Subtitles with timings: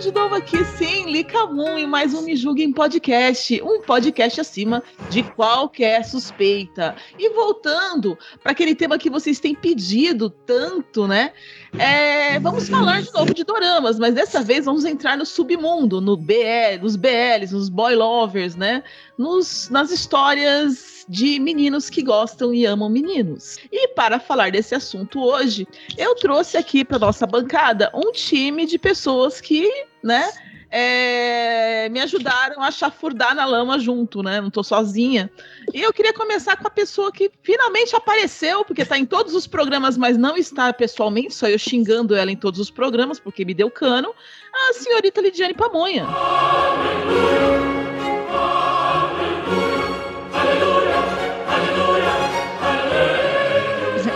[0.00, 4.80] De novo aqui, sim, Lica Moon, em mais um Me Julguem Podcast, um podcast acima
[5.10, 6.94] de qualquer suspeita.
[7.18, 11.32] E voltando para aquele tema que vocês têm pedido tanto, né?
[11.76, 16.16] É, vamos falar de novo de doramas, mas dessa vez vamos entrar no submundo, no
[16.16, 18.84] BL, nos BLs, nos boy lovers, né?
[19.18, 23.56] Nos, nas histórias de meninos que gostam e amam meninos.
[23.72, 28.78] E para falar desse assunto hoje, eu trouxe aqui para nossa bancada um time de
[28.78, 30.30] pessoas que, né,
[30.70, 34.40] é, me ajudaram a chafurdar na lama junto, né?
[34.40, 35.30] Não tô sozinha.
[35.72, 39.46] E eu queria começar com a pessoa que finalmente apareceu, porque tá em todos os
[39.46, 43.54] programas, mas não está pessoalmente, só eu xingando ela em todos os programas, porque me
[43.54, 44.14] deu cano,
[44.52, 46.06] a senhorita Lidiane Pamonha.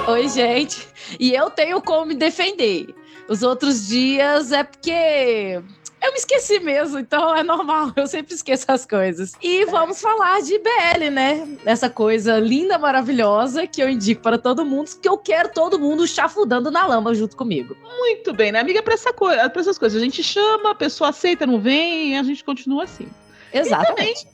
[0.08, 0.86] Oi, gente.
[1.18, 2.94] E eu tenho como me defender.
[3.28, 5.62] Os outros dias é porque
[6.02, 9.32] eu me esqueci mesmo, então é normal, eu sempre esqueço as coisas.
[9.40, 11.56] E vamos falar de BL, né?
[11.64, 16.06] Essa coisa linda, maravilhosa que eu indico para todo mundo, que eu quero todo mundo
[16.06, 17.76] chafudando na lama junto comigo.
[17.82, 18.82] Muito bem, né, amiga?
[18.82, 22.22] Para essa co pra essas coisas, a gente chama, a pessoa aceita, não vem, a
[22.24, 23.06] gente continua assim.
[23.52, 24.26] Exatamente.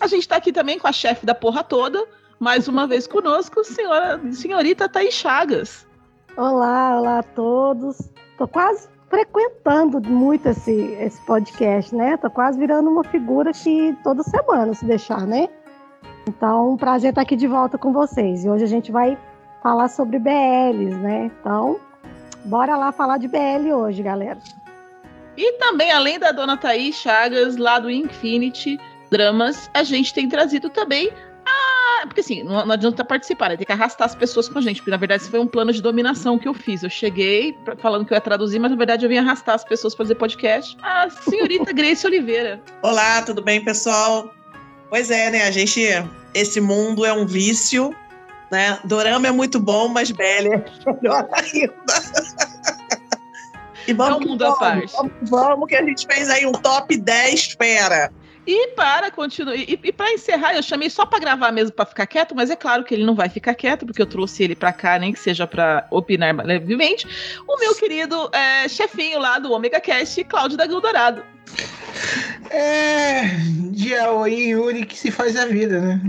[0.00, 2.04] A gente tá aqui também com a chefe da porra toda,
[2.40, 5.86] mais uma vez conosco, senhora, senhorita Thaís Chagas.
[6.36, 7.98] Olá, olá a todos.
[8.42, 12.16] Tô quase frequentando muito esse, esse podcast, né?
[12.16, 15.48] Tô quase virando uma figura que toda semana, se deixar, né?
[16.28, 18.44] Então, prazer estar aqui de volta com vocês.
[18.44, 19.16] E hoje a gente vai
[19.62, 21.30] falar sobre BLs, né?
[21.38, 21.78] Então,
[22.44, 24.40] bora lá falar de BL hoje, galera.
[25.36, 28.76] E também, além da dona Thaís Chagas, lá do Infinity
[29.08, 31.12] Dramas, a gente tem trazido também
[31.46, 32.06] a.
[32.06, 33.56] Porque assim, não, não adianta participar, né?
[33.56, 34.76] Tem que arrastar as pessoas com a gente.
[34.78, 36.82] Porque na verdade, isso foi um plano de dominação que eu fiz.
[36.82, 39.64] Eu cheguei pra- falando que eu ia traduzir, mas na verdade eu vim arrastar as
[39.64, 40.76] pessoas pra fazer podcast.
[40.82, 42.60] A senhorita Grace Oliveira.
[42.82, 44.32] Olá, tudo bem, pessoal?
[44.90, 45.42] Pois é, né?
[45.46, 45.80] A gente.
[46.34, 47.94] Esse mundo é um vício,
[48.50, 48.78] né?
[48.84, 51.74] Dorama é muito bom, mas BL é melhor ainda.
[53.86, 54.92] E vamos, É um mundo à vamos, parte.
[54.92, 58.12] Vamos, vamos, que a gente fez aí um top 10 fera.
[58.46, 62.06] E para continuar, e, e para encerrar, eu chamei só para gravar mesmo para ficar
[62.06, 64.72] quieto, mas é claro que ele não vai ficar quieto, porque eu trouxe ele para
[64.72, 67.06] cá, nem que seja para opinar levemente.
[67.46, 71.22] O meu querido é, chefinho lá do Omega Cast, Cláudio da Dourado.
[72.50, 73.28] É,
[73.70, 76.00] de Aoi Yuri que se faz a vida, né?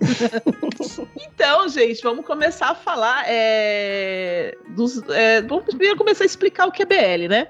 [1.16, 5.00] Então, gente, vamos começar a falar é, dos.
[5.10, 7.48] é, vamos primeiro começar a explicar o que é BL, né?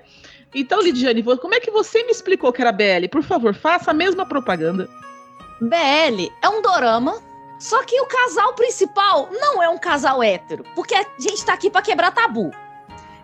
[0.55, 3.09] Então, Lidiane, como é que você me explicou que era BL?
[3.11, 4.89] Por favor, faça a mesma propaganda.
[5.61, 7.21] BL é um dorama,
[7.59, 11.71] só que o casal principal não é um casal hétero, porque a gente tá aqui
[11.71, 12.51] pra quebrar tabu.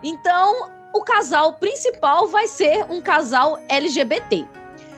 [0.03, 4.45] Então, o casal principal vai ser um casal LGBT.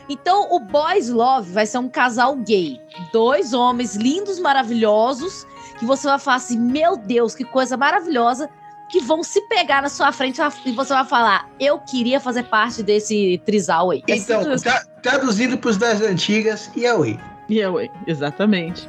[0.09, 2.81] Então, o Boys Love vai ser um casal gay.
[3.11, 5.45] Dois homens lindos, maravilhosos,
[5.79, 8.49] que você vai falar assim: meu Deus, que coisa maravilhosa,
[8.89, 12.81] que vão se pegar na sua frente e você vai falar: eu queria fazer parte
[12.83, 14.03] desse trisal aí.
[14.07, 17.19] Então, tra- traduzindo para os das antigas, Yaoi.
[17.49, 17.89] E eu, hein?
[18.05, 18.87] exatamente.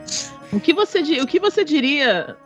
[0.53, 2.37] O que, você, o que você diria,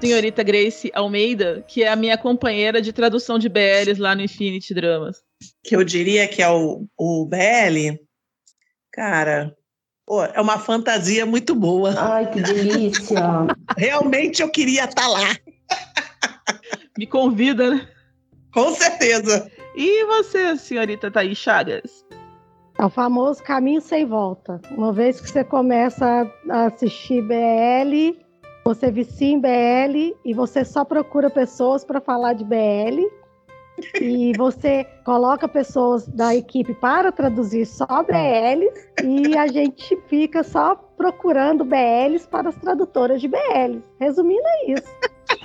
[0.00, 4.74] senhorita Grace Almeida, que é a minha companheira de tradução de BLs lá no Infinity
[4.74, 5.22] Dramas?
[5.64, 7.98] Que eu diria que é o, o BL.
[8.92, 9.54] Cara,
[10.06, 11.94] pô, é uma fantasia muito boa.
[11.96, 13.18] Ai, que delícia!
[13.76, 15.20] Realmente eu queria estar lá.
[16.98, 17.88] Me convida, né?
[18.52, 19.50] Com certeza.
[19.74, 22.04] E você, senhorita Thaís Chagas?
[22.78, 24.60] É o famoso caminho sem volta.
[24.70, 28.18] Uma vez que você começa a assistir BL,
[28.64, 33.06] você vicia em BL e você só procura pessoas para falar de BL.
[34.00, 40.74] E você coloca pessoas da equipe para traduzir só BLs e a gente fica só
[40.74, 43.82] procurando BLs para as tradutoras de BLs.
[44.00, 44.88] Resumindo, é isso.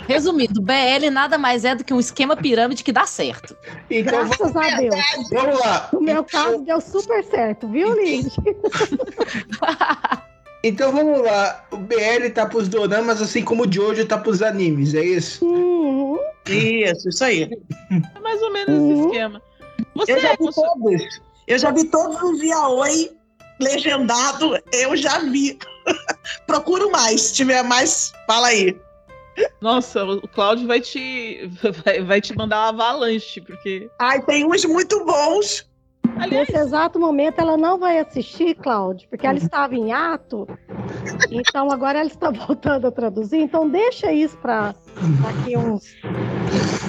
[0.08, 3.56] Resumindo, BL nada mais é do que um esquema pirâmide que dá certo.
[3.90, 4.96] Então, Graças a Deus.
[5.32, 5.90] vamos lá.
[5.94, 8.36] No meu caso, deu super certo, viu, Liz?
[10.64, 11.66] Então vamos lá.
[11.72, 15.44] O BL tá pros doramas, assim como o Jojo tá pros animes, é isso?
[15.44, 16.20] Uhum.
[16.48, 17.50] Isso, isso aí.
[18.16, 18.92] É mais ou menos Uhum.
[18.94, 19.42] esse esquema.
[19.96, 21.22] Você, Eu já vi você- todos.
[21.48, 23.10] Eu já vi todos os yaoi
[23.60, 25.58] legendado, eu já vi.
[26.46, 28.78] Procuro mais, se tiver mais, fala aí.
[29.62, 31.50] Nossa, o Cláudio vai te,
[31.86, 33.90] vai, vai te mandar uma avalanche, porque.
[34.00, 35.70] Ai, tem uns muito bons.
[36.20, 40.48] Aliás, Nesse exato momento ela não vai assistir, Cláudio, porque ela estava em ato.
[41.32, 43.38] Então agora ela está voltando a traduzir.
[43.40, 44.76] Então deixa isso para
[45.22, 45.96] daqui uns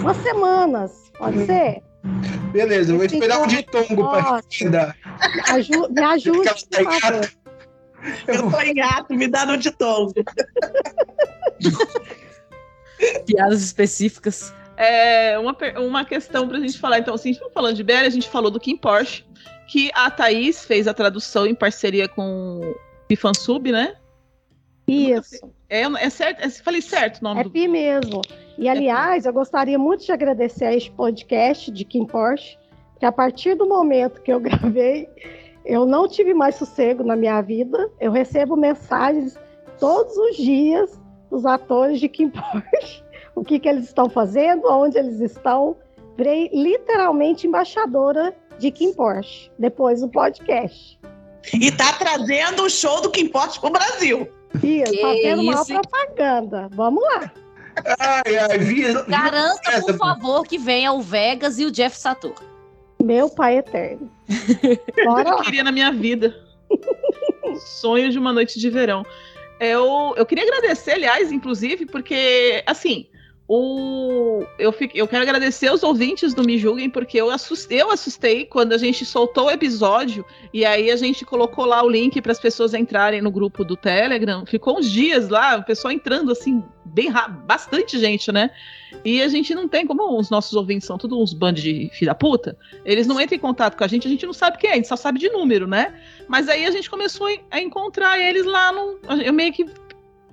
[0.01, 1.83] umas semanas, pode ser?
[2.53, 4.45] Beleza, eu vou esperar um ditongo pra Nossa.
[4.51, 4.97] responder.
[5.47, 7.31] Aju- me ajude, tá por favor.
[8.27, 10.11] Eu tô em ato, me dá no de tom.
[13.27, 14.53] Piadas específicas.
[14.77, 16.99] é uma, uma questão pra gente falar.
[16.99, 19.25] Então, assim, a gente tá falando de BL, a gente falou do Kim Porsche,
[19.69, 22.75] que a Thaís fez a tradução em parceria com o
[23.09, 23.95] Bifansub, né?
[24.87, 25.51] Isso.
[25.69, 26.45] É, é certo?
[26.45, 27.51] É, falei certo o nome É do.
[27.51, 28.21] Pi mesmo.
[28.59, 32.59] E, aliás, eu gostaria muito de agradecer a este podcast de Kim Porsche,
[32.99, 35.09] que a partir do momento que eu gravei,
[35.65, 37.91] eu não tive mais sossego na minha vida.
[38.01, 39.39] Eu recebo mensagens
[39.79, 41.01] todos os dias
[41.33, 43.03] dos atores de Kim Porsche,
[43.35, 45.75] o que, que eles estão fazendo, onde eles estão.
[46.15, 51.01] Virei literalmente embaixadora de Kim Porsche, depois do podcast.
[51.55, 54.29] E tá trazendo o show do que importa pro Brasil.
[54.63, 55.81] E Que fazendo uma isso, hein?
[55.81, 56.69] propaganda.
[56.75, 57.33] Vamos lá.
[57.99, 58.83] Ai, ai, vi.
[59.09, 62.35] Garanta, essa, por favor, que venha o Vegas e o Jeff Satur.
[63.03, 64.13] Meu pai eterno.
[65.05, 65.43] Bora eu lá.
[65.43, 66.37] queria na minha vida.
[67.81, 69.03] Sonho de uma noite de verão.
[69.63, 73.07] Eu, eu queria agradecer, aliás, inclusive, porque, assim,
[73.55, 77.91] o, eu, fico, eu quero agradecer os ouvintes do Me Julguem, porque eu assustei, eu
[77.91, 82.19] assustei quando a gente soltou o episódio e aí a gente colocou lá o link
[82.23, 84.47] para as pessoas entrarem no grupo do Telegram.
[84.47, 87.13] Ficou uns dias lá, o pessoal entrando assim, bem
[87.45, 88.51] bastante gente, né?
[89.05, 92.15] E a gente não tem, como os nossos ouvintes são todos uns bandos de filha
[92.15, 92.57] puta,
[92.87, 94.77] eles não entram em contato com a gente, a gente não sabe quem é, a
[94.77, 95.95] gente só sabe de número, né?
[96.27, 98.99] Mas aí a gente começou a encontrar eles lá no.
[99.23, 99.67] Eu meio que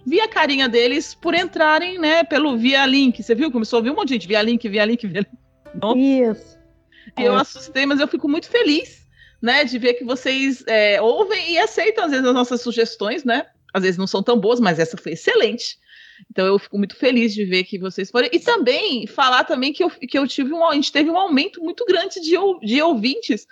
[0.06, 3.22] vi a carinha deles por entrarem, né, pelo via link.
[3.22, 3.52] Você viu?
[3.52, 5.30] Começou a ouvir um monte de gente via link, via link, via link.
[5.76, 6.58] Então, Isso.
[7.18, 7.42] e eu É.
[7.42, 9.08] assustei, mas eu fico muito feliz,
[9.42, 13.46] né, de ver que vocês é, ouvem e aceitam às vezes as nossas sugestões, né?
[13.74, 15.78] Às vezes não são tão boas, mas essa foi excelente.
[16.30, 18.28] Então eu fico muito feliz de ver que vocês foram.
[18.32, 21.62] E também falar também que eu, que eu tive um, a gente teve um aumento
[21.62, 23.48] muito grande de, de ouvintes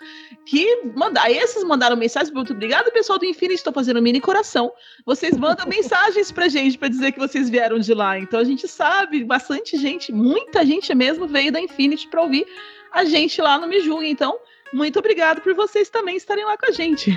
[0.46, 1.32] que mandaram.
[1.32, 4.72] Esses mandaram mensagens, muito obrigado, pessoal do Infinity, estou fazendo um mini coração.
[5.04, 8.18] Vocês mandam mensagens pra gente para dizer que vocês vieram de lá.
[8.18, 12.46] Então a gente sabe, bastante gente, muita gente mesmo veio da Infinity para ouvir
[12.92, 14.08] a gente lá no Me Julgue.
[14.08, 14.38] Então,
[14.72, 17.12] muito obrigado por vocês também estarem lá com a gente.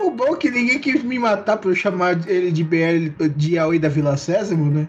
[0.00, 3.58] O bom é que ninguém quis me matar por eu chamar ele de BL de
[3.58, 4.86] Aoi da Vila Sésamo, né?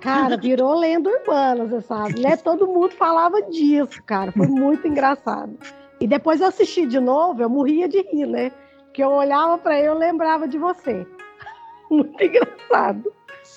[0.00, 2.36] Cara, virou lenda urbana, você sabe, né?
[2.36, 4.30] Todo mundo falava disso, cara.
[4.32, 5.58] Foi muito engraçado.
[6.00, 8.52] E depois eu assisti de novo, eu morria de rir, né?
[8.84, 11.06] Porque eu olhava pra ele e eu lembrava de você.
[11.90, 13.12] Muito engraçado.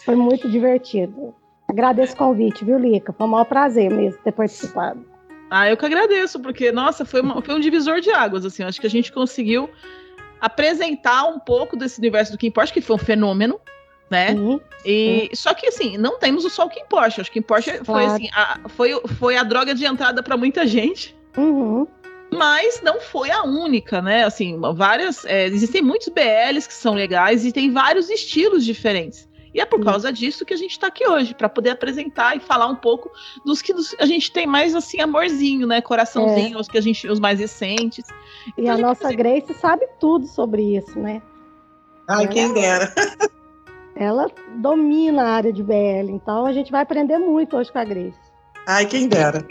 [0.05, 1.35] Foi muito divertido.
[1.67, 3.11] Agradeço o convite, viu, Lica?
[3.13, 5.05] Foi um maior prazer mesmo ter participado.
[5.49, 8.63] Ah, eu que agradeço, porque, nossa, foi, uma- foi um divisor de águas, assim.
[8.63, 9.69] Acho que a gente conseguiu
[10.41, 13.59] apresentar um pouco desse universo do Kim Porsche, que foi um fenômeno,
[14.09, 14.29] né?
[14.35, 14.59] Sim.
[14.83, 17.21] E, só que, assim, não temos o só o Kim Porsche.
[17.21, 18.11] Acho que Kim Porsche foi, Claro.
[18.11, 21.15] assim, a, foi, foi a droga de entrada para muita gente.
[21.37, 21.87] Uhum.
[22.33, 24.23] Mas não foi a única, né?
[24.23, 25.25] Assim, várias.
[25.25, 29.29] é, existem muitos BLs que são legais e tem vários estilos diferentes.
[29.53, 32.39] E é por causa disso que a gente está aqui hoje, para poder apresentar e
[32.39, 33.11] falar um pouco
[33.45, 35.81] dos que a gente tem mais assim amorzinho, né?
[35.81, 38.05] Coraçãozinho, os que a gente os mais recentes.
[38.57, 41.21] E Então, a gente nossa Grace sabe tudo sobre isso, né?
[42.07, 42.93] Ai, quem dera.
[43.95, 47.83] Ela domina a área de BL, então a gente vai aprender muito hoje com a
[47.83, 48.17] Grace.
[48.67, 49.45] Ai, quem dera.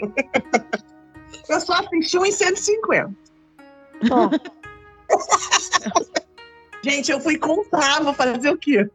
[1.47, 3.13] Eu só assisti um em 150.
[4.09, 4.29] Ó,
[6.83, 8.89] Gente, eu fui contar, vou fazer o quê?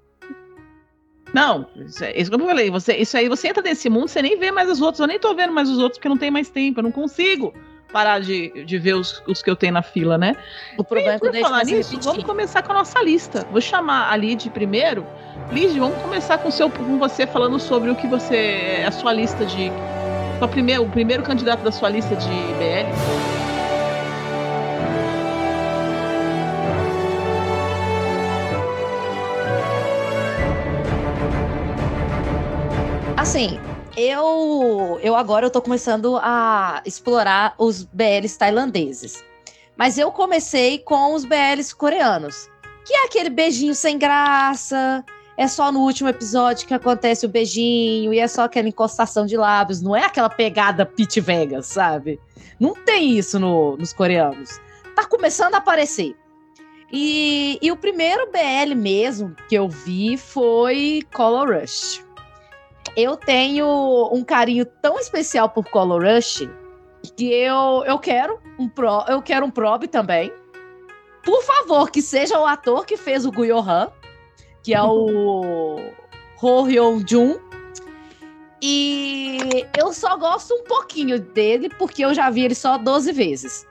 [1.33, 2.71] Não, isso, é, isso que eu falei.
[2.71, 5.00] Você, isso aí, você entra nesse mundo, você nem vê mais os outros.
[5.00, 6.80] Eu nem tô vendo mais os outros porque não tem mais tempo.
[6.80, 7.52] Eu não consigo
[7.92, 10.37] parar de, de ver os, os que eu tenho na fila, né?
[10.76, 12.11] O problema é por a gente falar nisso, repetir.
[12.11, 13.47] vamos começar com a nossa lista.
[13.50, 15.06] Vou chamar a Lid primeiro.
[15.52, 18.83] Lid, vamos começar com, seu, com você falando sobre o que você.
[18.87, 19.71] a sua lista de.
[20.38, 23.36] sua primeiro, o primeiro candidato da sua lista de BL.
[33.26, 33.59] Assim,
[33.97, 39.25] eu, eu agora eu tô começando a explorar os BLs tailandeses.
[39.76, 42.49] Mas eu comecei com os BLs coreanos.
[42.85, 45.04] que é aquele beijinho sem graça.
[45.37, 49.37] É só no último episódio que acontece o beijinho e é só aquela encostação de
[49.37, 52.21] lábios, não é aquela pegada Pete Vegas, sabe?
[52.61, 54.61] Não tem isso no, nos coreanos.
[54.95, 56.14] Tá começando a aparecer.
[56.92, 62.06] E, e o primeiro BL mesmo que eu vi foi Color Rush.
[62.97, 66.49] Eu tenho um carinho tão especial por Color Rush
[67.15, 70.33] que eu, eu quero um pro, eu quero um probe também.
[71.23, 73.91] Por favor, que seja o ator que fez o Guyohan,
[74.62, 75.76] que é o
[76.41, 77.38] Ho Hyun Jun.
[78.62, 83.67] E eu só gosto um pouquinho dele porque eu já vi ele só 12 vezes.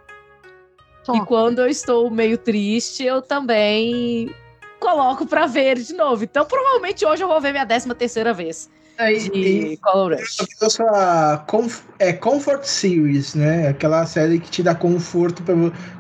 [1.12, 4.34] E quando eu estou meio triste, eu também
[4.80, 6.24] coloco pra ver ele de novo.
[6.24, 10.38] Então, provavelmente hoje eu vou ver minha 13 terceira vez Aí, de Color Rush.
[10.62, 13.68] Eu sou a Comf- é Comfort Series, né?
[13.68, 15.54] Aquela série que te dá conforto pra,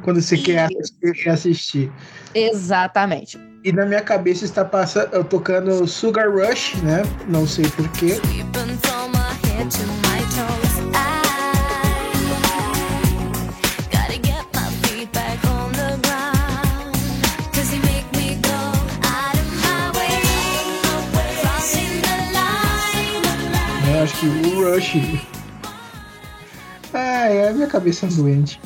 [0.03, 1.91] quando você quer assistir, assistir.
[2.33, 3.39] Exatamente.
[3.63, 7.01] E na minha cabeça está passando, eu tocando Sugar Rush, né?
[7.27, 8.09] Não sei porquê.
[8.15, 8.75] Sweeping
[24.05, 24.93] Acho que o Rush.
[26.93, 28.61] Ah, é a minha cabeça doente.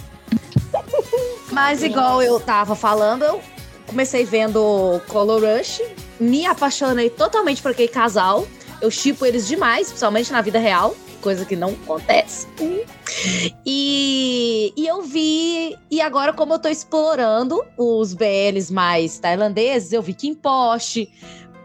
[1.50, 3.42] Mas igual eu tava falando, eu
[3.88, 5.82] comecei vendo Color Rush,
[6.20, 8.46] me apaixonei totalmente por aquele casal.
[8.82, 12.46] Eu chipo eles demais, principalmente na vida real, coisa que não acontece.
[13.66, 20.02] E, e eu vi, e agora como eu tô explorando os BLs mais tailandeses, eu
[20.02, 21.10] vi Kim Post,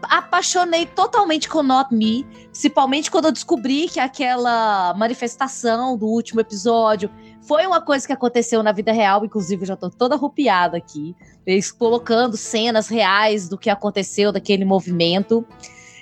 [0.09, 7.09] apaixonei totalmente com Not Me, principalmente quando eu descobri que aquela manifestação do último episódio
[7.41, 11.15] foi uma coisa que aconteceu na vida real, inclusive eu já tô toda arrupiada aqui,
[11.45, 15.45] eles colocando cenas reais do que aconteceu daquele movimento.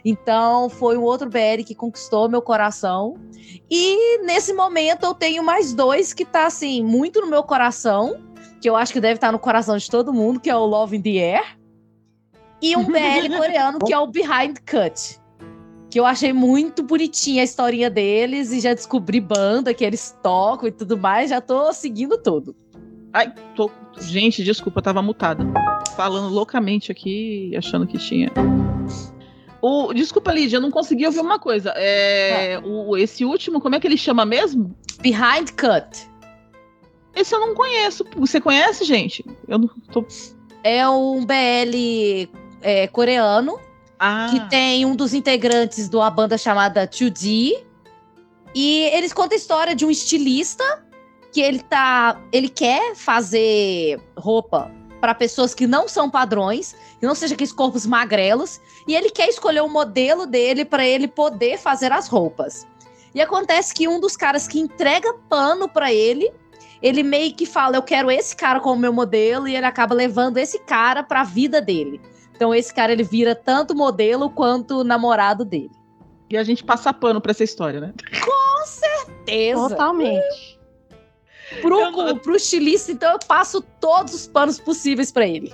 [0.05, 3.15] Então, foi um outro BL que conquistou meu coração.
[3.69, 8.21] E nesse momento eu tenho mais dois que tá assim muito no meu coração,
[8.61, 10.97] que eu acho que deve estar no coração de todo mundo, que é o Love
[10.97, 11.57] in the Air,
[12.63, 15.19] e um BL coreano que é o Behind Cut.
[15.89, 20.67] Que eu achei muito bonitinha a historinha deles e já descobri banda que eles tocam
[20.67, 22.55] e tudo mais, já tô seguindo tudo.
[23.11, 23.69] Ai, tô.
[23.99, 25.45] Gente, desculpa, eu tava mutada.
[25.95, 28.31] Falando loucamente aqui, achando que tinha.
[29.61, 31.71] O, desculpa, Lídia, eu não consegui ouvir uma coisa.
[31.75, 34.75] É, o, esse último, como é que ele chama mesmo?
[34.99, 36.09] Behind Cut.
[37.15, 38.03] Esse eu não conheço.
[38.17, 39.23] Você conhece, gente?
[39.47, 40.03] Eu não tô.
[40.63, 42.27] É um BL
[42.63, 43.59] é, coreano
[43.99, 47.63] Ah, que tem um dos integrantes de uma banda chamada 2D.
[48.55, 50.63] E eles contam a história de um estilista
[51.31, 57.15] que ele tá, ele quer fazer roupa para pessoas que não são padrões, que não
[57.15, 61.91] sejam aqueles corpos magrelos, e ele quer escolher o modelo dele para ele poder fazer
[61.91, 62.65] as roupas.
[63.13, 66.31] E acontece que um dos caras que entrega pano para ele,
[66.81, 70.37] ele meio que fala: "Eu quero esse cara como meu modelo", e ele acaba levando
[70.37, 71.99] esse cara para a vida dele.
[72.35, 75.71] Então esse cara ele vira tanto modelo quanto namorado dele.
[76.29, 77.93] e a gente passa pano pra essa história, né?
[78.65, 79.69] Certeza.
[79.69, 80.59] Totalmente.
[81.61, 85.53] Pro, Eu não- pro estilista, então eu passo todos os panos possíveis pra ele.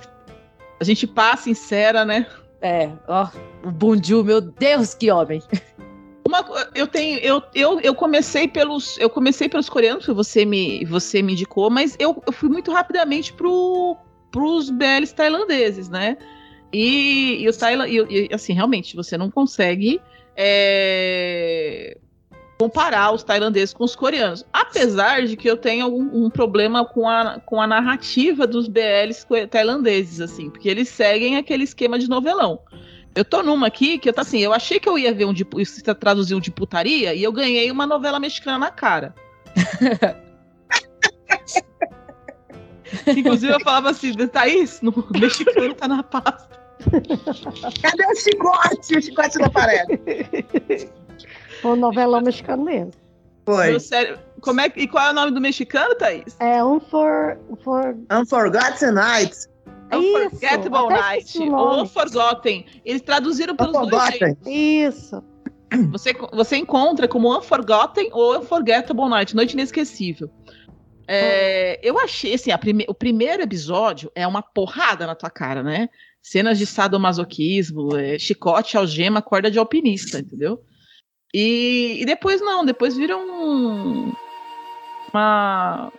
[0.80, 2.26] A gente passa, sincera, né?
[2.62, 3.28] É, ó,
[3.64, 5.42] o Bunju, meu Deus, que homem.
[6.26, 6.44] Uma,
[6.74, 11.20] eu tenho, eu, eu, eu comecei pelos, eu comecei pelos coreanos, que você me, você
[11.20, 13.96] me indicou, mas eu, eu fui muito rapidamente pro,
[14.30, 16.16] pros BLs tailandeses, né?
[16.72, 20.00] E, e os Tailan, e, e, assim, realmente, você não consegue
[20.36, 21.96] é,
[22.58, 24.44] comparar os tailandeses com os coreanos.
[24.52, 29.26] Apesar de que eu tenho algum, um problema com a, com a narrativa dos BLs
[29.50, 32.60] tailandeses, assim, porque eles seguem aquele esquema de novelão.
[33.14, 35.32] Eu tô numa aqui que eu tá assim, eu achei que eu ia ver um
[35.32, 39.14] de isso traduzir um de putaria e eu ganhei uma novela mexicana na cara.
[43.06, 46.49] Inclusive eu falava assim, Thaís, no mexicano tá na pasta.
[47.82, 48.96] Cadê o chicote?
[48.98, 50.88] O chicote não aparece.
[51.64, 52.92] Ou novelão mexicano mesmo.
[53.44, 53.76] Foi.
[54.40, 56.36] Como é, que- e qual é o nome do mexicano, Thaís?
[56.40, 57.38] É um for.
[57.62, 57.96] for...
[58.10, 59.48] Unforgotten Nights.
[59.92, 61.82] Unforgettable Night, ou nome.
[61.82, 62.64] Unforgotten.
[62.84, 64.36] Eles traduziram pelos dois Unforgotten.
[64.46, 65.22] Isso.
[65.92, 70.28] Você, você encontra como Unforgotten ou Unforgettable Night, Noite Inesquecível.
[71.06, 75.62] É, eu achei, assim, a prime- o primeiro episódio é uma porrada na tua cara,
[75.62, 75.88] né?
[76.22, 80.62] Cenas de sadomasoquismo, é, chicote, algema, corda de alpinista, entendeu?
[81.32, 84.12] E, e depois não, depois vira um,
[85.12, 85.92] uma,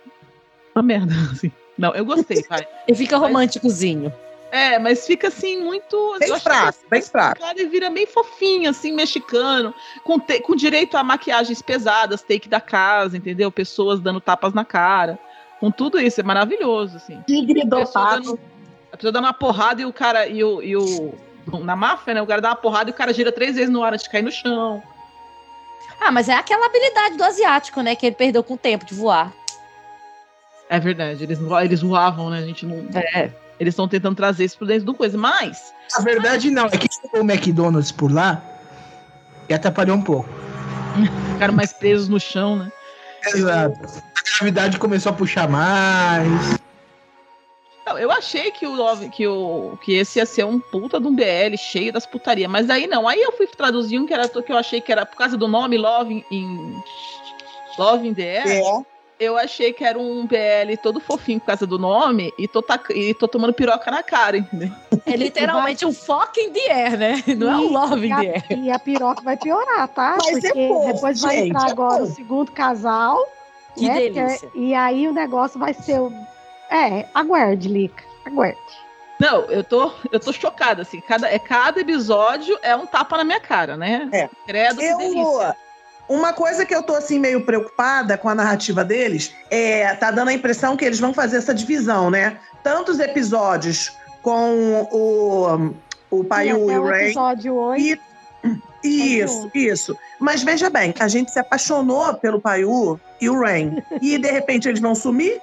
[0.74, 1.50] uma merda, assim.
[1.76, 2.66] Não, eu gostei, vai.
[2.86, 4.12] E fica românticozinho.
[4.52, 6.18] É, mas fica assim muito.
[6.18, 7.40] Bem fraco, bem fraco.
[7.40, 9.74] cara vira bem fofinho, assim, mexicano,
[10.04, 13.50] com, te- com direito a maquiagens pesadas, take da casa, entendeu?
[13.50, 15.18] Pessoas dando tapas na cara.
[15.58, 17.22] Com tudo isso, é maravilhoso, assim.
[17.26, 18.22] Tigre dopado.
[18.22, 18.40] dando,
[18.92, 20.26] a pessoa dando uma porrada e o cara.
[20.26, 21.14] E o, e o-
[21.64, 22.22] na máfia, né?
[22.22, 24.10] O cara dá uma porrada e o cara gira três vezes no ar antes de
[24.10, 24.82] cair no chão.
[26.00, 27.94] Ah, mas é aquela habilidade do asiático, né?
[27.96, 29.32] Que ele perdeu com o tempo de voar.
[30.68, 32.38] É verdade, eles, eles voavam, né?
[32.38, 32.86] A gente não.
[32.96, 33.30] É.
[33.60, 35.16] Eles estão tentando trazer isso pro dentro do coisa.
[35.18, 38.42] Mas, A verdade não, é que chegou o McDonald's por lá
[39.48, 40.28] e atrapalhou um pouco.
[41.34, 42.72] ficaram mais presos no chão, né?
[43.26, 43.78] Exato.
[44.16, 46.58] A gravidade começou a puxar mais.
[47.92, 51.06] Não, eu achei que o, Love- que o que esse ia ser um puta de
[51.06, 53.06] um BL cheio das putarias, mas aí não.
[53.06, 55.46] Aí eu fui traduzir um que era que eu achei que era por causa do
[55.46, 56.82] nome Love in
[57.78, 58.48] Love in the Air.
[58.48, 58.92] É.
[59.20, 63.14] Eu achei que era um BL todo fofinho por causa do nome e tô, e
[63.14, 64.70] tô tomando piroca na cara, entendeu?
[65.06, 67.22] É literalmente um fucking the air, né?
[67.36, 68.58] Não é um love in the air.
[68.58, 70.16] E a piroca vai piorar, tá?
[70.24, 72.12] Mas é Porque fofo, depois vai gente, entrar é agora fofo.
[72.12, 73.18] o segundo casal.
[73.76, 73.94] Que né?
[74.00, 74.38] delícia.
[74.48, 76.00] Porque- E aí o negócio vai ser.
[76.72, 78.02] É, aguarde, Lica.
[78.24, 78.58] Aguarde.
[79.20, 81.00] Não, eu tô, eu tô chocada, assim.
[81.00, 84.08] Cada, é, cada episódio é um tapa na minha cara, né?
[84.12, 84.28] É.
[84.46, 85.56] Credo, que Eu, delícia.
[86.08, 90.28] uma coisa que eu tô assim meio preocupada com a narrativa deles é tá dando
[90.28, 92.38] a impressão que eles vão fazer essa divisão, né?
[92.64, 95.74] Tantos episódios com o
[96.10, 97.04] o Paiu e o o Ray.
[97.06, 97.80] episódio 8.
[97.82, 98.00] E-
[98.84, 99.96] Isso, isso.
[100.18, 103.80] Mas veja bem, a gente se apaixonou pelo Paiu e o Rain.
[104.00, 105.40] E de repente eles vão sumir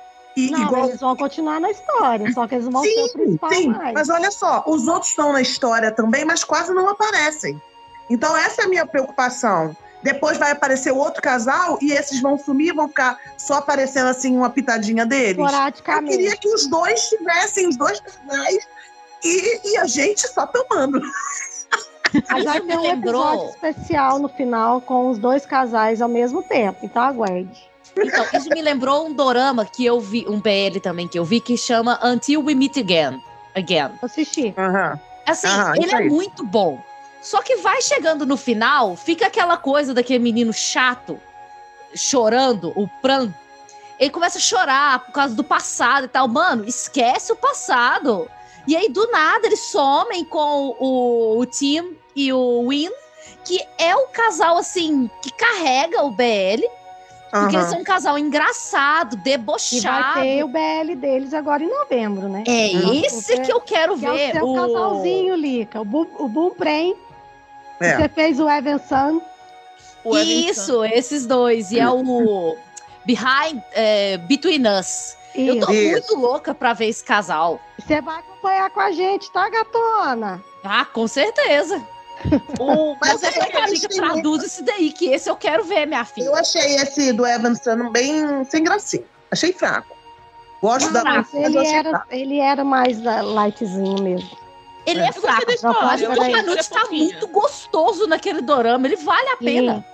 [0.48, 3.14] e Não, igual eles vão continuar na história, só que eles vão ser o Sim,
[3.14, 3.68] principal sim.
[3.70, 3.94] mais.
[3.94, 7.62] Mas olha só, os outros estão na história também, mas quase não aparecem.
[8.10, 9.76] Então essa é a minha preocupação.
[10.02, 14.50] Depois vai aparecer outro casal e esses vão sumir, vão ficar só aparecendo assim uma
[14.50, 15.38] pitadinha deles.
[15.38, 18.68] Eu queria que os dois tivessem, os dois casais,
[19.24, 21.02] e, e a gente só tomando.
[22.30, 23.34] Mas vai me ter um lembrou.
[23.34, 27.69] episódio especial no final com os dois casais ao mesmo tempo, então aguarde.
[28.04, 31.40] Então, isso me lembrou um dorama que eu vi, um BL também que eu vi,
[31.40, 33.22] que chama Until We Meet Again.
[33.56, 33.90] Again.
[34.00, 34.54] Vou assistir.
[35.26, 35.48] Assim,
[35.82, 36.82] ele é muito bom.
[37.22, 41.20] Só que vai chegando no final, fica aquela coisa daquele menino chato,
[41.94, 43.34] chorando, o Pran.
[44.00, 46.28] Ele começa a chorar por causa do passado e tal.
[46.28, 48.30] Mano, esquece o passado.
[48.66, 52.90] E aí, do nada, eles somem com o, o Tim e o Win,
[53.44, 56.64] que é o casal, assim, que carrega o BL.
[57.32, 57.60] Porque Aham.
[57.60, 60.22] eles são um casal engraçado, E vai debochado.
[60.22, 62.44] ter o BL deles agora em novembro, né?
[62.48, 63.04] É Uhum.
[63.04, 64.30] esse que eu quero Que é ver.
[64.30, 65.80] o seu casalzinho, Lica.
[65.82, 66.96] O, Bu, o Boom Prem.
[67.80, 67.96] É.
[67.98, 69.22] Você fez o Evan Sun.
[70.04, 71.72] O Evan Isso, esses dois.
[71.72, 72.56] E é o
[73.06, 75.16] Behind é, Between Us.
[75.36, 75.92] Eu tô Isso.
[75.92, 77.62] muito louca pra ver esse casal.
[77.78, 80.44] Você vai acompanhar com a gente, tá, gatona?
[80.64, 81.80] Ah, com certeza.
[82.60, 85.64] O, Mas Mas é que que a têm traduz esse daí, que esse eu quero
[85.64, 86.26] ver, minha filha.
[86.26, 89.04] Eu achei esse do Evanston bem sem gracinha.
[89.32, 89.96] Achei fraco.
[90.62, 92.06] Gosto da mas mas ele era, fraco.
[92.12, 94.30] ele era mais lightzinho mesmo.
[94.86, 95.08] Ele É.
[95.08, 95.46] é fraco.
[95.46, 97.04] da história, Mas o eu achei Copanut ele tá fofinho.
[97.06, 98.86] muito gostoso naquele dorama.
[98.88, 99.86] Ele vale a pena.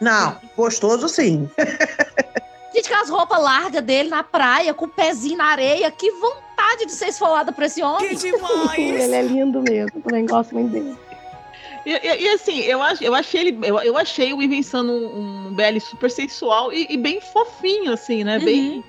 [0.00, 1.48] Não, gostoso sim.
[2.74, 5.90] Gente, com as roupas largas dele na praia, com o pezinho na areia.
[5.90, 8.10] Que vontade de ser esfolada por esse homem.
[8.76, 10.00] ele é lindo mesmo.
[10.02, 10.96] Também gosto muito dele.
[11.86, 13.58] E, e- e, assim, eu, ach, eu achei ele.
[13.62, 18.22] Eu, eu achei o Invenção um, um BL super sensual e, e bem fofinho, assim,
[18.24, 18.38] né?
[18.38, 18.84] Bem.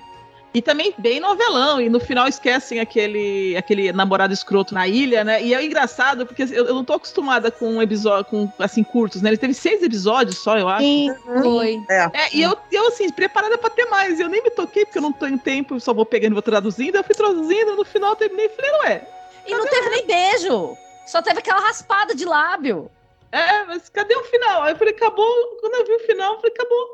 [0.54, 1.80] E também bem novelão.
[1.80, 5.42] E no final esquecem aquele, aquele namorado escroto na ilha, né?
[5.42, 9.22] E é engraçado, porque eu, eu não tô acostumada com um episódio, com assim, curtos,
[9.22, 9.30] né?
[9.30, 10.82] Ele teve seis episódios só, eu acho.
[10.84, 11.82] Sim, Foi.
[12.12, 14.20] É, e eu, eu, assim, preparada pra ter mais.
[14.20, 16.96] Eu nem me toquei, porque eu não tenho tempo, só vou pegando e vou traduzindo.
[16.96, 19.08] Eu fui traduzindo, no final eu terminei e falei, ué.
[19.46, 20.76] E não teve nem beijo.
[21.06, 22.90] Só teve aquela raspada de lábio.
[23.30, 24.62] É, mas cadê o final?
[24.62, 25.58] Aí eu falei, acabou.
[25.60, 26.86] Quando eu vi o final, eu falei, acabou.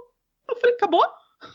[0.48, 1.06] Eu falei, acabou?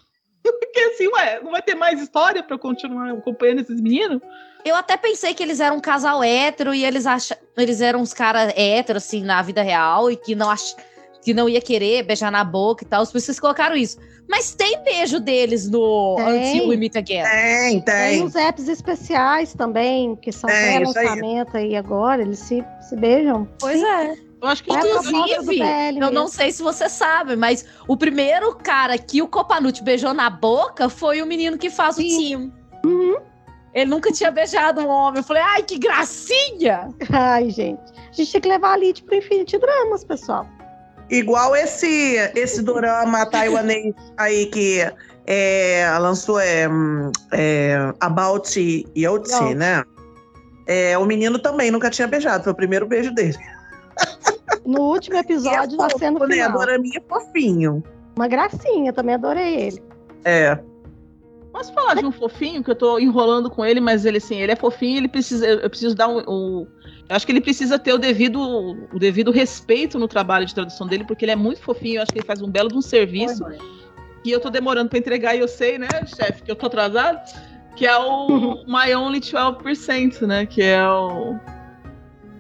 [0.43, 4.21] Porque assim, ué, não vai ter mais história pra eu continuar acompanhando esses meninos?
[4.65, 8.13] Eu até pensei que eles eram um casal hétero e eles acham, eles eram uns
[8.13, 10.75] caras héteros, assim, na vida real e que não ach...
[11.21, 13.03] que não ia querer beijar na boca e tal.
[13.03, 13.97] Isso vocês colocaram isso.
[14.27, 16.51] Mas tem beijo deles no Tem.
[16.51, 17.23] Until We Meet Again.
[17.23, 18.23] Tem, Tem tem.
[18.23, 20.75] os apps especiais também, que são isso aí.
[20.75, 22.21] pré-lançamento aí agora.
[22.21, 23.47] Eles se, se beijam.
[23.59, 24.15] Pois é.
[24.41, 25.59] Eu acho que É Inclusive,
[26.01, 30.29] eu não sei se você sabe, mas o primeiro cara que o Copanut beijou na
[30.29, 32.51] boca foi o menino que faz o Tim.
[33.73, 35.19] Ele nunca tinha beijado um homem.
[35.19, 36.89] Eu falei, ai, que gracinha!
[37.11, 37.81] Ai, gente.
[37.91, 40.45] A gente tem que levar a Lid pro Infinity Dramas, pessoal.
[41.09, 44.79] Igual esse, esse dorama taiwanês aí que
[45.25, 46.67] é, lançou é,
[47.31, 49.55] é, About Yotzi.
[49.55, 49.83] né?
[50.65, 53.37] É, o menino também nunca tinha beijado, foi o primeiro beijo dele.
[54.65, 56.35] No último episódio, na cena fofo, né?
[56.35, 56.51] final.
[56.53, 57.83] Doraminha fofinho.
[58.15, 59.83] Uma gracinha, também adorei ele.
[60.23, 60.57] É.
[61.53, 64.51] Posso falar de um fofinho que eu tô enrolando com ele, mas ele assim, ele
[64.51, 66.67] é fofinho, ele precisa, eu preciso dar um, um-
[67.07, 68.41] eu acho que ele precisa ter o devido,
[68.91, 72.11] o devido respeito no trabalho de tradução dele, porque ele é muito fofinho, eu acho
[72.11, 73.43] que ele faz um belo de um serviço.
[74.25, 77.19] E eu tô demorando pra entregar e eu sei, né, chefe, que eu tô atrasado,
[77.75, 81.35] que é o My Only 12%, né, que é o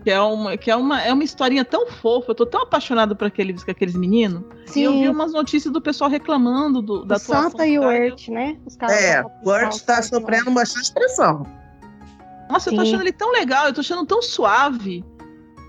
[0.03, 3.15] que é uma que é uma é uma historinha tão fofa, eu tô tão apaixonado
[3.15, 4.43] por aqueles aqueles meninos.
[4.75, 7.79] E eu vi Sim, umas notícias do pessoal reclamando do, da o atuação Santa e
[7.79, 7.89] o.
[7.89, 8.57] Ert, né?
[8.65, 11.45] Os caras É, o Art está Santa e o sofrendo bastante pressão.
[12.49, 12.87] Nossa, eu tô Sim.
[12.89, 15.03] achando ele tão legal, eu tô achando tão suave.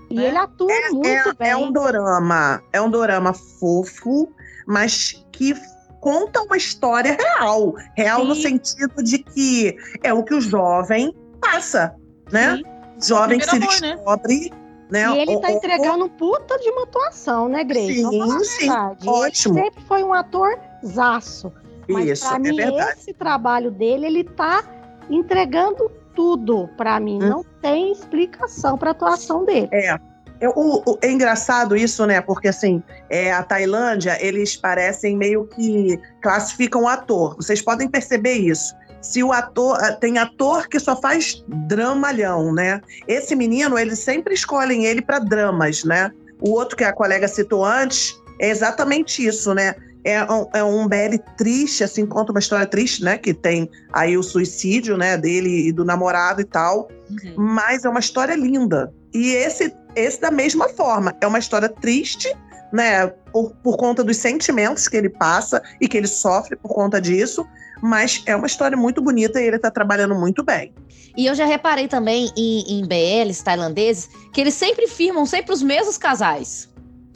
[0.09, 1.49] E ele atua muito É, bem.
[1.49, 4.31] é um dorama, é um dorama fofo,
[4.67, 5.53] mas que
[5.99, 7.73] conta uma história real.
[7.95, 8.59] Real no Sim.
[8.59, 11.95] sentido de que é o que o jovem passa,
[12.31, 12.61] né?
[13.03, 13.95] Jovem que se amor, né?
[13.95, 14.53] descobre,
[14.89, 15.07] né?
[15.15, 17.93] E ele tá O- o- entregando um puta de uma atuação, né, Grace?
[17.95, 19.07] Sim, a sim, verdade.
[19.09, 19.57] ótimo.
[19.57, 21.51] Ele sempre foi um ator zaço.
[21.87, 22.99] Mas Isso, pra é mim, verdade.
[22.99, 24.63] esse trabalho dele, ele tá
[25.09, 27.17] entregando tudo pra mim.
[27.21, 27.29] Hum.
[27.29, 29.69] Não tem explicação pra atuação dele.
[29.71, 29.97] É.
[30.41, 32.19] É, o- o- é engraçado isso, né?
[32.19, 37.35] Porque assim, é, a Tailândia, eles parecem meio que classificam o ator.
[37.37, 38.75] Vocês podem perceber isso.
[39.05, 39.77] Se o ator.
[39.81, 42.81] ah, Tem ator que só faz dramalhão, né?
[43.07, 46.11] Esse menino, eles sempre escolhem ele para dramas, né?
[46.41, 49.75] O outro que a colega citou antes é exatamente isso, né?
[50.03, 53.17] É um, é um BL triste, assim, conta uma história triste, né?
[53.17, 56.87] Que tem aí o suicídio, né, dele e do namorado e tal
[57.35, 58.93] mas é uma história linda.
[59.13, 62.33] E esse, esse da mesma forma, é uma história triste,
[62.71, 66.99] né, por, por conta dos sentimentos que ele passa e que ele sofre por conta
[66.99, 67.45] disso,
[67.81, 70.73] mas é uma história muito bonita e ele tá trabalhando muito bem.
[71.17, 75.61] E eu já reparei também em, em BLs tailandeses que eles sempre firmam sempre os
[75.61, 76.69] mesmos casais.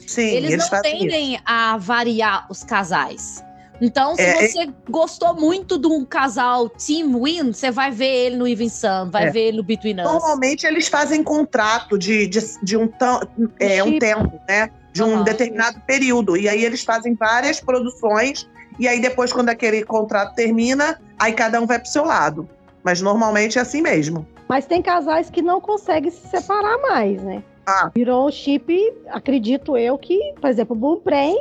[0.06, 1.02] Sim, Eles, eles, não fazem isso.
[1.08, 3.44] tendem a variar os casais.
[3.82, 8.36] Então, se É, você gostou muito de um casal Team Win, você vai ver ele
[8.36, 9.30] no Even Sun, vai É.
[9.30, 10.04] ver ele no Between Us.
[10.04, 13.20] Normalmente eles fazem contrato de, de, de um, tão-
[13.58, 14.68] é, um tempo, né?
[14.92, 15.24] De um Aham.
[15.24, 16.36] determinado período.
[16.36, 18.46] E aí eles fazem várias produções,
[18.80, 22.48] e aí depois, quando aquele contrato termina, aí cada um vai pro seu lado.
[22.82, 24.26] Mas normalmente é assim mesmo.
[24.48, 27.44] Mas tem casais que não conseguem se separar mais, né?
[27.66, 27.90] Ah.
[27.94, 28.74] Virou um chip,
[29.10, 31.36] acredito eu, que, por exemplo, o Boombrain,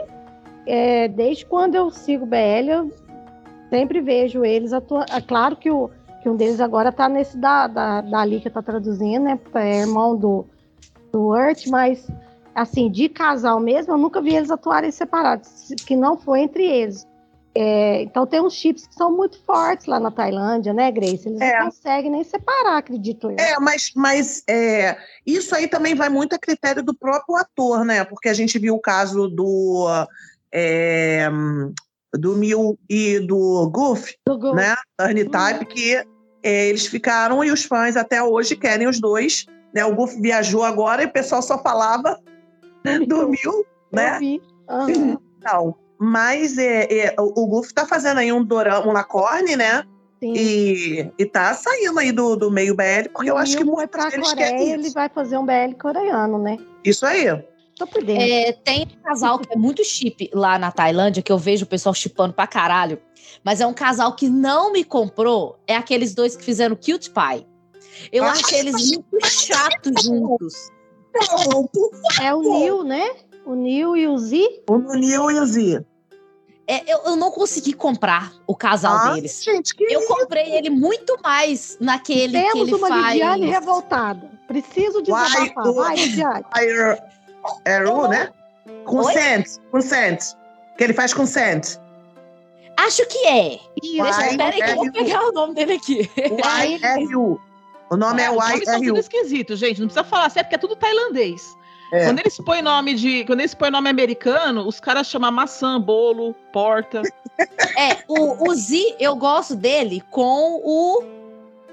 [0.68, 2.94] é, desde quando eu sigo BL, eu
[3.70, 5.06] sempre vejo eles atuando.
[5.14, 5.90] É claro que, o,
[6.22, 9.40] que um deles agora tá nesse da, da, da Ali que tá traduzindo, né?
[9.56, 10.46] É irmão do,
[11.10, 12.06] do Urt, mas
[12.54, 17.08] assim, de casal mesmo, eu nunca vi eles atuarem separados, que não foi entre eles.
[17.62, 21.28] É, então tem uns chips que são muito fortes lá na Tailândia, né, Grace?
[21.28, 21.60] Eles É.
[21.60, 23.36] não conseguem nem separar, acredito eu.
[23.38, 28.06] É, mas, mas é, isso aí também vai muito a critério do próprio ator, né?
[28.06, 29.88] Porque a gente viu o caso do,
[30.54, 31.30] é,
[32.14, 34.76] do Mil e do Goof, Do Go- né?
[34.98, 35.96] Ernie Type, que
[36.42, 39.46] é, eles ficaram e os fãs até hoje querem os dois.
[39.76, 39.84] Né?
[39.84, 42.18] O Goof viajou agora e o pessoal só falava
[43.06, 44.16] do Mil, né?
[44.16, 44.42] Eu vi.
[46.00, 49.84] Mas é, é, o o Goof tá fazendo aí um dorama, um Lacorne, né?
[50.20, 50.34] Sim.
[50.34, 53.86] E, e tá saindo aí do, do meio BL, porque eu O acho que muitos
[53.90, 56.58] pra deles Coreia, querem ele vai fazer um BL coreano, né?
[56.84, 57.26] Isso aí.
[57.78, 58.24] Tô por dentro.
[58.24, 61.68] É, tem um casal que é muito chip lá na Tailândia, que eu vejo o
[61.68, 63.00] pessoal chipando pra caralho.
[63.44, 65.58] Mas é um casal que não me comprou.
[65.66, 67.48] É aqueles dois que fizeram Cute Pie.
[68.12, 68.32] Eu Ah.
[68.32, 70.70] achei eles muito chatos juntos.
[71.50, 73.10] Não, por É o Neil, né?
[73.46, 74.64] O Neil e o Z.
[74.70, 75.86] O Nunil e o Z.
[76.72, 79.44] É, eu, eu não consegui comprar o casal Ah, deles.
[79.44, 83.06] gente, que Eu comprei ele muito mais naquele que Temos ele uma faz.
[83.14, 84.30] Lidiane revoltada.
[84.48, 85.68] Preciso desabafar.
[85.68, 86.46] o- Vai, Lidiane.
[86.56, 87.02] Fire
[87.66, 88.32] Arrow, né?
[88.86, 89.46] Consent.
[89.72, 90.20] Consent.
[90.78, 91.78] Que ele faz consent.
[92.78, 93.54] Acho que é.
[93.56, 93.62] Isso.
[93.82, 96.08] Que eu vou é, pegar o nome dele aqui.
[96.16, 97.40] Y-R-U.
[97.92, 99.00] O nome é os nomes são tudo Y-R-U.
[99.00, 99.80] esquisito, gente.
[99.82, 101.58] Não precisa falar certo, porque é tudo tailandês.
[101.92, 102.06] É.
[102.06, 103.26] Quando eles põem nome de.
[103.26, 107.02] Quando eles põem nome americano, os caras chamam maçã, bolo, porta.
[107.78, 111.04] É, o, o Z, eu gosto dele com o,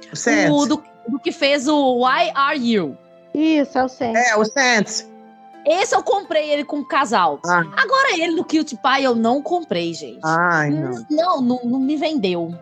[0.08, 0.50] Consent.
[0.50, 2.96] o do, do que fez o Why Are You?
[3.34, 4.12] Isso, é o Sam.
[4.16, 5.04] É, o Sent.
[5.66, 7.40] Esse eu comprei ele com casal.
[7.44, 7.64] Ah.
[7.76, 10.20] Agora ele no Cute Pie eu não comprei, gente.
[10.22, 11.06] Ai, não.
[11.10, 12.54] Não, não, não me vendeu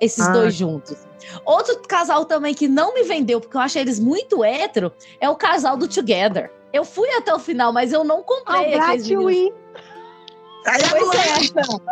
[0.00, 0.30] esses Ah.
[0.32, 0.96] dois juntos.
[1.44, 5.34] Outro casal também que não me vendeu, porque eu achei eles muito hétero, é o
[5.36, 6.50] casal do Together.
[6.72, 9.26] Eu fui até o final, mas eu não Ah, comprei o aqueles Bright meninos.
[9.26, 9.52] Win.
[10.66, 11.82] Aí a Pois Luana.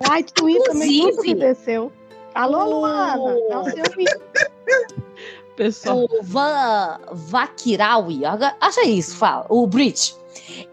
[0.00, 1.92] Bright também Inclusive, desceu.
[2.34, 3.38] Alô, o- Luana.
[3.50, 4.04] É o seu Win.
[5.56, 5.98] pessoal.
[6.10, 8.22] o Van Vakirawi,
[8.60, 10.14] acha isso, fala, o Brit,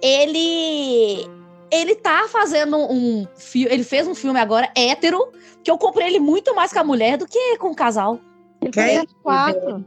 [0.02, 1.28] ele
[1.70, 6.20] ele tá fazendo um filme, ele fez um filme agora hétero, que eu comprei ele
[6.20, 8.20] muito mais com a mulher do que com o casal.
[8.62, 9.06] Ele Quem?
[9.22, 9.86] quatro.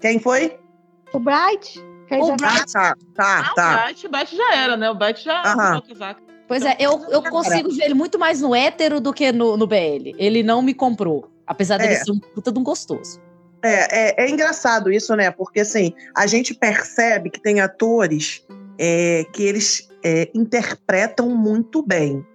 [0.00, 0.58] Quem foi?
[1.12, 1.78] O Bright
[2.20, 3.84] O a- Ah, tá, tá, Ah, tá.
[3.84, 4.90] o Bite, o Bite já era, né?
[4.90, 6.20] O Bite já o casaco.
[6.48, 9.66] Pois é, eu, eu consigo ver ele muito mais no hétero do que no, no
[9.66, 10.12] BL.
[10.18, 12.04] Ele não me comprou, apesar dele É.
[12.04, 13.18] ser um puta de um gostoso.
[13.62, 15.30] É, é, é engraçado isso, né?
[15.30, 18.44] Porque assim, a gente percebe que tem atores
[18.78, 22.26] é, que eles é, interpretam muito bem,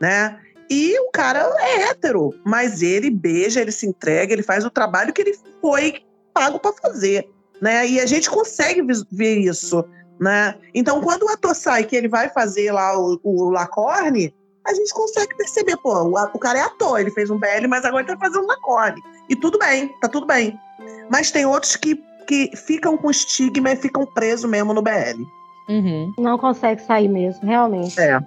[0.00, 0.38] né?
[0.68, 5.12] E o cara é hétero, mas ele beija, ele se entrega, ele faz o trabalho
[5.12, 7.28] que ele foi pago para fazer,
[7.60, 7.86] né?
[7.86, 9.84] E a gente consegue ver isso,
[10.18, 10.54] né?
[10.74, 14.34] Então, quando o ator sai que ele vai fazer lá o, o Lacorne,
[14.66, 17.66] a gente consegue perceber, pô, o, a- o cara é ator, ele fez um BL,
[17.68, 19.00] mas agora ele tá fazendo Lacorne.
[19.28, 20.58] E tudo bem, tá tudo bem.
[21.10, 25.24] Mas tem outros que, que ficam com estigma e ficam presos mesmo no BL.
[25.68, 26.12] Uhum.
[26.18, 27.98] Não consegue sair mesmo, realmente.
[28.00, 28.20] É.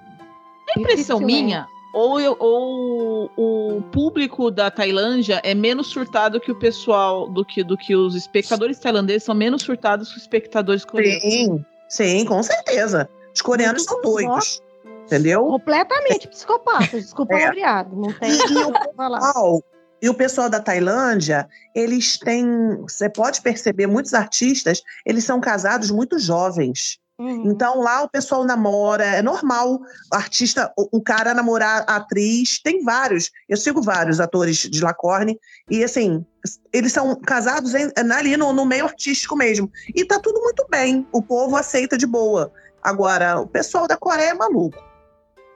[0.75, 6.57] É impressão minha, ou, eu- ou o público da Tailândia é menos surtado que o
[6.59, 11.21] pessoal, do que, do que os espectadores tailandeses são menos surtados que os espectadores coreanos.
[11.21, 13.07] Sim, sim, com certeza.
[13.33, 14.61] Os coreanos são doidos.
[15.05, 15.45] Entendeu?
[15.45, 17.43] Completamente psicopatas, desculpa É.
[17.43, 17.95] o variado.
[17.95, 19.19] Não tem E, e o falar.
[19.19, 19.63] pessoal,
[20.01, 22.45] e o pessoal da Tailândia, eles têm.
[22.81, 26.99] Você pode perceber, muitos artistas, eles são casados muito jovens.
[27.19, 27.51] Uhum.
[27.51, 29.81] Então lá o pessoal namora, é normal o
[30.15, 33.29] artista, o, o cara namorar a atriz, tem vários.
[33.47, 36.25] Eu sigo vários atores de Lacorne e assim,
[36.73, 39.71] eles são casados em- ali no, no meio artístico mesmo.
[39.95, 42.51] E tá tudo muito bem, o povo aceita de boa.
[42.81, 44.77] Agora, o pessoal da Coreia é maluco.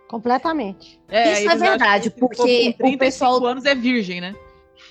[0.08, 0.92] Completamente.
[0.92, 4.34] Isso é eles acham verdade, porque com o pessoal- 35 anos é virgem, né?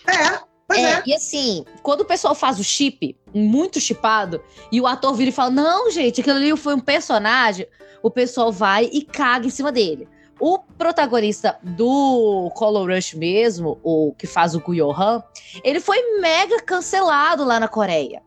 [0.07, 0.93] É, pois é.
[0.93, 5.31] É, e assim, quando o pessoal faz o chip, muito chipado, e o ator vira
[5.31, 7.67] e fala: Não, gente, aquilo ali foi um personagem,
[8.03, 10.09] o pessoal vai e caga em cima dele.
[10.39, 15.23] O protagonista do Color Rush mesmo, o que faz o Guyohan,
[15.65, 18.23] ele foi mega cancelado lá na Coreia.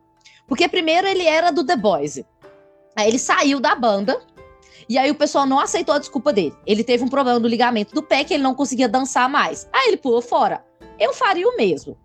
[0.48, 2.24] Porque primeiro ele era do The Boys.
[2.96, 4.20] Aí ele saiu da banda.
[4.90, 6.56] E aí o pessoal não aceitou a desculpa dele.
[6.66, 9.70] Ele teve um problema no ligamento do pé que ele não conseguia dançar mais.
[9.72, 10.66] Aí ele pulou fora.
[11.00, 11.96] Eu faria o mesmo.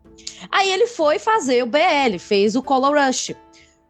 [0.51, 3.35] Aí ele foi fazer o BL, fez o Color Rush.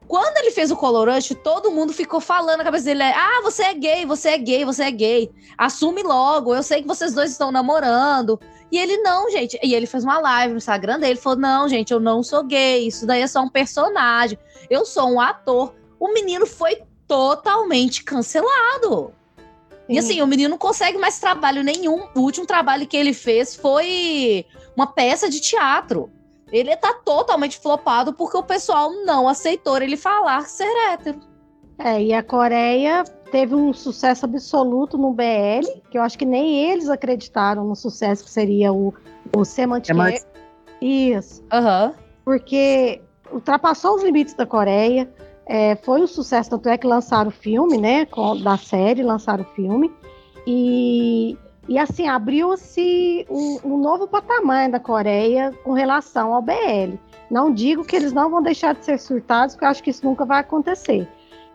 [0.07, 3.63] Quando ele fez o Color Rush, todo mundo ficou falando na cabeça dele: Ah, você
[3.65, 5.31] é gay, você é gay, você é gay.
[5.57, 8.39] Assume logo, eu sei que vocês dois estão namorando.
[8.71, 9.59] E ele, não, gente.
[9.63, 12.87] E ele fez uma live no Instagram dele, falou: Não, gente, eu não sou gay,
[12.87, 14.39] isso daí é só um personagem.
[14.69, 15.75] Eu sou um ator.
[15.99, 19.13] O menino foi totalmente cancelado.
[19.89, 22.09] E assim, o menino não consegue mais trabalho nenhum.
[22.15, 26.11] O último trabalho que ele fez foi uma peça de teatro.
[26.52, 31.18] Ele tá totalmente flopado porque o pessoal não aceitou ele falar ser hétero.
[31.78, 33.02] É, e a Coreia
[33.33, 38.22] teve um sucesso absoluto no BL, que eu acho que nem eles acreditaram no sucesso
[38.24, 38.94] que seria o,
[39.37, 39.87] o Semantic.
[39.88, 40.22] Semant-
[40.80, 41.42] Isso.
[41.52, 41.92] Aham.
[42.24, 43.00] porque
[43.33, 45.12] ultrapassou os limites da Coreia,
[45.46, 49.42] é, foi um sucesso, tanto é que lançaram o filme, né, com- da série, lançaram
[49.42, 49.92] o filme,
[50.46, 51.37] e,
[51.68, 56.98] e assim, abriu-se um, um novo patamar da Coreia com relação ao BL.
[57.31, 60.05] Não digo que eles não vão deixar de ser surtados, porque eu acho que isso
[60.05, 61.09] nunca vai acontecer.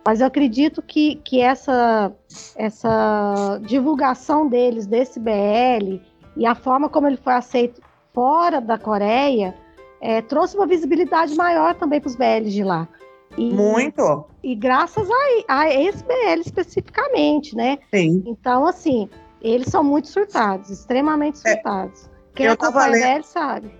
[0.06, 2.12] Mas eu acredito que, que essa,
[2.56, 6.02] essa divulgação deles, desse BL,
[6.36, 7.82] e a forma como ele foi aceito
[8.13, 9.54] fora da Coreia,
[10.02, 12.88] é, trouxe uma visibilidade maior também para os BLs de lá.
[13.38, 14.26] E, Muito.
[14.43, 17.78] E graças a, a esse BL especificamente, né?
[17.93, 18.24] Sim.
[18.26, 19.08] Então, assim,
[19.41, 22.10] eles são muito surtados, extremamente surtados.
[22.36, 23.71] Quem É, eu tava acompanha lendo- BL sabe.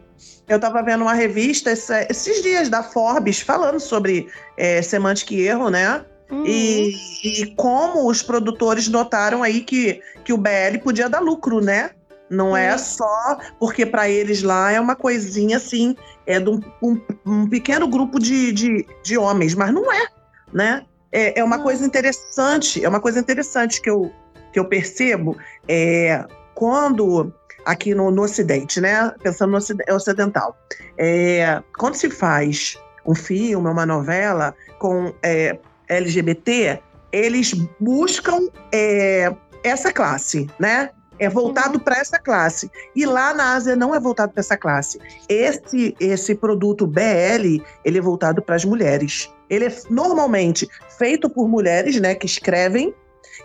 [0.48, 5.42] Eu estava vendo uma revista esse- esses dias da Forbes falando sobre é, semântica e
[5.48, 6.04] erro, né?
[6.30, 6.44] Uhum.
[6.46, 6.94] E,
[7.24, 11.92] e como os produtores notaram aí que, que o BL podia dar lucro, né?
[12.30, 15.96] Não é só porque para eles lá é uma coisinha assim,
[16.28, 20.08] é de um, um- um pequeno grupo de, de, de homens, mas não é,
[20.54, 20.86] né?
[21.12, 21.64] É, é uma Não.
[21.64, 24.12] coisa interessante, é uma coisa interessante que eu,
[24.52, 27.34] que eu percebo é, quando
[27.66, 29.14] aqui no, no Ocidente, né?
[29.22, 30.58] Pensando no Ocid- Ocidental,
[30.98, 35.58] é, quando se faz um filme, uma novela com é,
[35.88, 36.82] LGBT,
[37.12, 39.34] eles buscam é,
[39.64, 40.92] essa classe, né?
[41.18, 42.72] É voltado para essa classe.
[42.96, 45.00] E lá na Ásia não é voltado para essa classe.
[45.28, 49.30] Esse, esse produto BL, ele é voltado para as mulheres.
[49.50, 52.94] Ele é normalmente feito por mulheres, né, que escrevem,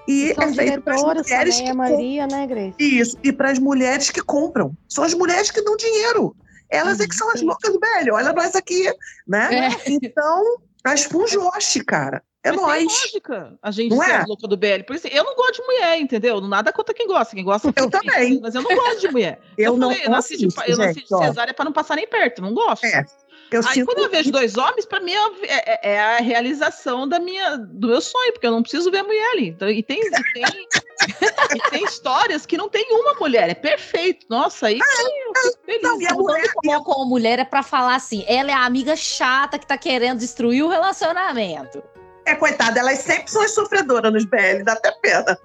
[0.06, 2.74] e São é feito para as mulheres também, que a maioria, né, Grace?
[2.78, 4.76] isso, e para as mulheres que compram.
[4.88, 6.36] São as mulheres que dão dinheiro.
[6.70, 8.12] Elas é que são as loucas do BL.
[8.12, 8.90] Olha nós aqui,
[9.26, 9.68] né?
[9.68, 9.90] É.
[9.90, 12.22] Então, a Esponjoche, cara.
[12.42, 12.84] É Mas nós.
[12.84, 14.16] lógica a gente Não ser é?
[14.16, 14.82] a louca do BL.
[14.86, 16.42] Por isso, eu não gosto de mulher, entendeu?
[16.42, 17.34] Nada contra quem gosta.
[17.34, 18.38] Quem gosta Eu também.
[18.38, 19.40] Mas eu não gosto de mulher.
[19.56, 21.96] Eu não falei, eu nasci de, gosto, eu nasci de gente, cesárea pra não passar
[21.96, 22.42] nem perto.
[22.42, 22.84] Não gosto.
[22.84, 23.02] É.
[23.54, 27.06] Eu Aí sinto quando eu vejo dois homens, pra mim é, é- é a realização
[27.08, 29.48] da minha, do meu sonho, porque eu não preciso ver mulher ali.
[29.50, 30.44] Então, e, tem, e, tem,
[31.54, 34.26] e tem histórias que não tem uma mulher, é perfeito.
[34.28, 35.82] Nossa, aí eu fico feliz.
[35.82, 38.96] Não, e a mulher- com a mulher é pra falar assim, ela é a amiga
[38.96, 41.80] chata que tá querendo destruir o relacionamento.
[42.26, 45.38] É, coitada, elas sempre são as sofredoras nos BL, dá até pena.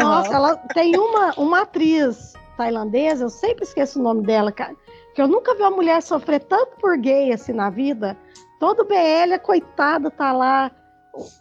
[0.00, 4.74] Nossa, ela tem uma, uma atriz tailandesa, eu sempre esqueço o nome dela, cara,
[5.14, 8.16] que eu nunca vi uma mulher sofrer tanto por gay assim na vida.
[8.58, 10.70] Todo BL, a coitada, tá lá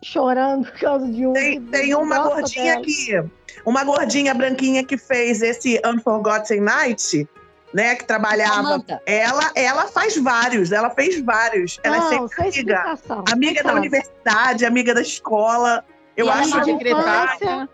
[0.03, 1.34] chorando por causa de um.
[1.34, 2.81] Tem, tem uma gordinha dela.
[2.81, 3.29] aqui,
[3.65, 7.27] uma gordinha branquinha que fez esse Unforgotten Night,
[7.73, 7.95] né?
[7.95, 8.55] Que trabalhava.
[8.55, 9.01] Samantha.
[9.05, 11.79] Ela, ela faz vários, ela fez vários.
[11.84, 12.73] Ela é Não, sempre sem amiga.
[12.73, 13.23] explicação.
[13.31, 15.86] Amiga da universidade, amiga da escola.
[16.17, 17.69] Eu E acho é que secretária.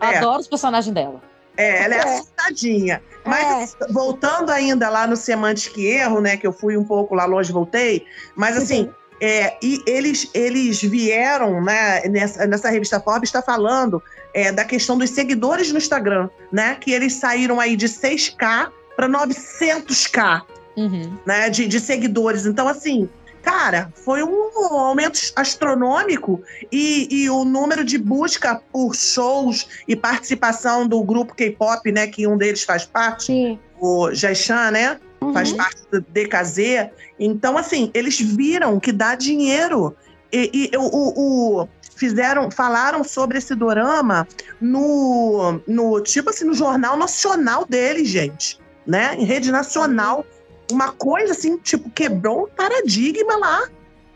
[0.00, 0.18] É.
[0.18, 1.20] Adoro os personagens dela.
[1.56, 2.02] é, ela é, É.
[2.02, 3.02] assustadinha.
[3.26, 6.36] Mas voltando ainda lá no Semantic Erro, né?
[6.36, 8.04] Que eu fui um pouco lá longe, voltei.
[8.34, 14.02] Mas assim, é, e eles, eles vieram, né, nessa, nessa revista Forbes está falando
[14.34, 16.76] é, da questão dos seguidores no Instagram, né?
[16.80, 20.42] Que eles saíram aí de 6K para 900K
[20.76, 21.16] Uhum.
[21.24, 22.44] né, de, de seguidores.
[22.44, 23.08] Então, assim,
[23.46, 30.86] cara, foi um aumento astronômico e, e o número de busca por shows e participação
[30.86, 33.58] do grupo K-pop, né, que um deles faz parte, Sim.
[33.80, 35.32] o Jaishan, né, Uhum.
[35.32, 36.90] faz parte do DKZ.
[37.18, 39.96] Então, assim, eles viram que dá dinheiro.
[40.30, 40.82] E, e o,
[41.62, 44.28] o- fizeram, falaram sobre esse dorama
[44.60, 49.14] no, no tipo assim, no jornal nacional deles, gente, né?
[49.18, 50.26] Em rede nacional.
[50.70, 53.68] Uma coisa assim, tipo, quebrou um paradigma lá,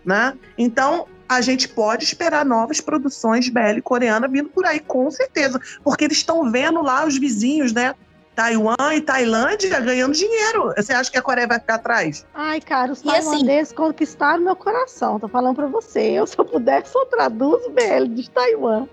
[0.04, 0.36] né?
[0.58, 5.60] Então, a gente pode esperar novas produções BL coreana vindo por aí, com certeza.
[5.84, 7.94] Porque eles estão vendo lá os vizinhos, né?
[8.34, 10.72] Taiwan e Tailândia ganhando dinheiro.
[10.76, 12.24] Você acha que a Coreia vai ficar atrás?
[12.32, 15.20] Ai, cara, os E assim- tailandeses conquistaram meu coração.
[15.20, 16.00] Tô falando pra você.
[16.00, 18.86] Eu, se eu pudesse, eu traduzo BL de Taiwan.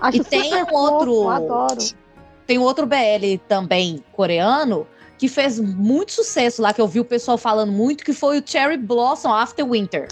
[0.00, 1.78] Acho E tem um outro- adoro.
[2.46, 4.86] Tem outro BL também coreano
[5.18, 8.42] que fez muito sucesso lá, que eu vi o pessoal falando muito, que foi o
[8.44, 10.08] Cherry Blossom After Winter.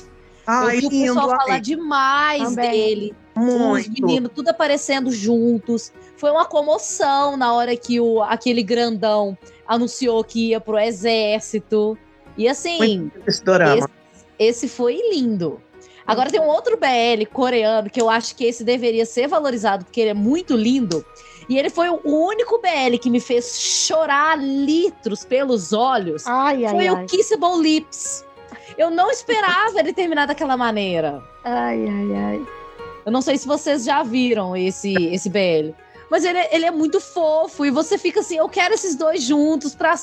[0.46, 2.70] Ai, eu vi o pessoal falar demais Também.
[2.70, 3.14] dele.
[3.36, 3.92] Os Muito.
[3.92, 5.92] meninos tudo aparecendo juntos.
[6.16, 11.98] Foi uma comoção na hora que o, aquele grandão anunciou que ia pro exército.
[12.36, 13.42] E assim, esse
[14.38, 15.60] esse foi lindo.
[16.06, 20.00] Agora tem um outro BL coreano que eu acho que esse deveria ser valorizado porque
[20.00, 21.04] ele é muito lindo.
[21.48, 26.26] E ele foi o único BL que me fez chorar litros pelos olhos.
[26.26, 26.94] Ai, ai, foi ai.
[26.94, 28.24] o Kissable Lips.
[28.76, 31.22] Eu não esperava ele terminar daquela maneira.
[31.44, 32.46] Ai, ai, ai.
[33.04, 35.72] Eu não sei se vocês já viram esse, esse BL.
[36.10, 37.64] Mas ele, é- ele é muito fofo.
[37.64, 39.94] E você fica assim, eu quero esses dois juntos pra,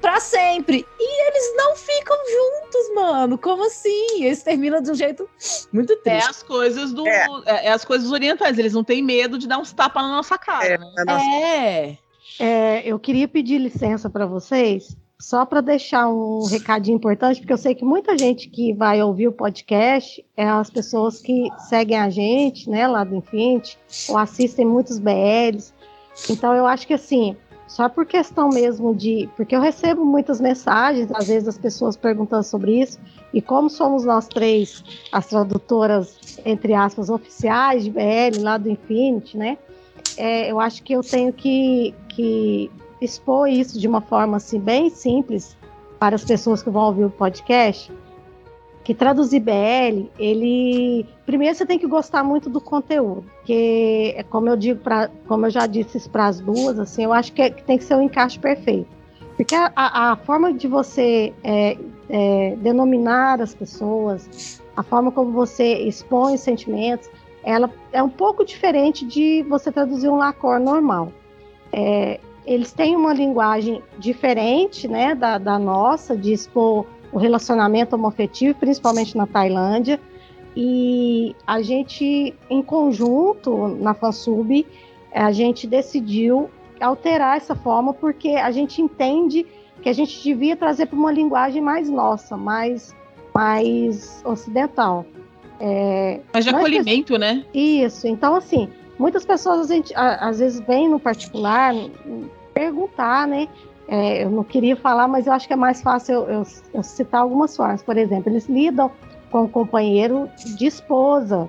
[0.00, 0.86] pra sempre.
[1.00, 3.38] E eles não ficam juntos, mano.
[3.38, 4.22] Como assim?
[4.24, 5.28] Eles terminam de um jeito
[5.72, 6.28] muito É triste.
[6.30, 7.06] as coisas do.
[7.08, 7.26] É.
[7.46, 7.66] É.
[7.66, 8.58] é as coisas orientais.
[8.58, 10.86] Eles não têm medo de dar uns tapas na nossa cara, É, né?
[11.06, 11.98] nossa- É.
[12.40, 17.58] É, eu queria pedir licença para vocês, só para deixar um recadinho importante, porque eu
[17.58, 22.08] sei que muita gente que vai ouvir o podcast é as pessoas que seguem a
[22.08, 23.78] gente, né, lá do Infinity,
[24.08, 25.72] ou assistem muitos BLs.
[26.30, 29.28] Então eu acho que assim, só por questão mesmo de.
[29.36, 32.98] Porque eu recebo muitas mensagens, às vezes, das pessoas perguntando sobre isso,
[33.34, 39.36] e como somos nós três, as tradutoras, entre aspas, oficiais de BL lá do Infinity,
[39.36, 39.58] né?
[40.18, 44.90] é, eu acho que eu tenho que, que expor isso de uma forma assim bem
[44.90, 45.56] simples
[45.98, 47.92] para as pessoas que vão ouvir o podcast.
[48.84, 54.48] Que traduzir BL, ele primeiro você tem que gostar muito do conteúdo, porque é como
[54.48, 57.50] eu digo para, como eu já disse para as duas, assim, eu acho que, é-
[57.50, 58.88] que tem que ser um encaixe perfeito,
[59.36, 61.76] porque a, a- a forma de você é,
[62.08, 67.10] é, denominar as pessoas, a forma como você expõe os sentimentos,
[67.44, 71.12] ela é um pouco diferente de você traduzir um lacor normal.
[71.72, 72.18] É,
[72.48, 79.16] eles têm uma linguagem diferente né, da, da nossa, de expor o relacionamento homoafetivo, principalmente
[79.16, 80.00] na Tailândia.
[80.56, 84.66] E a gente, em conjunto, na Fansub,
[85.14, 86.48] a gente decidiu
[86.80, 89.46] alterar essa forma porque a gente entende
[89.82, 92.96] que a gente devia trazer para uma linguagem mais nossa, mais,
[93.34, 95.04] mais ocidental.
[95.60, 97.44] É, Mas de acolhimento, né?
[97.52, 98.68] isso, então assim,
[98.98, 101.74] muitas pessoas a gente, a- às vezes vêm no particular
[102.58, 103.48] perguntar, né?
[103.90, 106.82] é, eu não queria falar, mas eu acho que é mais fácil eu, eu- eu
[106.82, 107.82] citar algumas formas.
[107.82, 108.90] Por exemplo, eles lidam
[109.30, 110.28] com o companheiro
[110.58, 111.48] de esposa.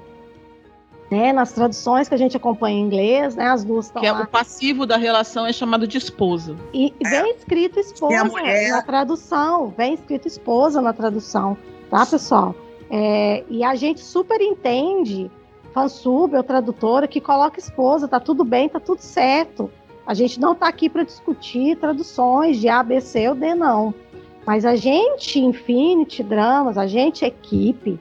[1.12, 1.34] Né?
[1.34, 3.47] Nas traduções que a gente acompanha em inglês, né?
[3.49, 4.22] as duas estão Que é lá.
[4.22, 6.55] o passivo da relação é chamado de esposa.
[6.74, 11.57] E e vem escrito esposa mulher- na tradução, vem escrito esposa na tradução,
[11.89, 12.53] tá, pessoal?
[12.91, 15.30] É, e a gente super entende,
[15.74, 19.70] fansub ou tradutora, que coloca esposa, tá tudo bem, tá tudo certo.
[20.10, 23.93] A gente não tá aqui para discutir traduções de A, B, C ou D, não.
[24.43, 27.99] Mas a gente, Infinity Dramas, a gente, equipe,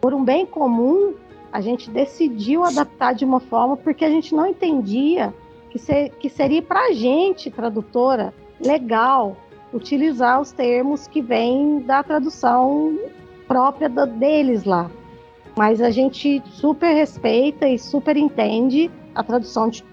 [0.00, 1.12] por um bem comum,
[1.52, 5.34] a gente decidiu adaptar de uma forma porque a gente não entendia
[5.68, 9.36] que, se- que seria para a gente, tradutora, legal
[9.70, 12.98] utilizar os termos que vêm da tradução
[13.46, 14.90] própria da- deles lá.
[15.54, 19.68] Mas a gente super respeita e super entende a tradução.
[19.68, 19.84] De,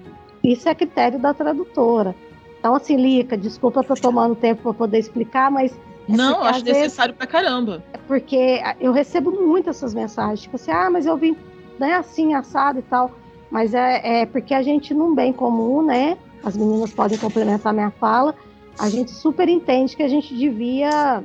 [0.52, 2.16] isso é critério da tradutora.
[2.60, 5.72] Então, assim, Lica, desculpa eu tô tomando tempo para poder explicar, mas
[6.10, 7.84] É não, acho às vezes- necessário pra caramba.
[8.08, 11.36] porque eu recebo muito essas mensagens, tipo assim, ah, mas eu vim
[11.80, 13.12] né, assim, assado e tal.
[13.52, 16.18] Mas é, é porque a gente, num bem comum, né?
[16.44, 18.34] As meninas podem complementar minha fala,
[18.80, 21.24] a gente super entende que a gente devia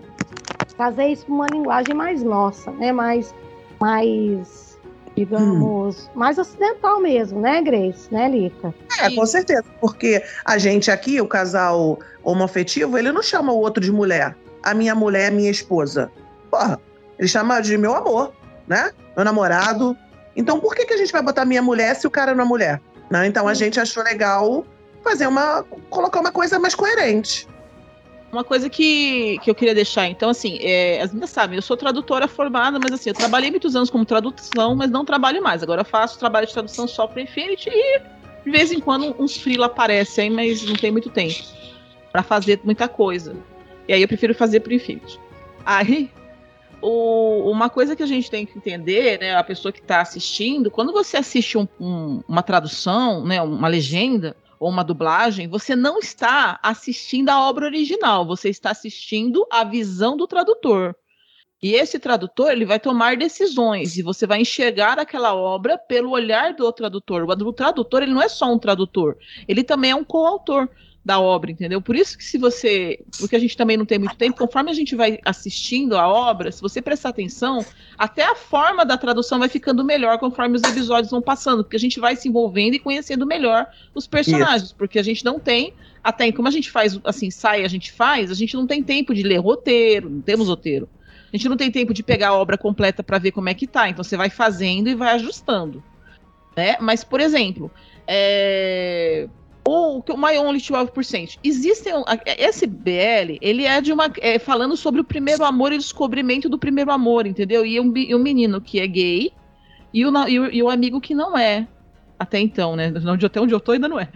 [0.76, 2.92] trazer isso para uma linguagem mais nossa, né?
[2.92, 3.34] Mais,
[3.80, 4.61] mais
[5.16, 8.12] digamos, mais ocidental mesmo, né, Grace?
[8.12, 8.74] Né, Lica?
[9.00, 9.64] É, com certeza.
[9.80, 14.36] Porque a gente aqui, o casal homoafetivo, ele não chama o outro de mulher.
[14.62, 16.10] A minha mulher é minha esposa.
[16.50, 16.80] Porra,
[17.18, 18.32] ele chama de meu amor,
[18.66, 18.90] né?
[19.16, 19.96] Meu namorado.
[20.34, 22.46] Então por que, que a gente vai botar minha mulher se o cara não é
[22.46, 22.80] mulher?
[23.10, 23.26] Né?
[23.26, 24.64] Então a gente achou legal
[25.02, 25.64] fazer uma.
[25.90, 27.46] colocar uma coisa mais coerente.
[28.32, 31.76] Uma coisa que, que eu queria deixar, então, assim, é, as meninas sabem, eu sou
[31.76, 35.62] tradutora formada, mas assim, eu trabalhei muitos anos como tradução, mas não trabalho mais.
[35.62, 38.00] Agora eu faço trabalho de tradução só para Infinity e
[38.42, 41.38] de vez em quando uns freela aparecem mas não tem muito tempo
[42.10, 43.36] para fazer muita coisa.
[43.86, 45.20] E aí eu prefiro fazer pro Infinity.
[45.66, 46.10] Aí,
[46.80, 50.70] o- uma coisa que a gente tem que entender, né, a pessoa que está assistindo,
[50.70, 55.98] quando você assiste um- um- uma tradução, né, uma legenda ou uma dublagem, você não
[55.98, 60.94] está assistindo a obra original, você está assistindo a visão do tradutor.
[61.60, 66.54] E esse tradutor, ele vai tomar decisões e você vai enxergar aquela obra pelo olhar
[66.54, 67.24] do tradutor.
[67.24, 69.16] O tradutor, ele não é só um tradutor,
[69.48, 70.68] ele também é um coautor
[71.04, 71.82] da obra, entendeu?
[71.82, 74.74] Por isso que se você, porque a gente também não tem muito tempo, conforme a
[74.74, 77.64] gente vai assistindo a obra, se você prestar atenção,
[77.98, 81.80] até a forma da tradução vai ficando melhor conforme os episódios vão passando, porque a
[81.80, 85.74] gente vai se envolvendo e conhecendo melhor os personagens, porque a gente não tem,
[86.04, 89.12] até como a gente faz, assim, sai, a gente faz, a gente não tem tempo
[89.12, 90.88] de ler roteiro, não temos roteiro.
[91.32, 93.66] A gente não tem tempo de pegar a obra completa para ver como é que
[93.66, 95.82] tá, então você vai fazendo e vai ajustando.
[96.54, 96.76] Né?
[96.78, 97.70] Mas, por exemplo,
[98.06, 99.26] é,
[99.66, 101.38] o, o My Only 12%.
[101.42, 101.92] Existem.
[101.92, 104.10] a- Esse BL, ele é de uma.
[104.20, 107.64] é, falando sobre o primeiro amor e o descobrimento do primeiro amor, entendeu?
[107.64, 109.32] E um, e um menino que é gay
[109.92, 111.66] e o, e, o, e o amigo que não é.
[112.18, 112.92] Até então, né?
[113.06, 114.08] Onde, até onde eu tô ainda não é.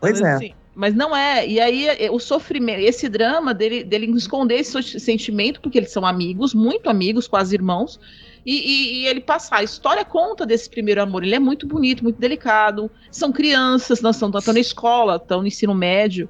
[0.00, 0.34] Pois Mas, é.
[0.34, 1.46] assim, mas não é.
[1.46, 6.04] E aí é, o sofrimento, esse drama dele, dele esconder esse sentimento, porque eles são
[6.04, 7.98] amigos, muito amigos, quase irmãos.
[8.44, 9.58] E, e- e ele passar.
[9.58, 11.24] A história conta desse primeiro amor.
[11.24, 12.90] Ele é muito bonito, muito delicado.
[13.10, 16.28] São crianças, não estão na escola, estão no ensino médio.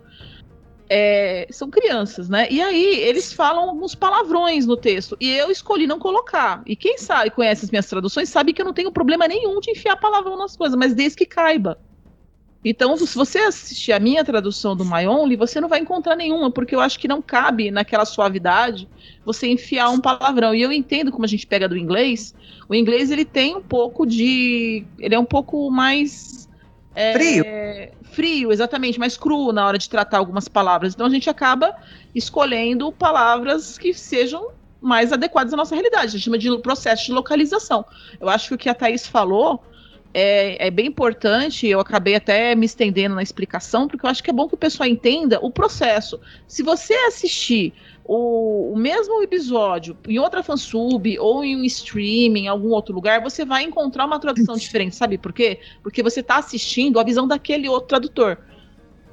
[0.88, 2.46] É, são crianças, né?
[2.50, 5.16] E aí eles falam alguns palavrões no texto.
[5.18, 6.62] E eu escolhi não colocar.
[6.66, 9.70] E quem sabe, conhece as minhas traduções, sabe que eu não tenho problema nenhum de
[9.70, 11.78] enfiar palavrão nas coisas, mas desde que caiba.
[12.64, 16.50] Então, se você assistir a minha tradução do My Only, você não vai encontrar nenhuma,
[16.50, 18.88] porque eu acho que não cabe naquela suavidade
[19.24, 20.54] você enfiar um palavrão.
[20.54, 22.34] E eu entendo como a gente pega do inglês.
[22.68, 26.48] O inglês ele tem um pouco de, ele é um pouco mais
[26.94, 27.44] é, Frio.
[28.12, 30.94] frio, exatamente, mais cru na hora de tratar algumas palavras.
[30.94, 31.74] Então a gente acaba
[32.14, 34.48] escolhendo palavras que sejam
[34.80, 36.06] mais adequadas à nossa realidade.
[36.06, 37.84] A gente chama de processo de localização.
[38.20, 39.62] Eu acho que o que a Thaís falou
[40.14, 41.66] é, é bem importante.
[41.66, 44.58] Eu acabei até me estendendo na explicação, porque eu acho que é bom que o
[44.58, 46.20] pessoal entenda o processo.
[46.46, 52.48] Se você assistir o, o mesmo episódio em outra fansub ou em um streaming, em
[52.48, 54.94] algum outro lugar, você vai encontrar uma tradução diferente.
[54.94, 55.58] Sabe por quê?
[55.82, 58.38] Porque você está assistindo a visão daquele outro tradutor.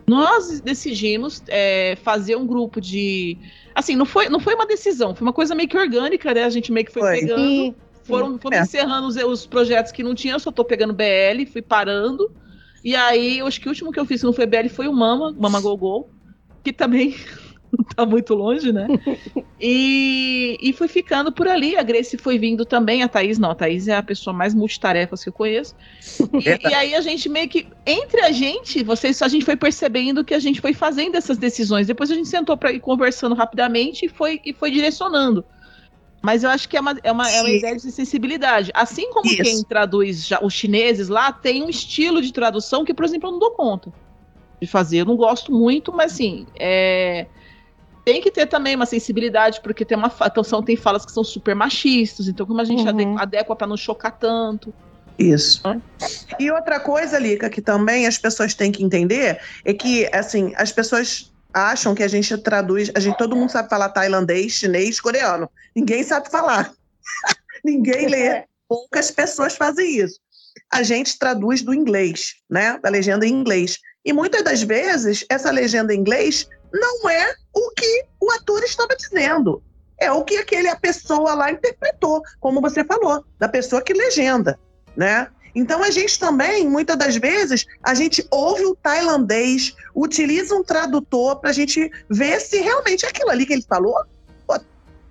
[0.07, 3.37] Nós decidimos é, fazer um grupo de.
[3.73, 6.43] Assim, não foi, não foi uma decisão, foi uma coisa meio que orgânica, né?
[6.43, 7.19] A gente meio que foi, Foi.
[7.21, 7.39] pegando.
[7.39, 7.75] E
[8.12, 8.62] Foram, foram É.
[8.62, 12.32] encerrando os, os projetos que não tinha, eu só tô pegando BL, fui parando.
[12.84, 14.88] E aí, eu acho que o último que eu fiz que não foi BL foi
[14.88, 16.09] o Mama, Mama Gogol,
[16.64, 17.16] que também
[17.95, 18.88] tá muito longe, né?
[19.64, 21.78] E, e fui ficando por ali.
[21.78, 23.51] A Grace foi vindo também, a Thaís não.
[23.51, 25.76] A Thaís é a pessoa mais multitarefas que eu conheço.
[26.34, 30.26] E, e aí a gente meio que, entre a gente, vocês, a gente foi percebendo
[30.26, 31.86] que a gente foi fazendo essas decisões.
[31.86, 35.45] Depois a gente sentou para ir conversando rapidamente e foi, e foi direcionando.
[36.24, 38.72] Mas eu acho que é uma, é uma, é uma ideia de sensibilidade.
[38.76, 39.43] Assim como Isso.
[39.43, 43.34] quem traduz já, os chineses lá, tem um estilo de tradução que, por exemplo, eu
[43.34, 43.91] não dou conta
[44.61, 44.99] de fazer.
[44.99, 47.30] Eu não gosto muito, mas assim, é,
[48.05, 51.24] tem que ter também uma sensibilidade, porque tem uma então, são, tem falas que são
[51.24, 53.17] super machistas, então como a gente Uhum.
[53.17, 54.74] ade- adequa para não chocar tanto.
[55.17, 55.61] Isso.
[55.65, 55.82] Hã?
[56.39, 60.72] E outra coisa, Lica, que também as pessoas têm que entender é que, assim, as
[60.72, 65.49] pessoas acham que a gente traduz, a gente todo mundo sabe falar tailandês, chinês, coreano.
[65.75, 66.73] Ninguém sabe falar.
[67.63, 68.43] Ninguém lê.
[68.67, 70.19] Poucas pessoas fazem isso.
[70.71, 72.79] A gente traduz do inglês, né?
[72.81, 73.77] Da legenda em inglês.
[74.03, 78.95] E muitas das vezes, essa legenda em inglês não é o que o ator estava
[78.95, 79.61] dizendo.
[79.99, 84.59] É o que aquele, a pessoa lá interpretou, como você falou, da pessoa que legenda,
[84.95, 85.27] né?
[85.53, 91.39] Então a gente também, muitas das vezes, a gente ouve o tailandês, utiliza um tradutor
[91.39, 93.95] para a gente ver se realmente aquilo ali que ele falou
[94.47, 94.59] pô,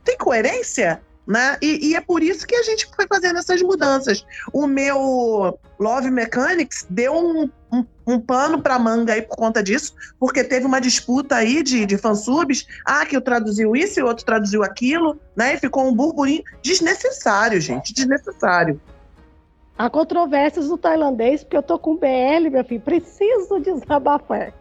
[0.05, 1.57] tem coerência, né?
[1.63, 4.25] E, e é por isso que a gente foi fazendo essas mudanças.
[4.53, 9.95] O meu Love Mechanics deu um, um, um pano para manga aí por conta disso,
[10.19, 14.07] porque teve uma disputa aí de, de fansubs, ah, que eu traduziu isso e o
[14.07, 15.55] outro traduziu aquilo, né?
[15.55, 18.81] E ficou um burburinho desnecessário, gente, desnecessário.
[19.81, 22.83] Há controvérsias no tailandês, porque eu tô com BL, meu filho.
[22.83, 24.53] Preciso desabafar.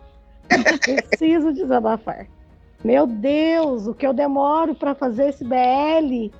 [0.47, 2.25] Preciso desabafar.
[2.85, 6.33] Meu Deus, o que eu demoro pra fazer esse BL.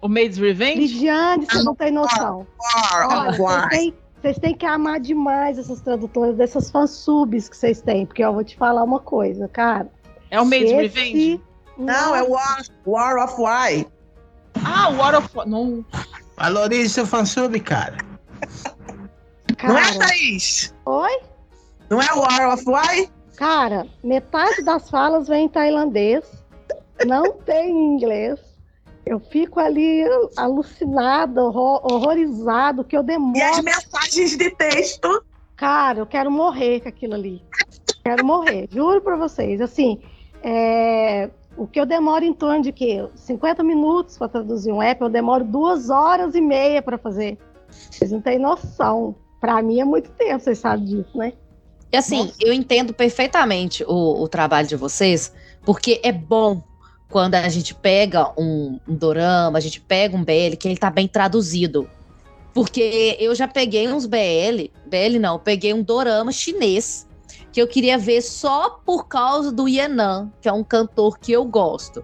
[0.00, 0.78] O Maid's Revenge?
[0.80, 2.46] Lidiane, você não tem noção.
[2.94, 8.06] Olha, vocês têm, vocês têm que amar demais essas tradutoras dessas fansubs que vocês têm,
[8.06, 9.88] porque eu vou te falar uma coisa, cara.
[10.30, 11.40] É o Maid's Esse- Revenge?
[11.76, 13.86] Não, é War, War of Why.
[14.64, 15.28] Ah, War of...
[15.46, 15.84] Não...
[16.38, 18.11] Valorize seu fansub, cara.
[19.62, 20.74] Não é, Cara, Thaís?
[20.86, 21.20] oi?
[21.90, 23.08] Não é War of Why?
[23.36, 26.24] Cara, metade das falas vem em tailandês,
[27.06, 28.40] não tem em inglês.
[29.04, 30.04] Eu fico ali
[30.36, 33.62] alucinada, horror- horrorizado, que eu E as demoro.
[33.64, 35.24] mensagens de texto?
[35.56, 37.42] Cara, eu quero morrer com aquilo ali.
[38.04, 39.60] Quero morrer, juro pra vocês.
[39.60, 40.00] Assim,
[40.42, 43.08] é, o que eu demoro em torno de quê?
[43.14, 47.38] 50 minutos para traduzir um app, eu demoro duas horas e meia para fazer.
[47.90, 49.14] Vocês não têm noção.
[49.40, 51.32] Pra mim é muito tempo, vocês sabem disso, né?
[51.92, 56.62] E assim, eu entendo perfeitamente o, o trabalho de vocês, porque é bom
[57.10, 60.90] quando a gente pega um, um dorama, a gente pega um BL, que ele tá
[60.90, 61.88] bem traduzido.
[62.54, 67.06] Porque eu já peguei uns BL, BL não, peguei um dorama chinês,
[67.52, 71.44] que eu queria ver só por causa do Yenan, que é um cantor que eu
[71.44, 72.02] gosto.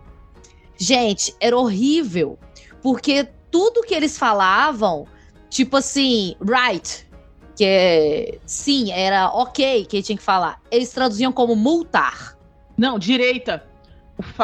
[0.76, 2.38] Gente, era horrível,
[2.82, 5.06] porque tudo que eles falavam,
[5.48, 7.06] tipo assim, right,
[7.56, 10.60] que é sim, era ok que tinha que falar.
[10.70, 12.36] Eles traduziam como multar.
[12.76, 13.64] Não, direita.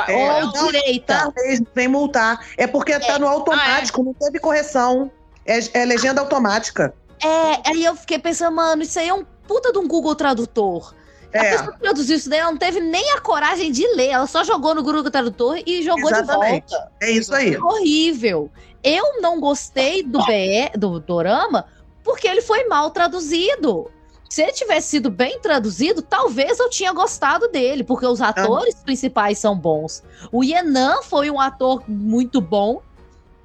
[0.08, 1.18] É, ou não, direita.
[1.18, 2.44] Talvez vem multar.
[2.56, 5.10] É porque tá no automático, não teve correção.
[5.46, 6.94] É, é legenda automática.
[7.22, 10.94] É, aí eu fiquei pensando, mano, isso aí é um puta de um Google Tradutor.
[11.32, 14.10] A É, pessoa que traduziu isso daí, ela não teve nem a coragem de ler.
[14.10, 16.66] Ela só jogou no Google Tradutor e jogou Exatamente.
[16.66, 16.92] de volta.
[17.00, 17.56] é isso aí.
[17.56, 18.50] Horrível.
[18.84, 21.66] Eu não gostei do BE, do Dorama,
[22.04, 23.90] porque ele foi mal traduzido.
[24.28, 29.38] Se ele tivesse sido bem traduzido, talvez eu tinha gostado dele, porque os atores principais
[29.38, 30.02] são bons.
[30.30, 32.82] O Yenan foi um ator muito bom,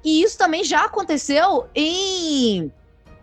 [0.04, 2.72] e isso também já aconteceu em,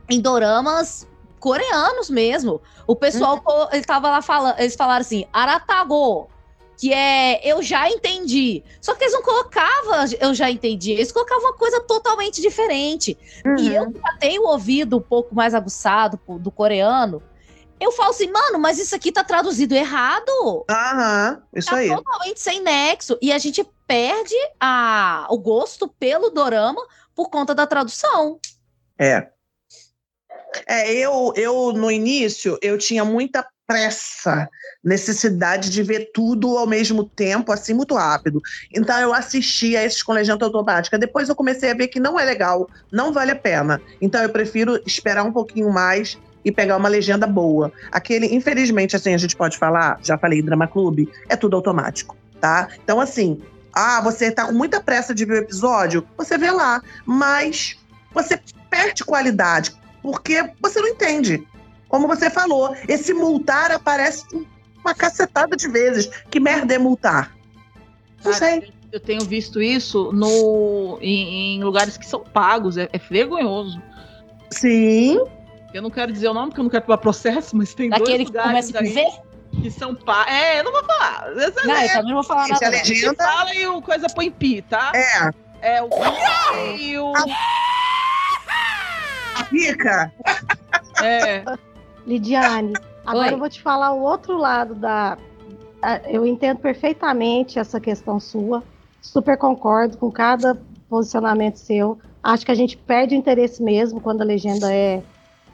[0.09, 1.07] em doramas
[1.39, 2.61] coreanos mesmo.
[2.85, 6.29] O pessoal, pô, ele tava lá falando, eles falaram assim, Aratago,
[6.77, 8.63] que é eu já entendi.
[8.79, 13.17] Só que eles não colocavam eu já entendi, eles colocavam uma coisa totalmente diferente.
[13.59, 17.21] E eu já tenho o ouvido um pouco mais aguçado do coreano,
[17.79, 20.65] eu falo assim, mano, mas isso aqui tá traduzido errado.
[20.69, 21.87] Aham, isso Tá aí.
[21.87, 23.17] totalmente sem nexo.
[23.21, 26.81] E a gente perde a, o gosto pelo dorama
[27.15, 28.39] por conta da tradução.
[28.99, 29.29] É.
[30.67, 34.49] É, eu, eu no início, eu tinha muita pressa,
[34.83, 38.41] necessidade de ver tudo ao mesmo tempo, assim, muito rápido.
[38.73, 40.97] Então eu assistia esses com legenda automática.
[40.97, 43.81] Depois eu comecei a ver que não é legal, não vale a pena.
[44.01, 47.71] Então eu prefiro esperar um pouquinho mais e pegar uma legenda boa.
[47.91, 52.69] Aquele, infelizmente, assim, a gente pode falar, já falei, Drama Clube, é tudo automático, tá?
[52.81, 53.41] Então, assim,
[53.73, 57.77] ah, você tá com muita pressa de ver o episódio, você vê lá, mas
[58.13, 61.45] você perde qualidade, porque você não entende.
[61.89, 64.25] Como você falou, esse multar aparece
[64.87, 66.07] uma cacetada de vezes.
[66.29, 67.35] Que merda é multar?
[68.23, 68.73] Não Cara, sei.
[68.91, 72.77] Eu tenho visto isso no, em, em lugares que são pagos.
[72.77, 73.81] É, é vergonhoso.
[74.49, 75.19] Sim.
[75.73, 78.17] Eu não quero dizer o nome porque eu não quero tomar processo, mas tem Daquele
[78.17, 79.61] dois que lugares começa com aí V?
[79.61, 80.31] que são pagos.
[80.33, 81.33] É, eu não vou falar.
[81.37, 82.65] Essa Não, é, eu também não vou falar nada.
[82.65, 83.15] a a legenda.
[83.23, 84.91] fala e o coisa põe pi, tá?
[84.95, 85.31] É.
[85.61, 85.89] É o
[86.79, 87.13] e o.
[89.49, 90.11] Fica.
[91.03, 91.43] É.
[92.05, 92.73] Lidiane,
[93.07, 93.33] agora Oi.
[93.33, 95.17] eu vou te falar o outro lado da.
[96.05, 98.63] Eu entendo perfeitamente essa questão sua.
[99.01, 101.97] Super concordo com cada posicionamento seu.
[102.21, 105.01] Acho que a gente perde o interesse mesmo quando a legenda é,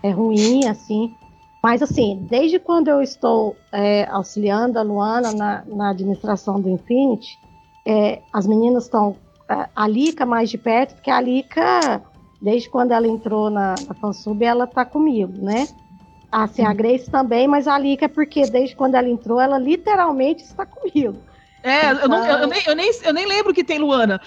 [0.02, 1.14] é ruim, assim.
[1.62, 7.38] Mas, assim, desde quando eu estou é, auxiliando a Luana na, na administração do Infinity,
[7.86, 9.16] é, as meninas estão.
[9.48, 12.02] A a Lica mais de perto, porque a Lica,
[12.42, 15.68] desde quando ela entrou na, na Fansub, ela tá comigo, né?
[16.34, 20.42] Assim, a Grace também, mas a Lica é porque desde quando ela entrou, ela literalmente
[20.42, 21.20] está comigo.
[21.62, 24.20] É, eu, não, eu, eu nem, eu, nem, eu nem lembro que tem Luana.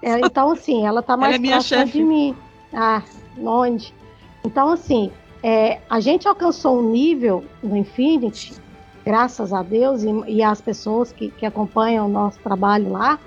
[0.00, 1.98] É, então, assim, ela tá mais é minha próxima chefe.
[1.98, 2.36] de mim.
[2.72, 3.02] Ah,
[3.38, 3.92] onde?
[4.44, 5.10] Então, assim,
[5.42, 8.54] é, a gente alcançou um nível no Infinity,
[9.04, 13.18] graças a Deus e, e às pessoas que, que acompanham o nosso trabalho lá,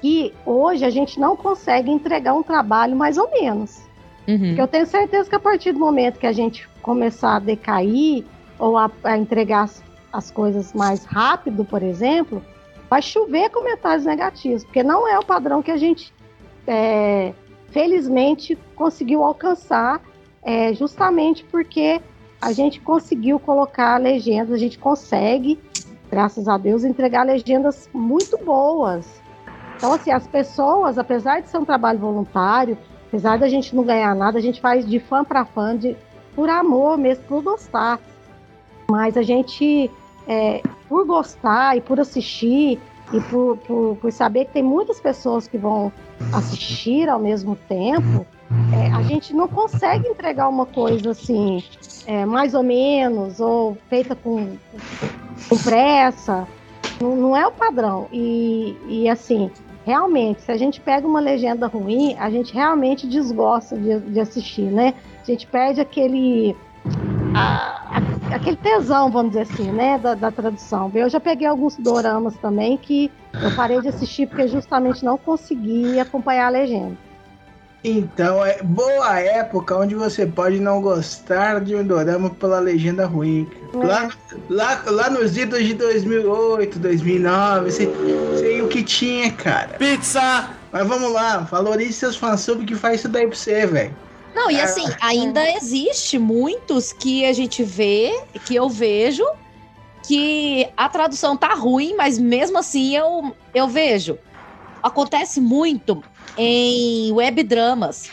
[0.00, 3.88] que hoje a gente não consegue entregar um trabalho mais ou menos.
[4.26, 4.38] Uhum.
[4.38, 8.24] Porque eu tenho certeza que a partir do momento que a gente começar a decair
[8.58, 12.42] ou a, a entregar as, as coisas mais rápido, por exemplo,
[12.88, 16.12] vai chover comentários negativos, porque não é o padrão que a gente,
[16.66, 17.32] é,
[17.70, 20.02] felizmente, conseguiu alcançar,
[20.42, 22.00] é, justamente porque
[22.40, 25.58] a gente conseguiu colocar legendas, a gente consegue,
[26.10, 29.20] graças a Deus, entregar legendas muito boas.
[29.76, 32.76] Então, assim, as pessoas, apesar de ser um trabalho voluntário,
[33.08, 35.96] apesar da gente não ganhar nada, a gente faz de fã para fã, de,
[36.34, 37.98] por amor mesmo, por gostar.
[38.90, 39.90] Mas a gente,
[40.26, 42.80] é, por gostar e por assistir,
[43.12, 45.92] e por, por, por saber que tem muitas pessoas que vão
[46.32, 48.26] assistir ao mesmo tempo,
[48.72, 51.62] é, a gente não consegue entregar uma coisa assim,
[52.06, 54.56] é, mais ou menos, ou feita com,
[55.48, 56.46] com pressa.
[57.00, 58.08] Não, não é o padrão.
[58.12, 59.50] E, e assim,
[59.84, 64.70] realmente, se a gente pega uma legenda ruim, a gente realmente desgosta de, de assistir,
[64.70, 64.94] né?
[65.22, 66.56] A gente perde aquele.
[67.34, 67.98] a-
[68.30, 69.98] a- aquele tesão, vamos dizer assim, né?
[69.98, 70.90] Da, da tradução.
[70.94, 73.10] Eu já peguei alguns doramas também que
[73.42, 76.96] eu parei de assistir porque justamente não consegui acompanhar a legenda.
[77.82, 83.48] Então, é boa época onde você pode não gostar de um dorama pela legenda ruim.
[83.72, 83.86] cara.
[83.86, 84.08] Lá,
[84.50, 87.90] lá, lá nos idos de 2008, 2009, sei,
[88.38, 89.78] sei o que tinha, cara.
[89.78, 90.50] Pizza!
[90.70, 93.94] Mas vamos lá, valorize seus fansub que faz isso daí pra você, velho.
[94.34, 98.12] Não, e assim, ainda existe muitos que a gente vê,
[98.44, 99.24] que eu vejo,
[100.06, 104.18] que a tradução tá ruim, mas mesmo assim eu, eu vejo.
[104.82, 106.02] Acontece muito
[106.36, 108.10] em webdramas.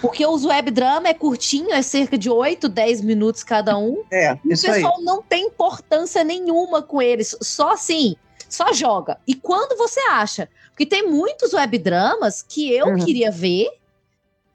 [0.00, 4.02] Porque os webdrama é curtinho, é cerca de 8, 10 minutos cada um.
[4.10, 4.82] É, E o isso aí.
[4.82, 7.36] pessoal não tem importância nenhuma com eles.
[7.42, 8.16] Só assim,
[8.48, 9.18] só joga.
[9.28, 10.48] E quando você acha?
[10.70, 13.04] Porque tem muitos webdramas que eu Uhum.
[13.04, 13.68] queria ver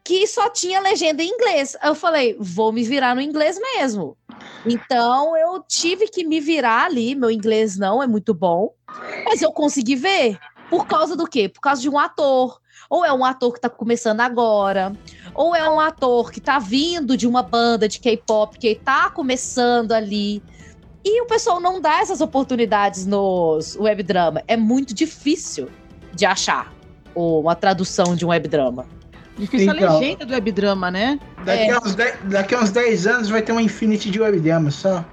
[0.06, 1.76] que só tinha legenda em inglês.
[1.84, 4.16] Eu falei, vou me virar no inglês mesmo.
[4.64, 7.16] Então eu tive que me virar ali.
[7.16, 8.72] Meu inglês não é muito bom,
[9.26, 10.38] mas eu consegui ver.
[10.70, 11.50] Por causa do quê?
[11.50, 12.62] Por causa de um ator.
[12.88, 14.94] Ou é um ator que tá começando agora,
[15.34, 19.92] ou é um ator que tá vindo de uma banda de K-pop que tá começando
[19.92, 20.44] ali.
[21.04, 24.44] E o pessoal não dá essas oportunidades nos webdrama.
[24.48, 25.68] É muito difícil
[26.14, 26.72] de achar
[27.16, 28.86] uma tradução de um webdrama.
[29.38, 30.00] Difícil a Então.
[30.00, 31.20] legenda do webdrama, né?
[31.44, 31.72] Daqui, É.
[31.74, 35.04] a uns 10, daqui a uns 10 anos vai ter uma Infinity de webdrama só.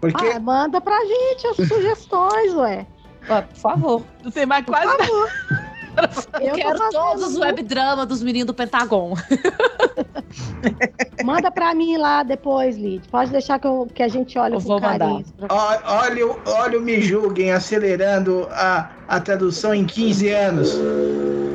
[0.00, 2.86] Porque Ah, manda pra gente as sugestões, ué.
[3.28, 4.02] Ó, Por favor.
[4.24, 5.30] Não tem mais quase Por favor.
[6.40, 7.40] Eu, tô quero todos os muito.
[7.44, 9.14] webdrama dos meninos do Pentagon.
[11.24, 13.08] Manda pra mim lá depois, Lid.
[13.08, 14.98] Pode deixar que, eu- que a gente olhe Eu com vou mandar.
[14.98, 15.24] carinho.
[15.50, 20.72] olha, o- olha o Me Julguem acelerando a, a tradução em 15 anos.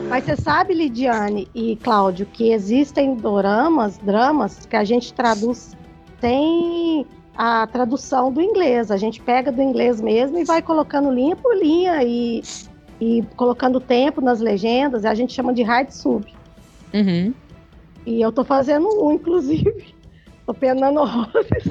[0.08, 5.76] Mas você sabe, Lidiane e Cláudio, que existem doramas, dramas, que a gente traduz
[6.22, 8.92] sem a tradução do inglês.
[8.92, 12.42] A gente pega do inglês mesmo e vai colocando linha por linha e,
[13.02, 15.06] e colocando tempo nas legendas.
[15.06, 16.26] A gente chama de hard sub.
[16.94, 17.34] Uhum.
[18.06, 19.96] E eu tô fazendo um, inclusive.
[20.46, 21.64] Tô penando horrores.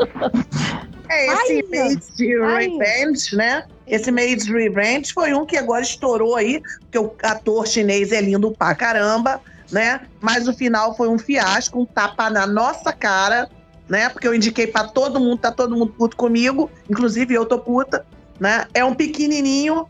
[1.10, 2.68] É, esse Ai, Made ai.
[2.68, 3.64] Revenge, né?
[3.90, 8.52] Esse Made Revenge foi um que agora estourou aí, porque o ator chinês é lindo
[8.52, 10.00] pra caramba, né?
[10.20, 13.50] Mas o final foi um fiasco, um tapa na nossa cara,
[13.88, 14.08] né?
[14.08, 18.06] Porque eu indiquei pra todo mundo, tá todo mundo puto comigo, inclusive eu tô puta,
[18.38, 18.64] né?
[18.72, 19.86] É um pequenininho,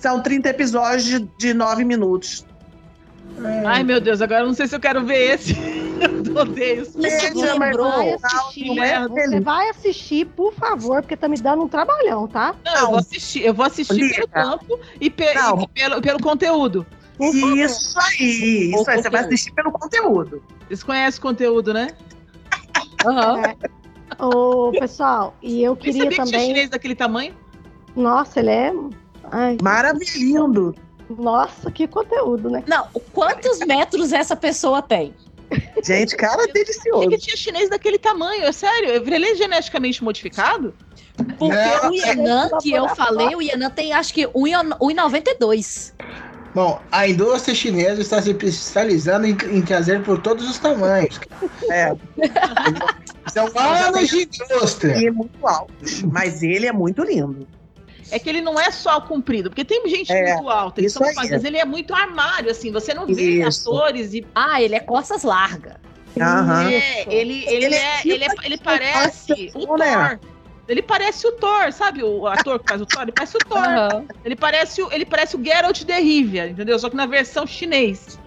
[0.00, 2.44] São 30 episódios de, de 9 minutos.
[3.66, 5.54] Ai, meu Deus, agora eu não sei se eu quero ver esse.
[6.00, 7.00] eu odeio isso.
[7.00, 9.44] Veja, mas Vai assistir, não é Você feliz.
[9.44, 12.54] vai assistir, por favor, porque tá me dando um trabalhão, tá?
[12.64, 14.14] Não, eu vou assistir, eu vou assistir Liga.
[14.14, 16.86] pelo campo e, pe- e pelo, pelo conteúdo.
[17.16, 17.56] Por favor.
[17.58, 19.02] Isso aí, isso aí.
[19.02, 20.42] Você vai assistir pelo conteúdo.
[20.66, 21.88] Vocês conhecem o conteúdo, né?
[23.06, 23.54] Aham.
[24.18, 26.46] Ô, pessoal, e eu queria sabia que tinha também.
[26.48, 27.34] chinês daquele tamanho.
[27.96, 28.72] Nossa, ele é.
[29.30, 30.74] Ai, Maravilhoso.
[31.18, 32.62] Nossa, que conteúdo, né?
[32.66, 35.14] Não, quantos metros essa pessoa tem?
[35.82, 37.08] Gente, cara Por delicioso.
[37.08, 38.44] que tinha chinês daquele tamanho?
[38.44, 38.90] É sério?
[38.90, 40.74] Ele é geneticamente modificado?
[41.38, 45.92] Porque Não, o Yanan, que eu falei, o Yanan tem acho que 1,92.
[46.54, 51.20] Bom, a indústria chinesa está se especializando em, em trazer por todos os tamanhos.
[51.70, 51.94] É,
[53.32, 54.96] São anos de indústria.
[54.96, 56.02] e muito altos.
[56.02, 57.46] Mas ele é muito lindo.
[58.10, 60.98] É que ele não é só comprido, porque tem gente É, muito alta, eles isso
[61.02, 63.70] são mas ele é muito armário, assim, você não vê Isso.
[63.70, 65.74] atores e Ah, ele é costas largas.
[66.20, 66.70] Aham.
[66.70, 69.92] É, ele, ele, Ele é, é ele, é- tipo ele parece o Thor, né?
[70.18, 70.20] Thor.
[70.66, 72.02] Ele parece o Thor, sabe?
[72.02, 73.58] O ator que faz o Thor, ele parece o Thor.
[73.58, 74.04] Aham.
[74.24, 76.78] Ele parece o, ele parece o Geralt de Rivia, entendeu?
[76.78, 78.18] Só que na versão chinês.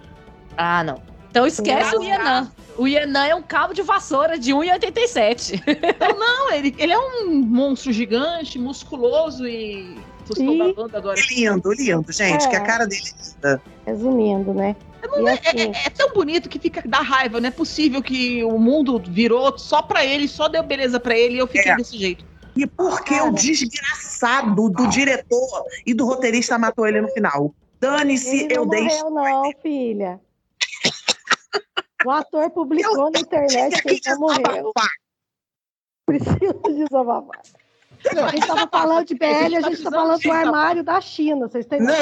[0.56, 1.02] Ah, não.
[1.30, 2.50] Então esquece o Yanan.
[2.78, 5.60] O Yanan é um cabo de vassoura de 1,87.
[6.18, 9.98] Não, ele, ele é um monstro gigante, musculoso e.
[10.38, 11.18] E- agora.
[11.30, 12.44] Lindo, lindo, gente.
[12.46, 12.48] É.
[12.50, 13.62] Que a cara dele é linda.
[13.86, 14.76] Resumindo, né?
[15.02, 17.40] Não E é, assim, é- é tão bonito que fica dá raiva.
[17.40, 21.36] Não é possível que o mundo virou só pra ele, só deu beleza pra ele
[21.36, 21.76] e eu fiquei É.
[21.76, 22.24] desse jeito.
[22.54, 27.54] E por que o desgraçado do diretor e do roteirista matou ele no final?
[27.80, 28.82] Dane-se, eu não dei.
[28.84, 30.20] morreu, não, filha.
[32.04, 34.72] O ator publicou na internet que ele não morreu.
[36.06, 37.42] Precisa desabafar.
[38.24, 41.48] A gente tava falando de BL, a gente tá falando do armário da China.
[41.48, 41.94] Vocês têm Não,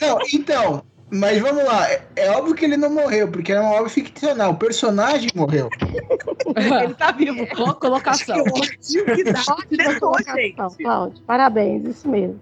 [0.00, 1.90] não, então, mas vamos lá.
[1.90, 4.52] É, é óbvio que ele não morreu, porque é uma obra ficcional.
[4.52, 5.68] O personagem morreu.
[6.82, 7.46] Ele tá vivo.
[7.54, 8.42] Boa colocação.
[8.44, 10.54] Que dá diretor, gente.
[10.54, 11.22] colocação, Cláudio.
[11.24, 12.40] Parabéns, isso mesmo.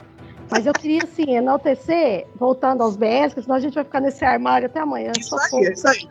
[0.48, 4.24] Mas eu queria, assim, enaltecer, voltando aos BS, porque senão a gente vai ficar nesse
[4.24, 5.12] armário até amanhã.
[5.18, 6.08] Isso aí, isso aí.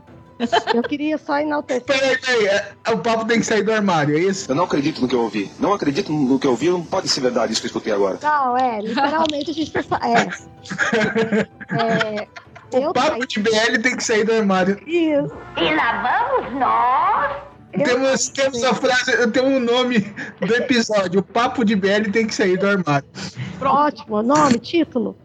[0.73, 1.83] Eu queria só enaltecer.
[1.83, 2.47] Peraí, peraí.
[2.47, 4.49] é- O papo tem que sair do armário, é isso?
[4.49, 5.51] Eu não acredito no que eu ouvi.
[5.59, 6.69] Não acredito no que eu ouvi.
[6.69, 8.17] Não pode ser verdade isso que eu escutei agora.
[8.21, 9.99] Não, é, literalmente a gente pensa.
[10.01, 10.27] É.
[12.23, 12.27] é
[12.71, 14.79] eu O papo de BL tem que sair do armário.
[14.87, 15.31] Isso.
[15.57, 17.49] E lá vamos nós.
[17.73, 19.99] Eu- Temos, temos a frase, eu tenho um nome
[20.39, 21.19] do episódio.
[21.19, 23.07] O papo de BL tem que sair do armário.
[23.61, 25.15] Ótimo, nome, título.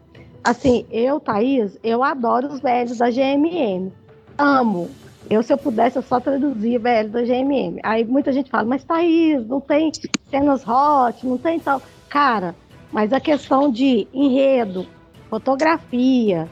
[0.43, 3.91] Assim, eu, Thaís, eu adoro os velhos da GMM.
[4.37, 4.91] Amo.
[5.29, 7.79] Eu, se eu pudesse, eu só traduzia velho da GMM.
[7.83, 9.91] Aí muita gente fala, mas Thaís, não tem
[10.29, 11.81] cenas hot, não tem tal.
[12.09, 12.55] Cara,
[12.91, 14.85] mas a questão de enredo,
[15.29, 16.47] fotografia,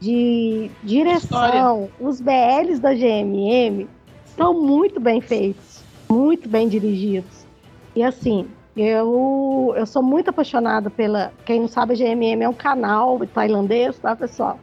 [0.00, 3.88] de direção, os BLs da GMM
[4.36, 7.46] são muito bem feitos, muito bem dirigidos.
[7.94, 11.32] E assim, eu, eu sou muito apaixonada pela.
[11.44, 14.58] Quem não sabe, a GMM é um canal tailandês, tá, pessoal?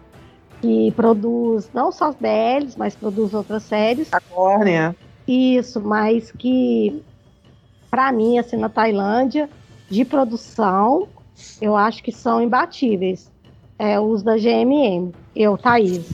[0.61, 4.11] Que produz não só os BLs, mas produz outras séries.
[4.13, 4.95] A córnea.
[5.27, 7.03] Isso, mas que,
[7.89, 9.49] para mim, assim, na Tailândia,
[9.89, 11.07] de produção,
[11.61, 13.31] eu acho que são imbatíveis.
[13.77, 16.09] É, os da GMM, eu, Thaís.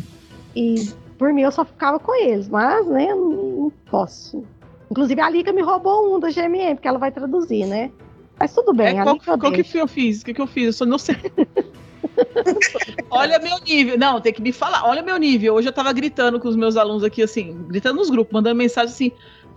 [0.56, 4.44] E por mim eu só ficava com eles, mas, né, não, posso.
[4.90, 7.92] Inclusive a Liga me roubou um da GMM, porque ela vai traduzir, né?
[8.40, 10.22] Mas tudo bem, É, qual, qual que eu fiz?
[10.22, 10.66] O que, que eu fiz?
[10.66, 11.16] Eu só não sei.
[13.10, 13.98] Olha meu nível.
[13.98, 14.86] Não, tem que me falar.
[14.86, 15.56] Olha meu nível.
[15.56, 18.92] Hoje eu tava gritando com os meus alunos aqui, assim, gritando nos grupos, mandando mensagem
[18.92, 19.12] assim.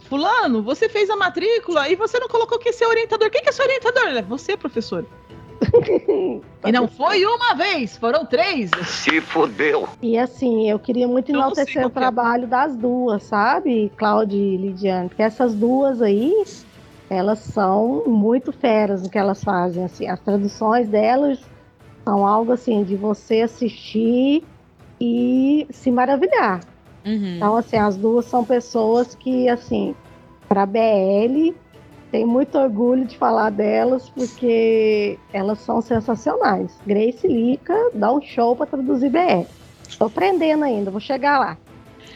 [0.09, 3.31] Fulano, você fez a matrícula e você não colocou que é seu orientador.
[3.31, 4.09] Quem que é seu orientador?
[4.09, 5.05] Ele é você, professor.
[6.67, 8.71] E não foi uma vez, foram três.
[8.87, 9.87] Se fodeu.
[10.01, 11.91] E assim, eu queria muito Eu enaltecer o é.
[11.91, 15.11] trabalho das duas, sabe, Cláudia e Lidiane?
[15.11, 16.33] Porque essas duas aí,
[17.11, 19.85] elas são muito feras no que elas fazem.
[19.85, 21.39] Assim, as traduções delas
[22.05, 24.45] são algo assim de você assistir
[25.01, 26.61] e se maravilhar.
[27.05, 27.37] Uhum.
[27.37, 29.95] Então, assim, as duas são pessoas que, assim,
[30.49, 31.55] para BL,
[32.11, 36.79] tem muito orgulho de falar delas, porque elas são sensacionais.
[36.87, 39.47] Grace Lica dá um show para traduzir BL.
[39.89, 41.59] Estou aprendendo ainda, vou chegar lá.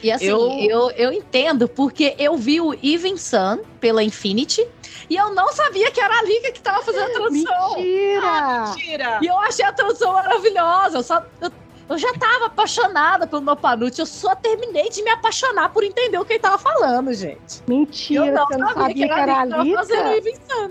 [0.03, 0.91] E assim, Eu- eu...
[0.93, 4.67] Eu, entendo, porque eu vi o Even Sun pela Infinity
[5.11, 7.77] e eu não sabia que era a Liga que tava fazendo a tradução.
[7.77, 8.65] Mentira!
[8.69, 9.19] Mentira!
[9.23, 10.99] E eu achei a tradução maravilhosa.
[10.99, 11.51] Eu, só, eu,
[11.89, 14.01] eu já tava apaixonada pelo meu Panucci.
[14.01, 17.63] Eu só terminei de me apaixonar por entender o que ele tava falando, gente.
[17.67, 20.13] Mentira, eu não você não sabia que era a a Liga que tava fazendo o
[20.13, 20.29] Lica?
[20.29, 20.71] Even Sun.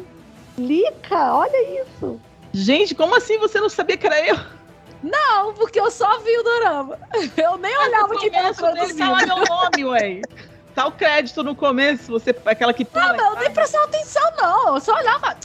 [0.57, 2.19] Lica, olha isso.
[2.53, 4.37] Gente, como assim você não sabia que era eu?
[5.03, 6.99] Não, porque eu só vi o dorama.
[7.37, 10.21] Eu nem olhava que começo dele tá meu nome, ué.
[10.73, 13.13] Tá o crédito no começo, você, aquela que pula.
[13.13, 14.75] Não, mas eu nem prestava atenção, não.
[14.75, 15.35] Eu só olhava.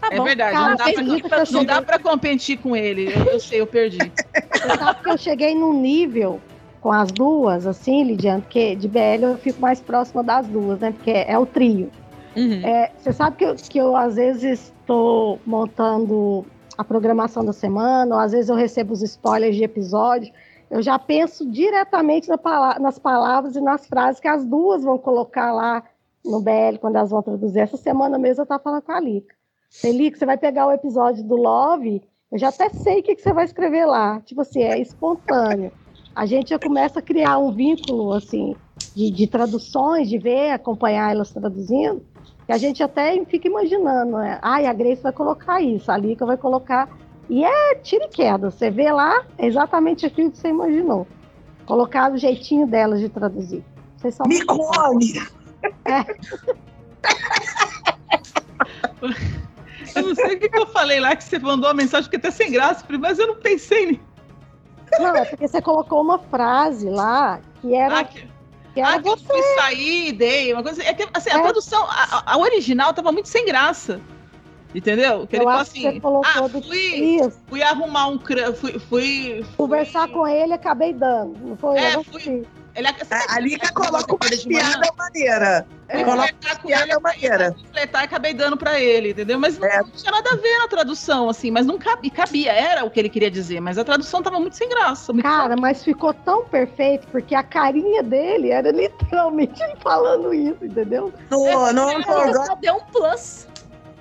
[0.00, 0.24] Tá É bom.
[0.24, 0.84] verdade, Cara, não, dá
[1.28, 3.12] pra, eu não dá pra competir com ele.
[3.12, 3.98] Eu, eu sei, eu perdi.
[4.50, 6.40] Você sabe que eu cheguei num nível
[6.80, 10.92] com as duas, assim, Lidiane, porque de BL eu fico mais próxima das duas, né?
[10.92, 11.90] Porque é o trio.
[12.34, 12.62] Uhum.
[12.64, 16.46] É, você sabe que eu, que eu, às vezes, estou montando
[16.76, 20.32] a programação da semana, ou às vezes eu recebo os spoilers de episódio.
[20.70, 24.98] Eu já penso diretamente na pala- nas palavras e nas frases que as duas vão
[24.98, 25.82] colocar lá
[26.24, 27.60] no BL quando elas vão traduzir.
[27.60, 29.34] Essa semana mesmo eu estava falando com a Lica.
[29.84, 33.22] Lica, você vai pegar o episódio do Love, eu já até sei o que, que
[33.22, 34.20] você vai escrever lá.
[34.20, 35.72] Tipo assim, é espontâneo.
[36.14, 38.56] A gente já começa a criar um vínculo, assim,
[38.94, 42.04] de, de traduções, de ver, acompanhar elas traduzindo,
[42.50, 44.40] que a gente até fica imaginando, né?
[44.42, 46.88] Ai, a Grace vai colocar isso, a Lica vai colocar.
[47.28, 48.50] E é tiro e queda.
[48.50, 51.06] Você vê lá é exatamente aquilo que você imaginou.
[51.64, 53.64] Colocar o jeitinho delas de traduzir.
[53.96, 55.22] Vocês são Me come!
[59.94, 62.30] Eu não sei o que, eu falei lá, que você mandou uma mensagem que até
[62.30, 64.00] sem graça, mas eu não pensei.
[65.00, 68.29] Não, é porque você colocou uma frase lá que era, Ah, que,
[68.82, 69.24] que era ah, que eu você.
[69.26, 70.90] fui sair dei, uma coisa assim.
[70.90, 71.42] É que, assim, a É.
[71.42, 74.00] tradução, a, a- a original tava muito sem graça.
[74.74, 75.26] Entendeu?
[75.26, 77.40] Que ele Eu falou acho que assim, você colocou ah, do fui, Isso.
[77.48, 78.16] fui arrumar um...
[78.18, 81.36] cra- Fui, fui, Conversar com ele, acabei dando.
[81.40, 81.76] Não foi?
[81.76, 82.46] É, Eu fui- fui.
[82.74, 82.94] Ele, A,
[83.34, 84.42] a Lica coloca manhã.
[84.46, 85.64] piadas maneiras.
[85.88, 87.56] É, Coloca com piada ele, maneira.
[87.74, 89.40] e acabei dando pra ele, entendeu?
[89.40, 89.78] Mas não, É.
[89.78, 93.00] não tinha nada a ver na tradução, assim, mas não cabia, cabia, era o que
[93.00, 95.12] ele queria dizer, mas a tradução tava muito sem graça.
[95.12, 100.64] Muito Cara, mas ficou tão perfeito, porque a carinha dele era literalmente ele falando isso,
[100.64, 101.12] entendeu?
[101.28, 101.38] No,
[101.72, 103.48] no Ela Unforgot, só deu um plus.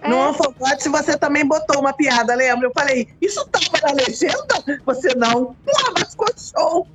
[0.03, 0.09] É.
[0.09, 2.67] no Unforgot, você também botou uma piada, lembra?
[2.67, 4.79] Eu falei, isso tava na legenda?
[4.85, 5.55] Você não.
[5.65, 6.87] Pô, mas ficou show.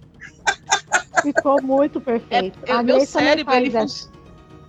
[1.22, 2.58] Ficou muito perfeito.
[2.66, 3.86] É, a meu cérebro, ele fun-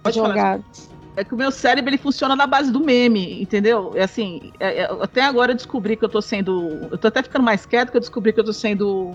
[0.03, 0.30] Pode falar.
[0.30, 0.63] jogada.
[1.17, 3.93] É que o meu cérebro ele funciona na base do meme, entendeu?
[3.95, 6.88] É assim, é- é- até agora eu descobri que eu tô sendo.
[6.91, 9.11] Eu tô até ficando mais quieto que eu descobri que eu tô sendo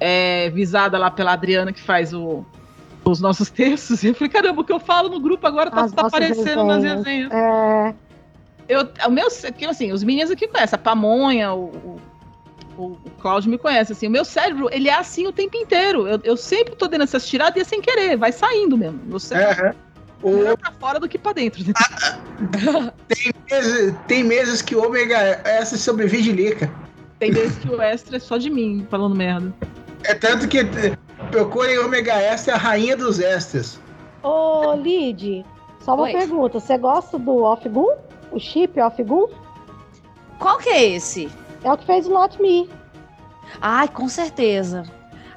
[0.00, 2.44] é, visada lá pela Adriana que faz o-
[3.04, 4.02] os nossos textos.
[4.02, 6.82] E eu falei, caramba, o que eu falo no grupo agora tá, tá aparecendo nas
[6.82, 7.30] resenhas.
[7.32, 7.94] É,
[8.68, 9.28] Eu, o meu,
[9.68, 12.00] assim, os meninos aqui conhecem, a Pamonha, o, o,
[12.76, 16.06] o, o Cláudio me conhece, assim, o meu cérebro, ele é assim o tempo inteiro.
[16.06, 19.00] Eu, eu sempre tô dando essas tiradas e é sem querer, vai saindo mesmo.
[19.06, 19.74] Meu cérebro Aham.
[20.24, 21.62] é melhor pra fora do que pra dentro.
[21.64, 21.72] né?
[23.08, 26.70] Tem meses, tem meses que o ômega S sobrevive de lica.
[27.18, 29.54] Tem vezes que o extra é só de mim, falando merda.
[30.02, 30.96] É tanto que eh,
[31.30, 33.80] procurem ômega S, a rainha dos extras.
[34.22, 35.44] Ô, Lid,
[35.80, 36.12] só uma Oi.
[36.12, 36.58] pergunta.
[36.60, 37.94] Você gosta do Off-Gun?
[38.32, 39.28] O chip Off-Gun?
[40.38, 41.30] Qual que é esse?
[41.64, 42.68] É o que fez o Not Me.
[43.60, 44.84] Ai, com certeza.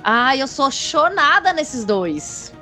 [0.03, 2.53] Ai, eu sou chonada nesses dois.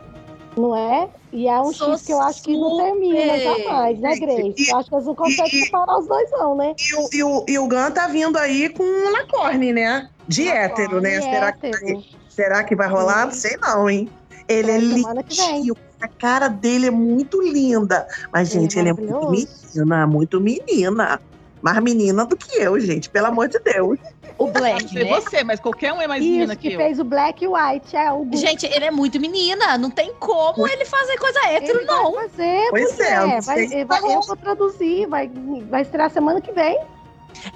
[0.55, 1.09] Não é?
[1.33, 4.69] E é um Sou chip que eu acho que não termina jamais, né, Grace?
[4.69, 6.73] Eu acho que eles não conseguem separar os dois, não, né?
[6.79, 10.09] E o, e o, e o Gun tá vindo aí com um Lacorne, né?
[10.27, 11.19] De hétero, né?
[11.19, 12.03] Será que, hétero.
[12.29, 13.31] será que vai rolar?
[13.31, 13.49] Sim.
[13.49, 14.09] Sei não, hein?
[14.47, 15.75] Ele é É, que lindinho.
[15.99, 18.07] A cara dele é muito linda.
[18.31, 21.19] Mas, é gente, ele é muito menina, muito menina.
[21.65, 23.97] Mais menina do que eu, gente, pelo amor de Deus.
[24.37, 25.09] O Não Black, sei né?
[25.19, 26.79] você, mas qualquer um é mais menina Isso, que, que eu.
[26.79, 27.95] fez o Black e White.
[27.95, 28.27] É, o.
[28.33, 29.75] Gente, ele é muito menina.
[29.75, 32.11] Não tem como ele fazer coisa hétero, ele não.
[32.13, 34.21] vai fazer, Pois é, eu vai, ele vai- tá eu bom.
[34.21, 35.27] vou traduzir, vai,
[35.67, 36.77] vai estrear semana que vem.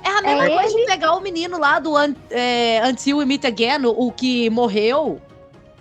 [0.04, 1.94] É a mesma É coisa de pegar o menino lá do
[2.32, 5.22] é, Until We Meet Again, o, o que morreu.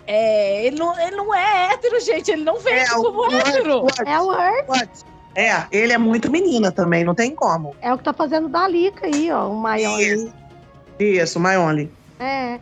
[0.05, 2.29] É, ele, não, ele não é hétero, gente.
[2.29, 3.87] Ele não vende É, o- como o- hétero.
[4.05, 5.03] É o Earth,
[5.35, 7.75] É, ele é muito menina também, não tem como.
[7.81, 9.99] é o que tá fazendo o Dalica aí, ó, o maior.
[9.99, 10.33] Isso.
[10.99, 11.89] Isso, Maione.
[12.19, 12.59] É.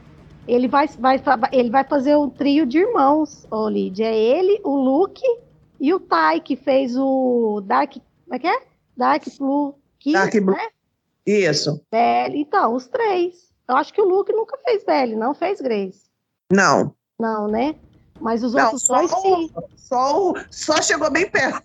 [0.47, 1.19] Ele vai, vai,
[1.51, 4.01] ele vai fazer um trio de irmãos, ô Lid.
[4.03, 5.21] É ele, o Luke
[5.79, 7.93] e o Tai, que fez o Dark.
[7.93, 8.61] Como é que é?
[8.95, 10.55] Dark Blue Kiss, Dark Blue.
[10.55, 10.67] né?
[11.25, 11.81] Isso.
[11.91, 12.41] Belly.
[12.41, 13.47] Então, os três.
[13.67, 16.03] Eu acho que o Luke nunca fez Belly, não fez Grace.
[16.51, 16.93] Não.
[17.19, 17.75] Não, né?
[18.21, 19.51] Mas os Não, outros só dois, o- sim.
[19.75, 21.61] Só, o- só chegou bem perto.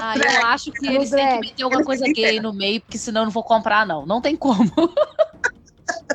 [0.00, 3.22] Ah, eu acho que eles têm que meter alguma coisa gay no meio, porque senão
[3.22, 4.04] eu não vou comprar, não.
[4.06, 4.70] Não tem como.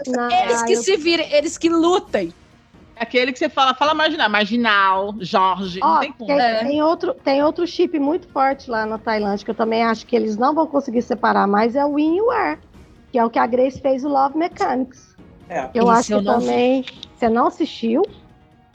[0.08, 2.34] Não, Eles que eu- se virem, eles que lutem.
[2.96, 6.28] É aquele que você fala, fala marginal, marginal, Jorge, não tem como.
[6.28, 6.64] tem, É.
[6.64, 10.16] tem outro, tem outro chip muito forte lá na Tailândia, que eu também acho que
[10.16, 12.60] eles não vão conseguir separar mais, é o Win e o Air,
[13.12, 15.16] que é o que a Grace fez o Love Mechanics.
[15.50, 15.70] É.
[15.74, 16.32] Eu Esse acho eu que vi.
[16.32, 16.86] também.
[17.18, 18.04] Você não assistiu?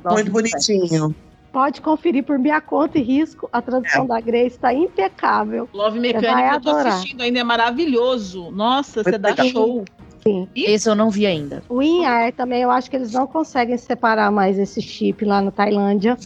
[0.04, 1.14] Muito bonitinho.
[1.52, 3.48] Pode conferir por minha conta e risco.
[3.52, 5.68] A tradução da Grace está impecável.
[5.72, 6.86] Love Mechanic, eu tô adorar.
[6.88, 8.50] assistindo ainda, é maravilhoso.
[8.50, 9.84] Nossa, você dá show.
[10.22, 10.48] Sim.
[10.54, 11.62] Esse eu não vi ainda.
[11.68, 15.50] O Inyar também, eu acho que eles não conseguem separar mais esse chip lá na
[15.50, 16.18] Tailândia.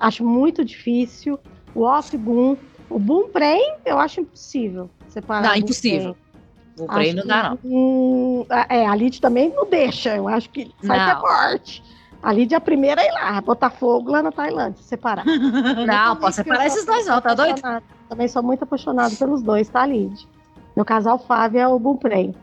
[0.00, 1.38] Acho muito difícil.
[1.74, 2.56] O Off-Boom,
[2.88, 5.48] o Boom Prem, eu acho impossível separar.
[5.48, 6.14] Não, impossível.
[6.14, 6.32] Prem.
[6.78, 7.58] O Prey Acho não dá, não.
[7.64, 10.16] hum, é, a Lid também não deixa.
[10.16, 11.04] Eu acho que sai Não.
[11.10, 11.82] até morte.
[12.22, 15.24] A Lid é a primeira a ir lá, botar fogo lá na Tailândia, separar.
[15.26, 17.60] Não, posso separar esses dois, não, tá doido?
[18.08, 20.28] Também sou muito apaixonado pelos dois, tá, Lid?
[20.76, 22.34] Meu casal Fábio é o Boom Prem.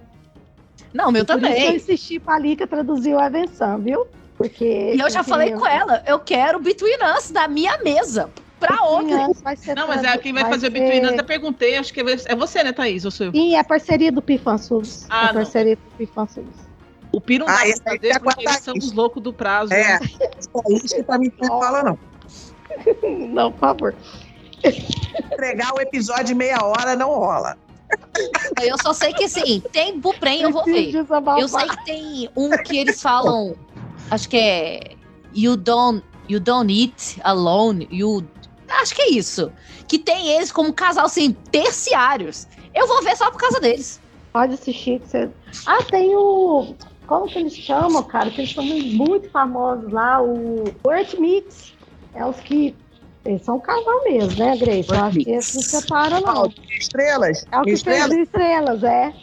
[0.94, 1.76] Não, meu Por isso eu também.
[1.76, 4.06] insisti pra Lika traduzir o Evensan, viu?
[4.38, 4.94] Porque.
[4.96, 8.30] E eu já falei com ela, eu quero Between Us da minha mesa.
[8.60, 9.28] Pra outra.
[9.76, 12.64] Não, mas é quem vai, fazer o Between Us, eu perguntei, acho que é você,
[12.64, 13.06] né, Thaís?
[13.06, 13.32] Ou sou eu?
[13.32, 15.06] Sim, é parceria do Pifansus.
[15.10, 15.34] Ah, é não.
[15.36, 16.69] parceria do Pifansus.
[17.12, 19.74] O Piro não Ah, aí fazer tá porque eles são os loucos do prazo.
[19.74, 20.10] É, né?
[20.84, 22.00] isso que pra mim não fala, não.
[23.30, 23.96] Não, por favor.
[24.64, 27.58] Entregar o episódio meia hora não rola.
[28.62, 30.94] Eu só sei que assim, tem Buprem, eu vou ver.
[31.40, 33.56] Eu sei que tem um que eles falam,
[34.12, 34.80] acho que é
[35.34, 38.26] You don't, you don't eat alone, you...
[38.70, 39.52] Acho que é isso.
[39.88, 42.48] Que tem eles como casal, assim, terciários.
[42.74, 44.00] Eu vou ver só por causa deles.
[44.32, 45.00] Pode assistir.
[45.00, 45.30] Que você...
[45.66, 46.76] Ah, tem o.
[47.10, 48.30] Como que eles chamam, cara?
[48.30, 51.74] Que eles são muito famosos lá, o Earth Mix.
[52.14, 52.76] É os que.
[53.26, 54.90] Eles são um casal mesmo, né, Grace?
[54.92, 56.54] Eu acho que eles não se separam, não.
[56.80, 57.46] Estrelas?
[57.52, 58.08] É o que Estrelas?
[58.10, 59.14] fez estrelas, é.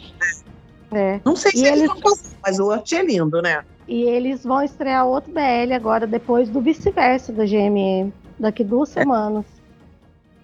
[0.91, 1.19] É.
[1.25, 3.63] Não sei se E eles eles- vão fazer, mas o Art é lindo, né?
[3.87, 8.11] E eles vão estrear outro BL agora, depois do vice-versa da GMM.
[8.37, 9.45] Daqui duas semanas.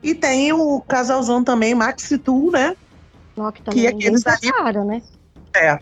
[0.01, 2.75] E tem o casalzão também, Maxi Tu, né?
[3.53, 5.01] Que também Que ninguém aqueles ali- separa, né?
[5.55, 5.79] É.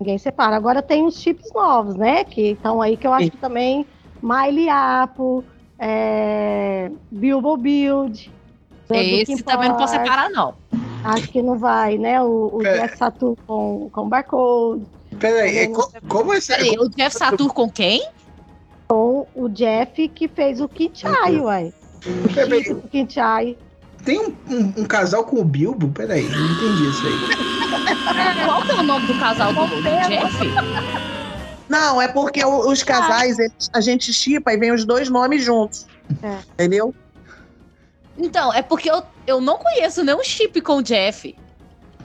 [0.00, 0.56] Ninguém separa.
[0.56, 2.24] Agora tem os chips novos, né?
[2.24, 3.30] Que estão aí, que eu acho Sim.
[3.30, 3.86] que também
[4.22, 5.44] Miley Apo,
[5.78, 6.90] é...
[7.10, 8.30] Bilbo Build.
[8.88, 10.04] do Esse Kim também não posso Park.
[10.06, 10.54] separar, não.
[11.04, 12.20] Acho que não vai, né?
[12.22, 12.80] O, o É.
[12.80, 14.84] Jeff Saturn com, com Barcode.
[15.18, 16.48] Peraí, é, co- como esse.
[16.54, 18.06] Peraí, o Jeff Satur com quem?
[18.88, 21.72] Com o Jeff que fez o Kinchai, uai.
[22.84, 23.56] O Kinchai.
[24.04, 25.88] Tem um, um- um casal com o Bilbo?
[25.90, 27.18] Peraí, não entendi isso aí.
[28.44, 30.38] Qual que é o nome do casal do, do Jeff?
[31.68, 35.86] Não, é porque os casais, eles- a gente chipa e vem os dois nomes juntos.
[36.22, 36.38] É.
[36.54, 36.94] Entendeu?
[38.16, 41.36] Então, é porque eu, eu não conheço nenhum chip com o Jeff.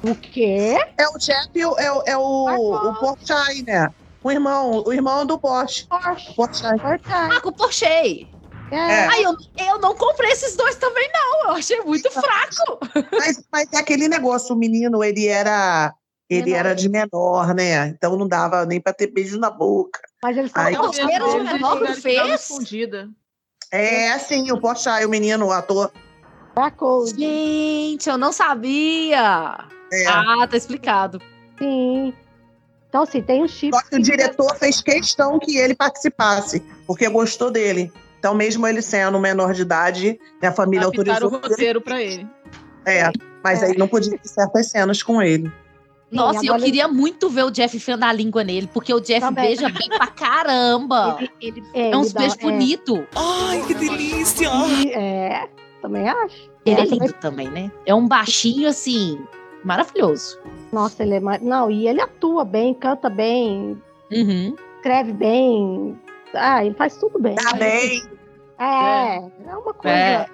[0.03, 0.77] O quê?
[0.97, 3.87] É o Jeff e o, é, o- é o, o Porchai, né?
[4.21, 5.85] O irmão, o irmão do Porsche.
[5.87, 6.33] Porsche.
[6.35, 6.77] Porchai.
[7.09, 8.27] Ah, com o Porsche.
[8.73, 9.07] É.
[9.07, 11.49] Aí eu, eu não comprei esses dois também, não.
[11.49, 12.79] Eu achei muito fraco.
[13.11, 15.93] Mas, mas é aquele negócio, o menino, ele era.
[16.29, 16.59] Ele Menor.
[16.59, 17.89] era de menor, né?
[17.89, 19.99] Então não dava nem pra ter beijo na boca.
[20.23, 22.41] Mas eles primeiros de menor que fez.
[22.41, 23.09] escondida.
[23.69, 25.91] É assim, o Porchai, o menino, o ator.
[26.55, 27.19] Barcode.
[27.19, 29.67] Gente, eu não sabia.
[29.91, 30.07] É.
[30.07, 31.21] Ah, tá explicado.
[31.59, 32.13] Sim.
[32.89, 33.77] Então, assim, tem os chips.
[33.77, 37.91] Só que o diretor fez questão que ele participasse, porque gostou dele.
[38.23, 41.39] Então, mesmo ele sendo menor de idade, a família Adaptaram autorizou.
[41.41, 42.25] o roteiro pra ele.
[42.85, 43.11] É,
[43.43, 43.65] mas É.
[43.65, 45.51] aí não podia ter certas cenas com ele.
[46.09, 49.19] Nossa, e eu queria muito ver o Jeff enfiando a língua nele, porque o Jeff
[49.19, 49.47] Também.
[49.47, 51.17] beija bem pra caramba.
[51.19, 52.99] Ele, ele, é, É uns ele beijos é, bonitos.
[54.79, 55.49] e- É,
[55.81, 56.49] também acho.
[56.65, 57.69] Ele é É, lindo também, né?
[57.85, 59.19] É um baixinho, assim,
[59.65, 60.39] maravilhoso.
[60.71, 61.41] Nossa, ele é mais.
[61.41, 63.77] Não, e ele atua bem, canta bem,
[64.09, 64.55] Uhum.
[64.77, 65.99] escreve bem.
[66.33, 67.35] Ah, ele faz tudo bem.
[67.35, 68.03] Tá bem.
[68.59, 69.95] É, é uma coisa.
[69.95, 70.15] É.
[70.17, 70.27] A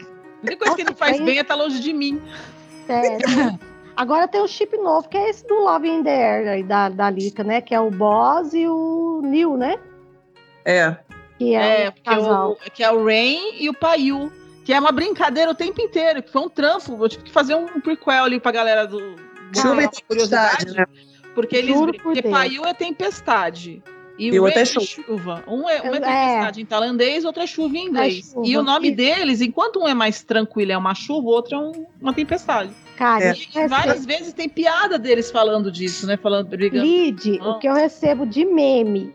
[0.43, 2.21] única coisa que ele faz tem- bem é estar longe de mim.
[2.85, 3.19] sério.
[3.97, 6.87] Agora tem um chip novo, que é esse do Love in the Air aí, da,
[6.87, 7.59] da Lika, né?
[7.59, 9.77] Que é o Boss e o Neil, né?
[10.63, 10.95] É.
[11.37, 12.51] Que é, É, o que é casal.
[12.51, 14.31] o, que é o Rain e o Paiu.
[14.63, 16.97] Que é uma brincadeira o tempo inteiro, que foi um trampo.
[17.03, 19.15] Eu tive que fazer um prequel ali pra galera do.
[19.53, 20.85] Chuva e tempestade, né?
[21.35, 21.75] Porque eles.
[21.75, 22.65] Por Porque Deus.
[22.67, 23.83] É tempestade.
[24.19, 24.85] E, E o outro é é chuva.
[24.85, 25.43] chuva.
[25.47, 26.01] Um é, uma é É.
[26.01, 28.31] tempestade em tailandês, outro é chuva em inglês.
[28.33, 28.45] chuva.
[28.45, 31.55] E o nome E- deles, enquanto um é mais tranquilo, é uma chuva, o outro
[31.55, 32.69] é um- uma tempestade.
[32.97, 33.33] Cara, É.
[33.33, 36.17] E várias vezes tem piada deles falando disso, né?
[36.17, 36.83] Falando, brigando.
[36.85, 39.13] Lid, o que eu recebo de meme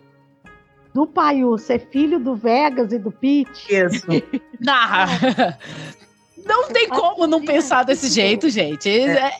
[0.94, 3.66] do Paiu ser filho do Vegas e do Pete.
[3.68, 4.07] Isso.
[4.59, 5.07] Nah.
[6.46, 8.88] Não tem como não pensar desse jeito, gente.
[8.88, 9.32] É,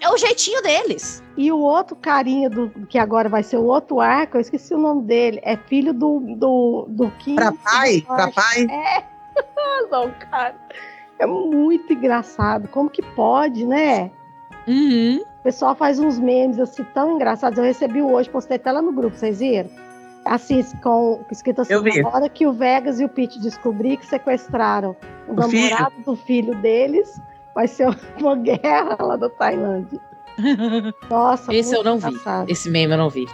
[0.00, 1.22] é o jeitinho deles.
[1.36, 4.78] E o outro carinha do que agora vai ser o outro arco, eu esqueci o
[4.78, 7.36] nome dele, é filho do do, do Kim.
[7.36, 8.00] Pra pai?
[8.06, 8.66] Pra pai?
[8.70, 9.04] É,
[9.80, 10.54] razão, cara.
[11.18, 12.66] É muito engraçado.
[12.68, 14.10] Como que pode, né?
[14.66, 15.22] Uhum.
[15.40, 17.58] O pessoal faz uns memes assim tão engraçados.
[17.58, 19.70] Eu recebi hoje, postei até lá no grupo, vocês viram?
[20.24, 24.94] Assim, com escrito assim: na hora que o Vegas e o Pete descobrir que sequestraram
[25.26, 25.70] o, O filho?
[25.70, 27.20] namorado do filho deles,
[27.54, 27.88] vai ser
[28.20, 30.00] uma guerra lá da Tailândia.
[31.10, 32.08] Nossa, Esse eu não vi.
[32.08, 32.48] engraçado.
[32.50, 33.26] Esse meme eu não vi.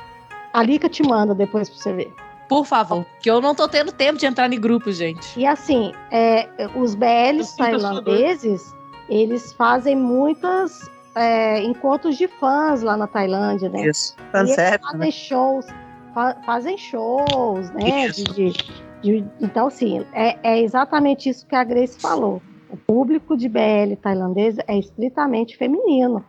[0.53, 2.12] A Lica te manda depois pra você ver.
[2.49, 5.39] Por favor, que eu não tô tendo tempo de entrar em grupo, gente.
[5.39, 8.73] E assim, é, os BLs tailandeses,
[9.09, 13.87] eles fazem muitas é, encontros de fãs lá na Tailândia, né?
[13.89, 14.14] Isso.
[14.19, 14.93] E eles Fanservice, né?
[14.93, 15.67] fazem shows,
[16.14, 18.09] fa- fazem shows, né?
[18.11, 18.53] De- de-
[19.03, 22.41] de- então, assim, é, é exatamente isso que a Grace falou.
[22.71, 26.25] O público de BL tailandês é estritamente feminino.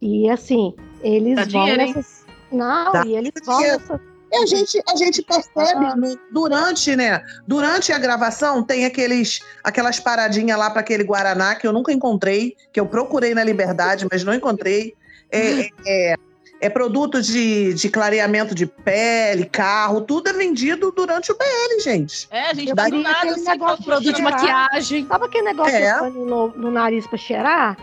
[0.00, 2.24] E assim, eles Dá vão dinheiro, nessas.
[2.50, 4.00] Não, Dá e eles vão nessas.
[4.32, 5.94] E a gente, a gente percebe Ah.
[5.96, 7.22] no- durante, né?
[7.46, 12.56] Durante a gravação tem aqueles, aquelas paradinhas lá para aquele Guaraná que eu nunca encontrei,
[12.72, 14.94] que eu procurei na Liberdade, mas não encontrei.
[15.30, 16.14] É, é,
[16.60, 22.26] é- produto de, de clareamento de pele, carro, tudo é vendido durante o BL, gente.
[22.30, 24.32] É, a gente tá do nada assim, negócio Produto de cheirar.
[24.32, 25.06] maquiagem.
[25.06, 26.10] Sabe aquele negócio É.
[26.10, 27.76] no, no nariz pra cheirar?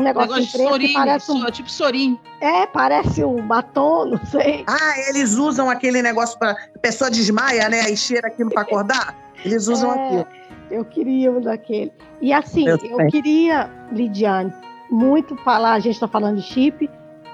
[0.00, 1.40] Um negócio, negócio de sorinho, parece um.
[1.40, 2.20] so- tipo sorinho.
[2.40, 4.62] É, parece um batom, não sei.
[4.66, 7.90] Ah, eles usam aquele negócio para a pessoa desmaia, né?
[7.90, 9.16] E cheira aquilo para acordar.
[9.44, 10.26] Eles usam É, aquilo.
[10.70, 11.92] Eu queria um daquele.
[12.20, 14.52] E assim, Eu eu, queria, Lidiane,
[14.88, 16.88] muito falar, a gente está falando de chip,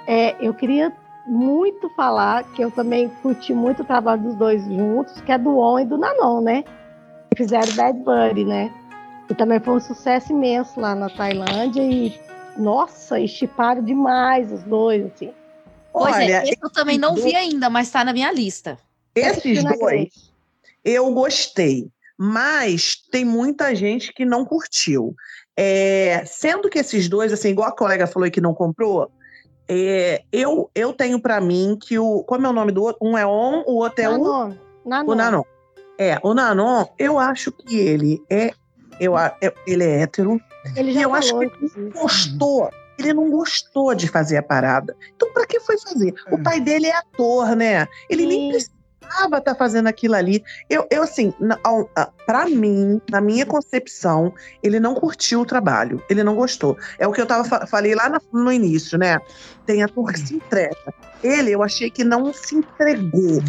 [0.07, 0.93] é, eu queria
[1.27, 5.59] muito falar que eu também curti muito o trabalho dos dois juntos, que é do
[5.59, 6.65] On e do Nanon, né?
[7.31, 8.73] Que fizeram Bad Buddy, né?
[9.29, 12.19] E também foi um sucesso imenso lá na Tailândia e,
[12.59, 15.33] nossa, e chiparam demais os dois, assim.
[15.93, 18.79] Pois Olha, é, esse eu também não vi ainda, mas tá na minha lista.
[19.15, 20.35] esses dois
[20.85, 21.89] eu gostei,
[22.19, 25.15] mas tem muita gente que não curtiu.
[25.57, 29.11] É, sendo que esses dois, assim, igual a colega falou aí que não comprou,
[29.69, 32.23] é, eu, eu tenho pra mim que o.
[32.25, 32.99] Como é o nome do outro?
[33.07, 34.55] Um é On, o outro é o, Nanon,
[34.85, 35.11] Nanon.
[35.13, 35.43] o Nanon.
[35.99, 38.53] É, o Nanon, eu acho que ele é.
[39.01, 40.41] Eu, eu- ele é hétero.
[40.77, 41.91] Ele E já eu falou, acho que inclusive.
[41.91, 42.71] Gostou.
[42.99, 44.97] Ele não gostou de fazer a parada.
[45.17, 46.15] Então, pra que foi fazer?
[46.31, 47.89] O pai dele é ator, né?
[48.09, 48.69] Ele nem Sim.
[49.05, 50.43] Precisava estar fazendo aquilo ali.
[50.69, 54.33] Eu, eu assim, na- ao- a- pra mim, na minha concepção,
[54.63, 56.03] ele não curtiu o trabalho.
[56.09, 56.77] Ele não gostou.
[56.99, 59.19] É o que eu tava, fa- falei lá na- no início, né?
[59.67, 60.77] Tem ator que se entrega.
[61.23, 63.43] Ele, eu achei que não se entregou.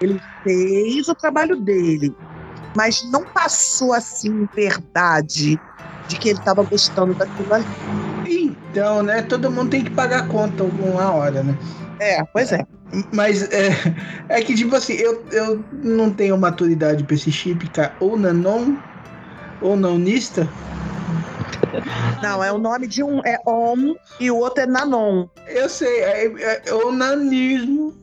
[0.00, 2.14] Ele fez o trabalho dele,
[2.76, 5.58] mas não passou assim, verdade,
[6.06, 7.66] de que ele estava gostando daquilo ali.
[8.28, 9.22] Então, né?
[9.22, 11.56] Todo mundo tem que pagar a conta uma hora, né?
[12.00, 12.66] É, pois é.
[13.12, 13.70] Mas é,
[14.28, 17.94] é que, tipo assim, eu, eu não tenho maturidade pra esse chip, cara.
[18.00, 18.76] Ou nanon,
[19.60, 20.48] ou nanista.
[22.22, 25.26] Não, é o nome de um é Om e o outro é Nanon.
[25.48, 27.94] Eu sei, é, é o nanismo.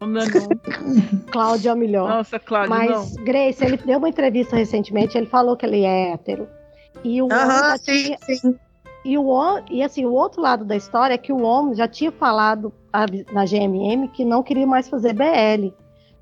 [0.00, 0.26] Não, não.
[1.32, 2.08] Cláudio é o melhor.
[2.08, 3.24] Nossa, Cláudio, Mas, não.
[3.24, 6.46] Grace, ele deu uma entrevista recentemente, ele falou que ele é hétero.
[7.02, 8.56] E o Aham, sim, tinha, sim.
[9.04, 12.12] e o e assim, o outro lado da história é que o homem já tinha
[12.12, 12.72] falado
[13.32, 15.72] na GMM que não queria mais fazer BL.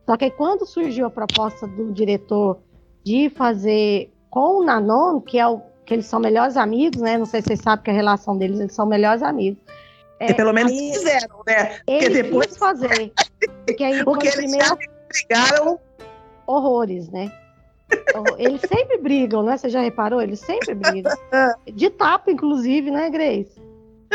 [0.06, 2.58] Só que aí, quando surgiu a proposta do diretor
[3.04, 7.18] de fazer com o Nanon, que é o que eles são melhores amigos, né?
[7.18, 9.60] Não sei se vocês sabem que a relação deles, eles são melhores amigos.
[10.18, 11.78] É, Que pelo menos aí fizeram, né?
[11.84, 13.12] Porque depois fazer.
[13.66, 15.78] Porque aí Porque eles primeiro brigaram.
[16.46, 17.30] horrores, né?
[18.38, 19.56] Eles sempre brigam, né?
[19.56, 20.22] Você já reparou?
[20.22, 21.12] Eles sempre brigam.
[21.74, 23.60] De tapa, inclusive, né, Grace?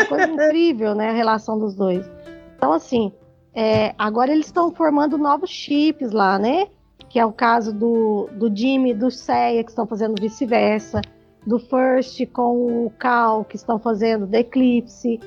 [0.07, 1.09] Coisa incrível, né?
[1.09, 2.09] A relação dos dois.
[2.57, 3.11] Então, assim,
[3.53, 6.67] é, agora eles estão formando novos chips lá, né?
[7.07, 11.01] Que é o caso do, do Jimmy e do Seiya, que estão fazendo vice-versa.
[11.45, 15.19] Do First com o Cal, que estão fazendo The Eclipse.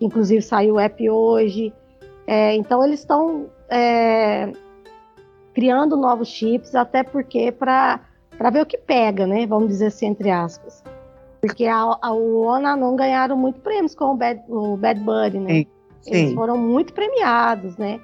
[0.00, 1.72] Inclusive saiu o app hoje.
[2.26, 4.52] É, então, eles estão é,
[5.54, 8.00] criando novos chips, até porque para
[8.52, 9.46] ver o que pega, né?
[9.46, 10.84] Vamos dizer assim, entre aspas.
[11.40, 15.66] Porque a, a, o Onanon ganharam muito prêmios com o Bad, o Bad Buddy, né?
[16.06, 16.34] Eles sim.
[16.34, 18.00] foram muito premiados, né?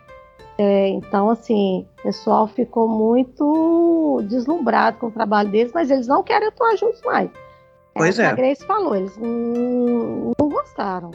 [0.58, 6.22] É, então, assim, o pessoal ficou muito deslumbrado com o trabalho deles, mas eles não
[6.22, 7.30] querem atuar juntos mais.
[7.94, 8.26] Pois o que é.
[8.26, 11.10] A Grace falou, eles não, não gostaram.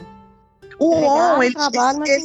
[0.78, 2.24] O On, ele, trabalho, mas ele-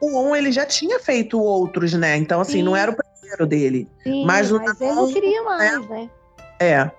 [0.00, 2.16] o On, ele já tinha feito outros, né?
[2.16, 2.62] Então, assim, Sim.
[2.62, 3.88] não era o primeiro dele.
[4.02, 6.10] Sim, Mas mas, o ele não queria mais, né?
[6.60, 6.90] É.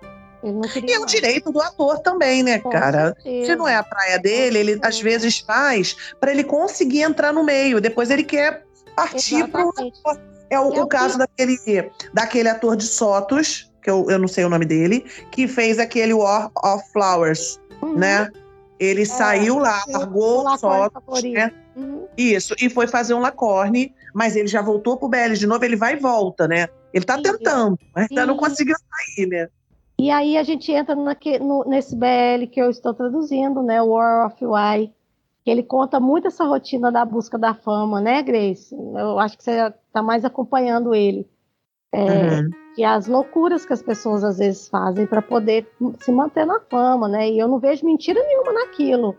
[0.43, 0.47] E
[0.93, 1.11] é o mais.
[1.11, 3.13] direito do ator também, né, Com cara?
[3.15, 3.45] certeza.
[3.45, 7.43] Se não é a praia dele, ele às vezes faz para ele conseguir entrar no
[7.43, 7.81] meio.
[7.81, 8.63] Depois ele quer
[8.95, 9.61] partir para.
[10.51, 14.17] É o, É o o caso que- daquele, daquele ator de Sotos, que eu, eu
[14.17, 17.97] não sei o nome dele, que fez aquele War of Flowers, Uhum.
[17.97, 18.29] né?
[18.79, 21.51] Ele saiu lá, sim, largou o Sotos, né?
[21.75, 22.07] Uhum.
[22.17, 25.75] Isso, e foi fazer um Lacorne, mas ele já voltou pro BL de novo, ele
[25.75, 26.67] vai e volta, né?
[26.93, 27.23] Ele tá Sim.
[27.23, 28.39] tentando, mas ainda não Sim.
[28.39, 29.47] conseguiu sair, né?
[29.99, 33.81] E aí a gente entra naque- no- nesse BL que eu estou traduzindo, né?
[33.81, 34.93] War of Why,
[35.43, 38.73] que ele conta muito essa rotina da busca da fama, né, Grace?
[38.73, 41.27] Eu acho que você está mais acompanhando ele.
[41.91, 41.99] É,
[42.39, 42.49] Uhum.
[42.75, 45.67] Que as loucuras que as pessoas às vezes fazem para poder
[45.99, 47.29] se manter na fama, né?
[47.29, 49.17] E eu não vejo mentira nenhuma naquilo.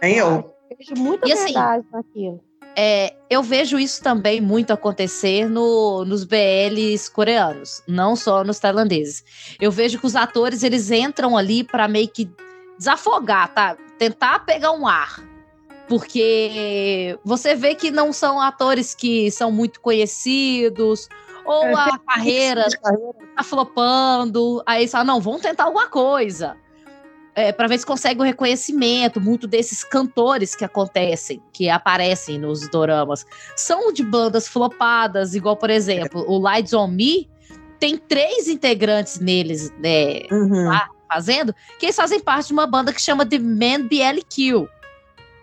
[0.00, 0.54] Nem eu.
[0.70, 2.40] Eu vejo muita E assim, verdade naquilo.
[2.76, 9.22] É, eu vejo isso também muito acontecer no, nos BLs coreanos, não só nos tailandeses.
[9.60, 12.30] Eu vejo que os atores eles entram ali para meio que
[12.78, 13.76] desafogar, tá?
[13.98, 15.22] Tentar pegar um ar.
[15.88, 21.08] Porque você vê que não são atores que são muito conhecidos,
[21.44, 22.66] ou É, a carreira
[23.36, 24.62] tá flopando.
[24.64, 26.56] Aí falam, não, vamos tentar alguma coisa.
[27.34, 29.20] É, para ver se consegue o reconhecimento.
[29.20, 33.24] Muito desses cantores que acontecem, que aparecem nos doramas,
[33.56, 37.30] são de bandas flopadas, igual, por exemplo, o Lights on Me
[37.80, 40.68] tem três integrantes neles, né, Uhum.
[40.68, 44.68] lá fazendo, que eles fazem parte de uma banda que chama The Man BLQ.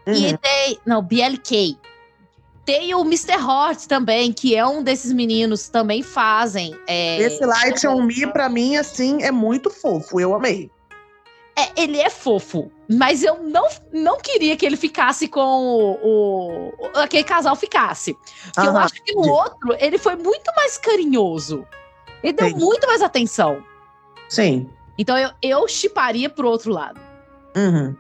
[0.08, 0.38] E Uhum.
[0.38, 0.80] tem.
[0.86, 1.78] Não, BLK.
[2.66, 3.36] Tem o Mr.
[3.44, 6.76] Hort também, que é um desses meninos, também fazem.
[6.88, 10.20] é, Esse Light on Me, pra mim, assim, é muito fofo.
[10.20, 10.70] Eu amei.
[11.62, 17.00] É, ele é fofo, mas eu não, não queria que ele ficasse com o, o-
[17.00, 18.16] aquele casal ficasse.
[18.54, 21.66] Porque eu acho que o outro, ele foi muito mais carinhoso.
[22.24, 22.64] Ele deu Entendi.
[22.64, 23.64] muito mais atenção.
[24.28, 24.70] Sim.
[24.98, 27.00] Então eu, eu chiparia pro outro lado.
[27.56, 27.96] Uhum.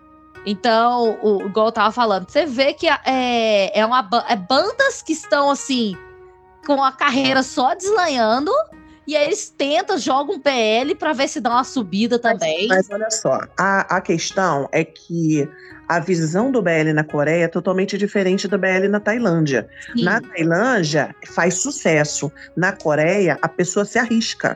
[0.45, 5.11] Então, o, igual eu tava falando, você vê que é, é uma é bandas que
[5.13, 5.97] estão assim,
[6.65, 8.51] com a carreira só deslanhando,
[9.09, 12.67] e aí eles tentam, jogam um PL pra ver se dá uma subida também.
[12.67, 15.49] Mas olha só, a, a questão é que
[15.87, 19.67] a visão do BL na Coreia é totalmente diferente do BL na Tailândia.
[19.95, 20.03] Sim.
[20.03, 22.31] Na Tailândia, faz sucesso.
[22.55, 24.55] Na Coreia, a pessoa se arrisca.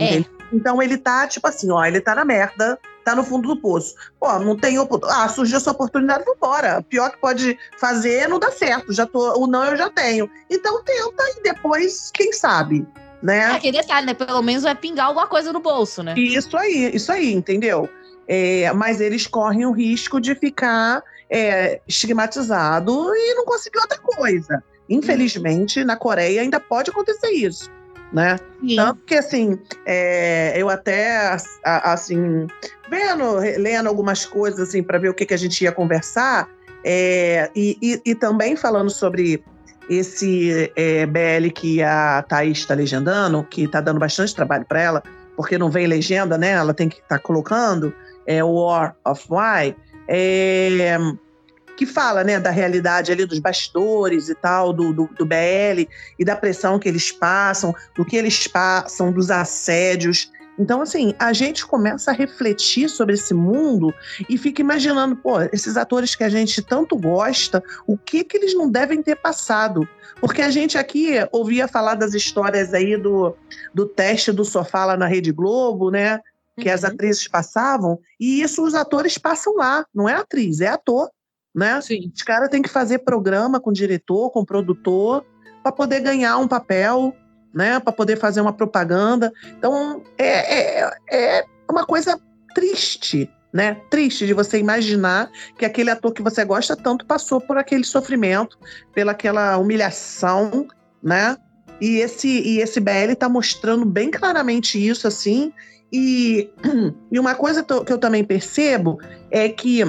[0.00, 0.24] É.
[0.52, 3.94] Então ele tá, tipo assim, ó, ele tá na merda, tá no fundo do poço.
[4.18, 5.24] Pô, não tem oportunidade.
[5.24, 6.80] Ah, surgiu essa oportunidade, vambora.
[6.80, 8.92] O pior que pode fazer não dá certo.
[8.92, 10.28] Já tô, o não eu já tenho.
[10.50, 12.84] Então tenta e depois, quem sabe,
[13.22, 13.38] né?
[13.38, 14.14] É aquele detalhe, né?
[14.14, 16.14] Pelo menos vai pingar alguma coisa no bolso, né?
[16.16, 17.88] Isso aí, isso aí, entendeu?
[18.26, 24.62] É, mas eles correm o risco de ficar é, estigmatizado e não conseguir outra coisa.
[24.88, 27.70] Infelizmente, na Coreia ainda pode acontecer isso,
[28.12, 28.38] né?
[28.60, 28.76] Sim.
[28.76, 32.46] Tanto que, assim, é, eu até, assim,
[32.90, 36.48] vendo, lendo algumas coisas, assim, para ver o que, que a gente ia conversar,
[36.84, 39.42] é, e, e- e também falando sobre
[39.98, 45.02] esse é, BL que a Thaís está legendando, que está dando bastante trabalho para ela,
[45.36, 46.50] porque não vem legenda, né?
[46.50, 47.94] Ela tem que estar colocando,
[48.26, 49.76] é War of Why,
[50.08, 50.96] é,
[51.76, 55.88] que fala, né, da realidade ali dos bastidores e tal, do, do, do BL,
[56.18, 60.30] e da pressão que eles passam, do que eles passam, dos assédios.
[60.58, 63.92] Então, assim, a gente começa a refletir sobre esse mundo
[64.28, 68.54] e fica imaginando, pô, esses atores que a gente tanto gosta, o que que eles
[68.54, 69.88] não devem ter passado?
[70.20, 73.34] Porque a gente aqui ouvia falar das histórias aí do,
[73.74, 76.20] do teste do sofá lá na Rede Globo, né?
[76.60, 76.90] Que as Uhum.
[76.90, 81.10] atrizes passavam, e isso os atores passam lá, não é atriz, é ator,
[81.54, 81.80] né?
[81.80, 82.12] Sim.
[82.14, 85.24] Os caras têm que fazer programa com diretor, com produtor,
[85.62, 87.14] para poder ganhar um papel,
[87.54, 87.78] né?
[87.80, 89.32] Para poder fazer uma propaganda.
[89.58, 92.18] Então, é, é, é uma coisa
[92.54, 93.76] triste, né?
[93.90, 98.58] Triste de você imaginar que aquele ator que você gosta tanto passou por aquele sofrimento,
[98.94, 100.66] pela aquela humilhação,
[101.02, 101.36] né?
[101.80, 105.52] E esse, e esse BL está mostrando bem claramente isso, assim.
[105.92, 106.50] E,
[107.10, 108.98] e uma coisa que eu também percebo
[109.30, 109.82] é que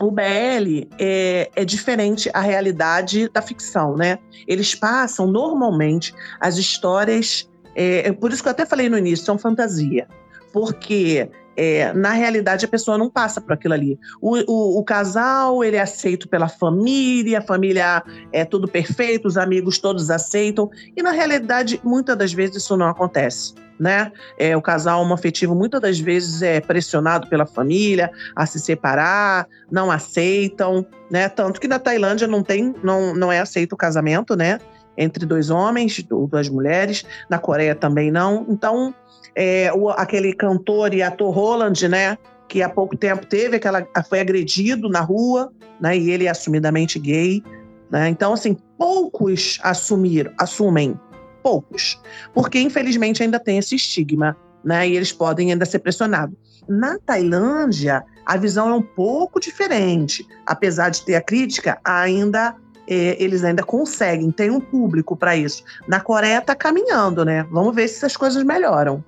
[0.00, 4.18] o BL é, é diferente a realidade da ficção, né?
[4.46, 7.48] Eles passam normalmente as histórias.
[7.74, 10.06] É, é por isso que eu até falei no início, são fantasia.
[10.52, 13.98] Porque é, na realidade a pessoa não passa por aquilo ali.
[14.20, 18.02] O, o- o casal ele é aceito pela família, a família
[18.32, 20.70] é tudo perfeito, os amigos todos aceitam.
[20.96, 23.54] E na realidade, muitas das vezes isso não acontece.
[23.78, 24.10] Né?
[24.38, 29.90] É, o casal homoafetivo muitas das vezes é pressionado pela família a se separar, não
[29.90, 31.28] aceitam, né?
[31.28, 34.58] Tanto que na Tailândia não tem, não, não é aceito o casamento, né?
[34.96, 37.04] Entre dois homens ou duas mulheres.
[37.28, 38.46] Na Coreia também não.
[38.48, 38.94] Então,
[39.34, 42.16] é, o- aquele cantor e ator Roland, né?
[42.48, 45.96] Que há pouco tempo teve aquela, foi agredido na rua, né?
[45.98, 47.42] E ele é assumidamente gay,
[47.90, 48.08] né?
[48.08, 50.98] Então, assim, poucos assumiram, assumem,
[51.46, 51.96] poucos,
[52.34, 54.88] porque infelizmente ainda tem esse estigma, né?
[54.88, 56.36] E eles podem ainda ser pressionados.
[56.68, 60.26] Na Tailândia, a visão é um pouco diferente.
[60.44, 62.56] Apesar de ter a crítica, ainda
[62.88, 65.62] eh, eles ainda conseguem, tem um público para isso.
[65.86, 67.46] Na Coreia está caminhando, né?
[67.48, 69.04] Vamos ver se essas coisas melhoram.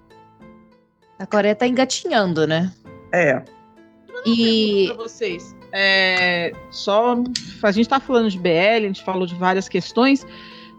[1.19, 2.73] A Coreia tá engatinhando, né?
[3.13, 3.43] É.
[4.25, 5.57] E vocês.
[5.73, 7.17] é, só
[7.65, 10.25] a gente tá falando de BL, a gente falou de várias questões,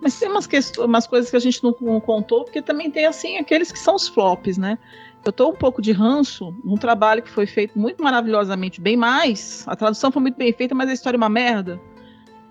[0.02, 0.48] mas tem umas,
[0.78, 4.08] umas coisas que a gente não, contou, porque também tem assim aqueles que são os
[4.08, 4.78] flops, né?
[5.26, 9.66] Eu tô um pouco de ranço num trabalho que foi feito muito maravilhosamente bem mais.
[9.68, 11.80] A tradução foi muito bem feita, mas a história é uma merda.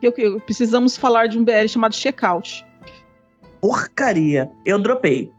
[0.03, 2.65] Eu, eu- precisamos falar de um BL chamado Checkout.
[3.61, 4.51] Porcaria.
[4.65, 5.33] Eu dropei.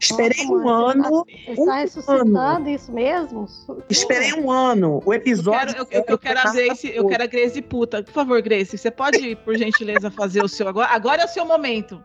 [0.00, 1.24] Esperei Nossa, um ano.
[1.46, 3.46] Você está ressuscitando isso mesmo?
[3.90, 5.02] Esperei um ano.
[5.04, 5.86] O Eu episódio.
[5.86, 8.02] quero, eu, eu quero a Grace, eu quero a Grace puta.
[8.02, 10.88] Por favor, Grace, você pode, por gentileza, fazer o seu agora?
[10.88, 12.02] Agora é o seu momento.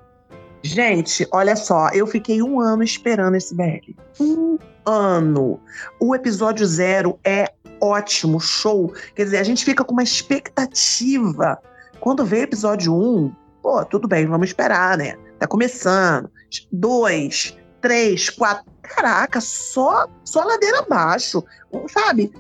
[0.61, 3.95] Gente, olha só, eu fiquei um ano esperando esse BL.
[4.19, 5.59] Um ano.
[5.99, 8.91] O episódio zero é ótimo, show.
[9.15, 11.57] Quer dizer, a gente fica com uma expectativa.
[12.01, 13.31] Quando vê o episódio um,
[13.61, 15.15] pô, tudo bem, vamos esperar, né?
[15.39, 16.29] Tá começando.
[16.71, 17.55] Dois,
[17.85, 18.65] três, quatro.
[18.81, 21.43] Caraca, só, só ladeira abaixo.
[21.91, 22.31] Sabe?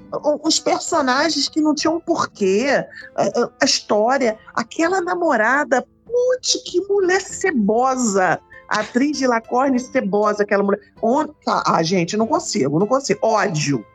[0.43, 2.83] Os personagens que não tinham porquê.
[3.15, 3.23] A,
[3.61, 4.39] a- história.
[4.55, 8.39] Aquela namorada Putz, que mulher cebosa.
[8.69, 10.79] A atriz de Lacorne cebosa, aquela mulher.
[11.01, 11.31] Onde...
[11.45, 11.63] tá?
[11.67, 13.19] Ah, gente, não consigo, não consigo.
[13.21, 13.85] Ódio.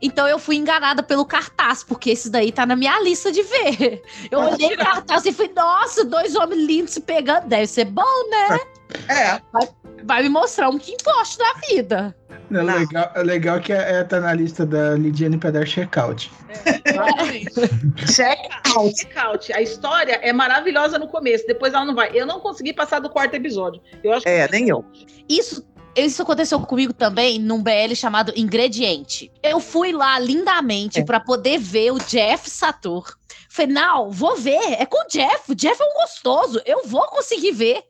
[0.00, 4.02] Então eu fui enganada pelo cartaz, porque esse daí tá na minha lista de ver.
[4.30, 7.48] Eu olhei o cartaz e falei, nossa, dois homens lindos se pegando.
[7.48, 8.60] Deve ser bom, né?
[9.08, 9.40] É.
[9.52, 9.68] Vai,
[10.04, 12.16] vai me mostrar um quintoste da vida.
[12.48, 16.30] Não, legal, é legal que é, é, tá na lista da Lidiane pra dar check-out.
[18.06, 18.38] Check
[18.76, 18.94] out.
[18.94, 19.52] Check out.
[19.52, 22.10] A história é maravilhosa no começo, depois ela não vai.
[22.14, 23.82] Eu não consegui passar do quarto episódio.
[24.02, 24.84] Eu acho É, nem eu.
[25.28, 29.30] Isso, isso aconteceu comigo também num BL chamado Ingrediente.
[29.42, 33.16] Eu fui lá lindamente pra poder ver o Jeff Satur.
[33.48, 34.74] Falei, não, vou ver.
[34.78, 35.50] É com o Jeff.
[35.50, 36.60] O Jeff é um gostoso.
[36.64, 37.82] Eu vou conseguir ver.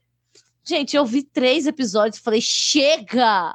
[0.68, 2.18] Gente, eu vi três episódios.
[2.20, 3.54] Falei, chega!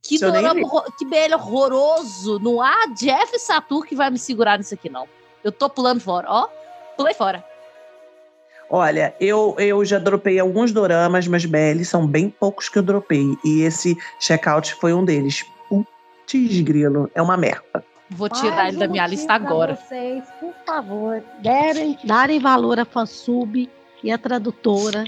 [0.00, 2.38] Que, dorama que BL horroroso.
[2.38, 5.08] Não há Jeff Satur que vai me segurar nisso aqui, não.
[5.42, 6.48] Eu tô pulando fora, ó.
[6.96, 7.44] Pulei fora.
[8.70, 13.36] Olha, eu, eu já dropei alguns doramas, mas BL são bem poucos que eu dropei.
[13.44, 15.44] E esse checkout foi um deles.
[15.68, 17.84] Putz, grilo, é uma merda.
[18.10, 19.76] Vou tirar ele da minha lista agora.
[19.76, 23.68] Vocês, por favor, derem, darem valor à fansub
[24.02, 25.04] e à tradutora.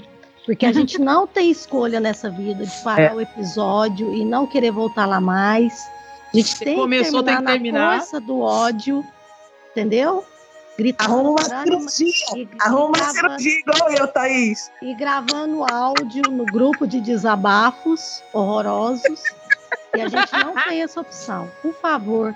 [0.47, 3.13] Porque a gente não tem escolha nessa vida de parar É.
[3.13, 5.87] o episódio e não querer voltar lá mais.
[6.33, 7.91] A gente tem começou, que tem terminar, que terminar.
[7.91, 9.05] na força do ódio,
[9.71, 10.25] entendeu?
[10.77, 11.39] Gritando, Arruma uma
[11.89, 12.13] cirurgia.
[12.37, 14.71] e- Arruma uma gravando- cirurgia igual eu, Thaís.
[14.81, 19.21] E gravando áudio no grupo de desabafos horrorosos.
[19.95, 21.49] e a gente não tem essa opção.
[21.61, 22.33] Por favor,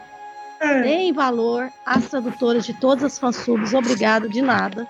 [0.84, 3.74] deem valor às tradutoras de todas as fansubs.
[3.74, 4.88] Obrigado de nada.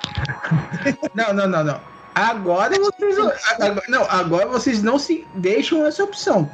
[1.14, 1.80] Não, não, não, não.
[2.13, 3.17] Agora vocês.
[3.17, 6.49] agora- não, agora vocês não se deixam essa opção.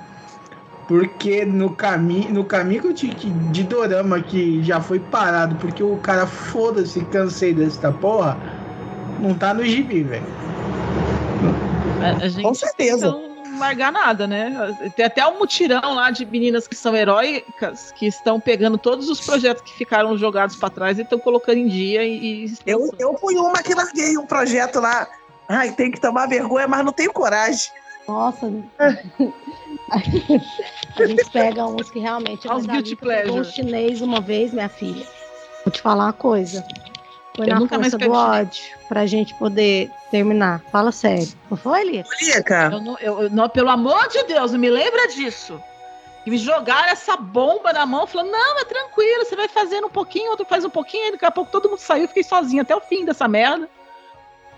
[0.87, 5.55] Porque no caminho, no caminho que eu tinha que- de dorama que já foi parado,
[5.55, 8.37] porque o cara foda-se, cansei dessa porra,
[9.19, 10.23] não tá no gibi, velho.
[12.01, 13.07] A, a gente Com certeza.
[13.07, 13.27] Não
[13.59, 14.77] largar nada, né?
[14.95, 19.19] Tem até um mutirão lá de meninas que são heróicas, que estão pegando todos os
[19.19, 22.45] projetos que ficaram jogados pra trás e estão colocando em dia e.
[22.45, 25.07] e- Eu, eu fui uma que larguei um projeto lá.
[25.49, 27.71] Ai, tem que tomar vergonha, mas não tenho coragem.
[28.07, 28.51] Nossa.
[29.91, 32.47] a gente pega uns que realmente.
[32.47, 33.31] Mas a guilty pleasure.
[33.39, 35.05] um chinês uma vez, minha filha.
[35.65, 36.65] Vou te falar uma coisa.
[37.35, 40.61] Foi Eu na nunca mais força do ódio pra gente poder terminar.
[40.71, 41.27] Fala sério.
[41.49, 42.09] Não foi, Lika?
[42.21, 45.61] Lica, Eu não, eu- eu- não, pelo amor de Deus, não me lembra disso.
[46.25, 49.89] E me jogaram essa bomba na mão, falando: não, é tranquilo, você vai fazendo um
[49.89, 52.63] pouquinho, outro faz um pouquinho, aí daqui a pouco todo mundo saiu, eu fiquei sozinha
[52.63, 53.69] até o fim dessa merda.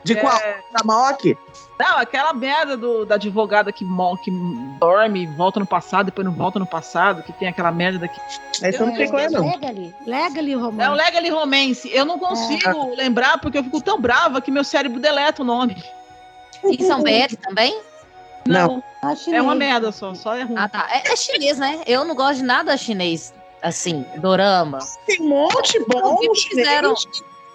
[0.03, 0.21] De É.
[0.21, 0.37] qual?
[0.71, 1.37] Da Maok?
[1.79, 3.85] Não, aquela merda do, da advogada que,
[4.23, 4.31] que
[4.79, 8.19] dorme, volta no passado, depois não volta no passado, que tem aquela merda daqui.
[8.61, 9.45] Essa eu não sei qual é, não.
[9.45, 9.95] Legally.
[10.05, 10.81] Legally, Romano.
[10.81, 11.89] É o Legally Romance.
[11.93, 15.81] Eu não consigo lembrar porque eu fico tão brava que meu cérebro deleta o nome.
[16.63, 17.79] E são BL também?
[18.45, 18.83] Não.
[19.31, 20.57] É uma merda só, só é ruim.
[20.57, 20.87] Ah, tá.
[20.91, 21.81] É, é chinês, né?
[21.85, 24.79] Eu não gosto de nada chinês, assim, dorama.
[25.05, 26.15] Tem um monte bom.
[26.15, 26.93] O que fizeram?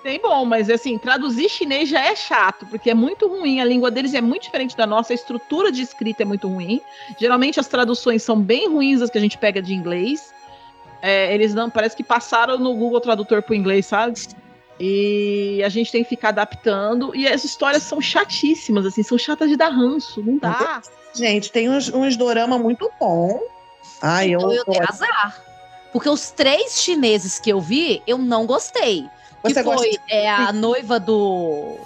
[0.05, 3.90] Tem bom, mas assim, traduzir chinês já é chato, porque é muito ruim, a língua
[3.90, 6.82] deles é muito diferente da nossa, a estrutura de escrita é muito ruim.
[7.18, 10.31] Geralmente as traduções são bem ruins as que a gente pega de inglês.
[11.01, 14.12] É, eles não, parece que passaram no Google Tradutor pro inglês, sabe?
[14.78, 17.16] E a gente tem que ficar adaptando.
[17.16, 20.82] E as histórias são chatíssimas, assim, são chatas de dar ranço, não dá.
[21.14, 23.40] Gente, tem uns, uns dorama muito bom.
[24.02, 25.43] Ai, eu, Então eu tenho azar.
[25.94, 29.09] Porque os três chineses que eu vi, eu não gostei.
[29.44, 31.76] Você que foi gosta- é, a noiva do.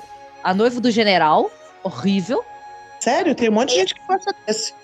[0.42, 1.50] A noiva do general.
[1.82, 2.44] Horrível.
[3.00, 4.74] Sério, tem um monte de gente que gosta desse.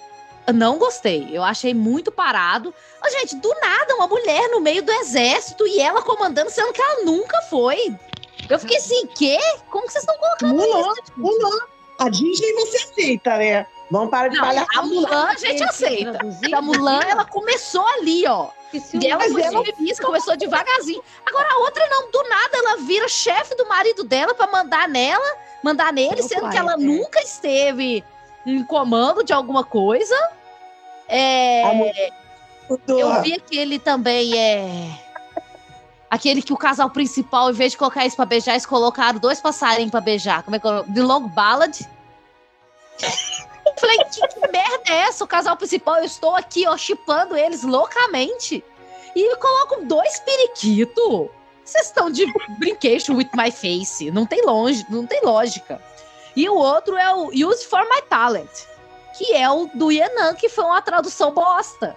[0.53, 1.29] Não gostei.
[1.33, 2.73] Eu achei muito parado.
[3.05, 6.83] Ô, gente, do nada, uma mulher no meio do exército e ela comandando, sendo que
[6.83, 7.97] ela nunca foi.
[8.49, 9.39] Eu fiquei assim, quê?
[9.71, 11.13] Como que vocês estão colocando Mulan, isso?
[11.17, 11.59] Mulan.
[11.99, 13.67] A Disney você aceita, né?
[13.95, 16.19] Vamos parar de Não, a Mulan a gente aceita.
[16.53, 18.49] A Mulan, ela começou ali, ó.
[18.73, 21.01] E ela foi ela- difícil, começou devagarzinho.
[21.25, 25.25] Agora a outra não, do nada ela vira chefe do marido dela pra mandar nela,
[25.63, 26.77] mandar nele, Meu sendo pai, que ela é.
[26.77, 28.03] nunca esteve
[28.45, 30.17] em comando de alguma coisa.
[31.07, 31.63] É,
[32.89, 34.99] eu vi aquele também, é.
[36.11, 39.41] Aquele que o casal principal, em vez de colocar isso pra beijar, eles colocaram dois
[39.41, 40.43] passarinhos pra beijar.
[40.43, 40.71] Como é que é?
[40.73, 40.93] nome?
[40.93, 41.79] The Long Ballad.
[43.77, 45.25] Eu falei, que, que merda é essa?
[45.25, 48.63] O casal principal, eu estou aqui, ó, chipando eles loucamente.
[49.17, 51.29] E colocam dois periquitos.
[51.65, 52.27] Vocês estão de
[52.59, 54.11] brincation with my face.
[54.11, 55.81] Não tem longe, não tem lógica.
[56.37, 58.51] E o outro é o Use for My Talent,
[59.17, 61.97] que é o do Yenan, que foi uma tradução bosta.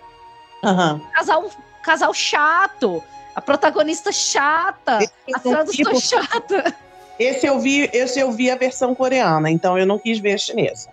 [0.63, 1.01] Aham.
[1.13, 1.49] Casal,
[1.83, 3.03] casal chato,
[3.35, 4.99] a protagonista chata,
[5.33, 6.75] a tradução tipo- chata.
[7.19, 10.37] Esse eu vi, esse eu vi a versão coreana, então eu não quis ver a
[10.37, 10.89] chinesa.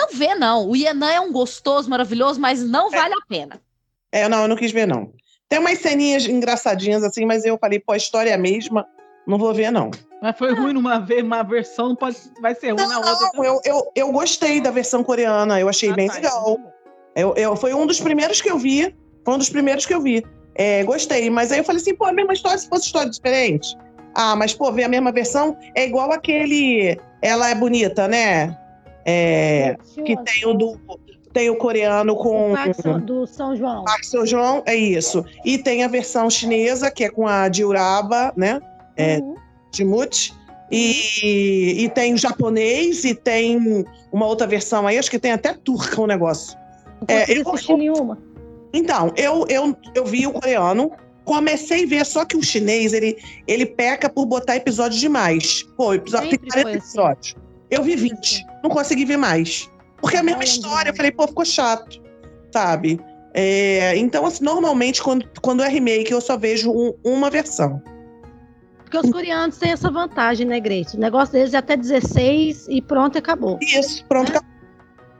[0.00, 0.68] Não vê, não.
[0.68, 3.60] O Yenan é um gostoso, maravilhoso, mas não vale a pena.
[4.10, 5.12] É, não, eu não quis ver, não.
[5.48, 8.86] Tem umas ceninhas engraçadinhas assim, mas eu falei, pô, a história é a mesma,
[9.26, 9.90] não vou ver, não.
[10.22, 13.30] Mas foi ruim numa vez, uma versão, não pode, vai ser ruim na outra.
[13.34, 16.58] Não, eu, eu, eu gostei da versão coreana, eu achei Ah, bem tá, legal.
[17.14, 18.94] Eu, eu, foi um dos primeiros que eu vi.
[19.24, 20.24] Foi um dos primeiros que eu vi.
[20.54, 23.76] É, gostei, mas aí eu falei assim, pô, a mesma história, se fosse história diferente.
[24.14, 26.98] Ah, mas, pô, ver a mesma versão é igual aquele.
[27.22, 28.56] Ela é bonita, né?
[29.10, 30.78] É, que tem o do.
[31.32, 32.54] Tem o coreano com.
[32.54, 33.84] Parque São- do São João.
[33.84, 35.24] Park Seo Joon, é isso.
[35.44, 38.60] E tem a versão chinesa, que é com a Diuraba, né?
[38.96, 39.34] É, Uhum.
[39.70, 40.32] Timut.
[40.72, 45.52] E, e tem o japonês e tem uma outra versão aí, acho que tem até
[45.52, 46.56] turca o negócio.
[47.00, 48.18] Não É, eu- assistir nenhuma.
[48.72, 50.92] Então, eu, eu, eu vi o coreano,
[51.24, 53.16] comecei a ver, só que o chinês, ele,
[53.48, 55.64] ele peca por botar episódios demais.
[55.76, 56.88] Pô, episódio, tem Sempre 40 foi assim.
[56.88, 57.34] episódios.
[57.68, 59.68] Eu vi 20, não consegui ver mais.
[60.00, 62.00] Porque é a mesma história, eu falei, pô, ficou chato,
[62.52, 62.98] sabe?
[63.34, 67.82] É, então, assim, normalmente, quando, quando é remake, eu só vejo um- uma versão.
[68.82, 70.96] Porque os coreanos têm essa vantagem, né, Grace?
[70.96, 73.56] O negócio deles é até 16 e pronto, acabou.
[73.62, 74.36] Isso, pronto, É?
[74.36, 74.50] acabou.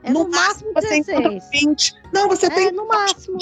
[0.03, 1.43] É no, máximo você encontra 16.
[1.61, 1.93] 20.
[2.11, 3.37] Não, você É, tem no máximo.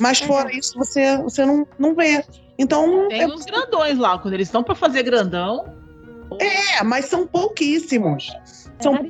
[0.00, 0.26] Mas É.
[0.26, 2.22] fora isso, você, você não, não vê.
[2.58, 5.64] Então, Tem uns grandões lá, quando eles estão pra fazer grandão.
[6.38, 8.30] é, mas são pouquíssimos.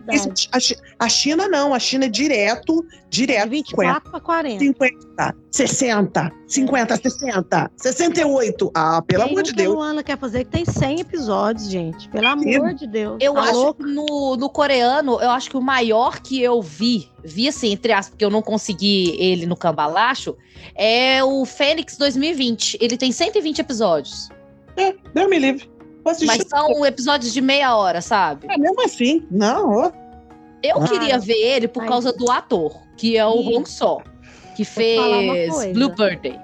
[0.08, 0.32] É São.
[0.52, 3.48] A, Chi- a China não, a China é direto, De direto.
[3.50, 4.58] 24 para 40.
[4.58, 8.70] 50, 60, 50, 60, 68.
[8.74, 9.74] Ah, pelo Tem amor um de que a Deus.
[9.76, 12.08] Luana quer fazer que tem 100 episódios, gente.
[12.08, 13.16] Pelo amor de Deus.
[13.20, 13.84] Eu Tá acho louco?
[13.84, 17.92] que no, no coreano, eu acho que o maior que eu vi, vi assim, entre
[17.92, 20.36] aspas, porque eu não consegui ele no cambalacho,
[20.74, 22.78] é o Fênix 2020.
[22.80, 24.28] Ele tem 120 episódios.
[24.76, 25.70] É, Deus me livre.
[26.04, 26.18] Mas
[26.48, 28.46] são episódios de meia hora, sabe?
[28.50, 29.92] É, mesmo assim, não.
[30.62, 30.88] Eu Ah.
[30.88, 31.88] queria ver ele por Ai.
[31.88, 33.30] causa do ator, que é o.
[33.40, 34.02] Hong Soo,
[34.56, 35.72] que fez.
[35.72, 36.38] Blue Birthday.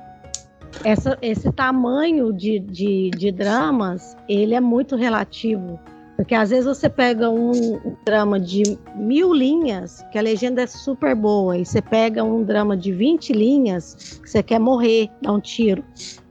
[0.85, 5.81] Essa- esse tamanho de, de, de dramas, ele é muito relativo.
[6.19, 11.15] Porque às vezes você pega um drama de mil linhas, que a legenda é super
[11.15, 15.41] boa, e você pega um drama de 20 linhas, que você quer morrer, dar um
[15.41, 15.85] tiro.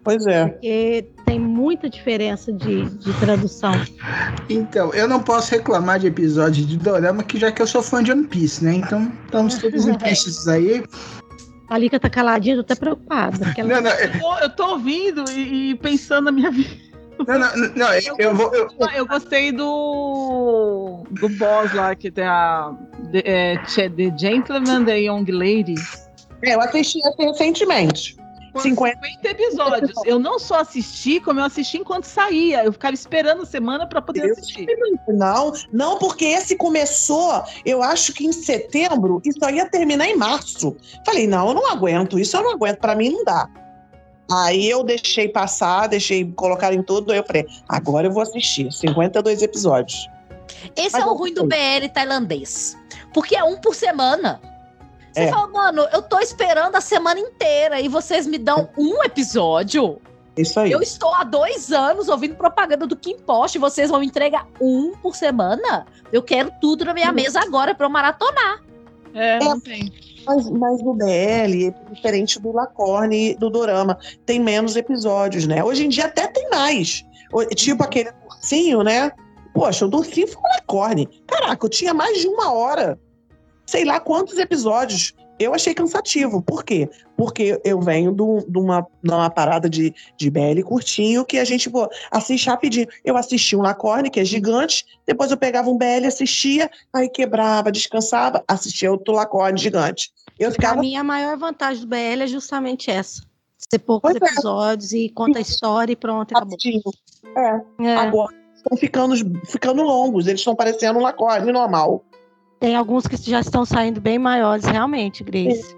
[0.04, 0.46] Pois é.
[0.50, 3.72] Porque tem muita diferença de, de tradução.
[4.50, 8.04] Então, eu não posso reclamar de episódio de Dorama, que já que eu sou fã
[8.04, 8.76] de One Piece, né?
[8.76, 10.84] Então, estamos todos em pistas aí.
[11.70, 13.54] A Lika tá caladinha, tô até preocupada.
[13.58, 16.87] ela- Não, não, Eu tô, eu tô ouvindo e, e pensando na minha vida.
[17.26, 18.54] Não, não, não, eu, eu vou.
[18.54, 21.04] eu- Eu gostei do.
[21.12, 22.74] do boss lá, que tem a.
[23.12, 23.58] The, é,
[23.90, 25.76] The Gentleman, The Young Lady.
[26.44, 28.16] É, eu assisti assim recentemente.
[28.54, 29.92] Com 50 50 episódios.
[30.06, 32.64] Eu não só assisti, como eu assisti enquanto saía.
[32.64, 34.40] Eu ficava esperando a semana pra poder Deus.
[34.40, 34.66] assistir.
[35.08, 40.16] Não, não, porque esse começou, eu acho que em setembro, e só ia terminar em
[40.18, 40.76] março.
[41.06, 43.48] Falei, não, eu não aguento, isso eu não aguento, pra mim não dá.
[44.30, 48.72] Aí eu deixei passar, deixei colocar em tudo, aí eu falei, agora eu vou assistir,
[48.72, 50.10] 52 episódios.
[50.76, 51.46] Esse Mas é o ruim do.
[51.46, 52.78] BL tailandês.
[53.14, 54.42] Porque é um por semana.
[55.14, 55.28] Você É.
[55.30, 60.00] fala, mano, eu tô esperando a semana inteira e vocês me dão um episódio.
[60.38, 60.72] Isso aí.
[60.72, 64.46] Eu estou há dois anos ouvindo propaganda do Kim Post e vocês vão me entregar
[64.62, 65.88] um por semana.
[66.12, 68.62] Eu quero tudo na minha mesa agora pra eu maratonar.
[69.14, 69.92] É, não tem.
[70.26, 75.64] Mas, mas no BL, é diferente do Lacorne e do Dorama, tem menos episódios, né?
[75.64, 77.06] Hoje em dia até tem mais.
[77.56, 79.12] Tipo aquele ursinho, né?
[79.54, 81.08] Poxa, o do ursinho foi o Lacorne.
[81.28, 83.00] Caraca, eu tinha mais de uma hora.
[83.66, 85.14] Sei lá quantos episódios.
[85.40, 86.42] Eu achei cansativo.
[86.42, 86.90] Por quê?
[87.16, 91.70] Porque eu venho de um- uma, uma parada de, de BL curtinho que a gente
[91.70, 92.88] pô, assiste rapidinho.
[93.06, 97.72] Eu assisti um Lacorne, que é gigante, depois eu pegava um BL, assistia, aí quebrava,
[97.72, 100.12] descansava, assistia outro Lacorne gigante.
[100.40, 103.22] Eu Pra ficava mim, a maior vantagem do BL é justamente essa.
[103.58, 104.34] Ser poucos Pois é.
[104.34, 106.58] episódios e conta a história e pronto, acabou.
[107.36, 107.62] É.
[107.86, 107.96] É.
[107.96, 109.16] Agora estão ficando,
[109.46, 112.04] ficando longos, eles estão parecendo um Lacorne normal.
[112.60, 115.76] Tem alguns que já estão saindo bem maiores, realmente, Grace.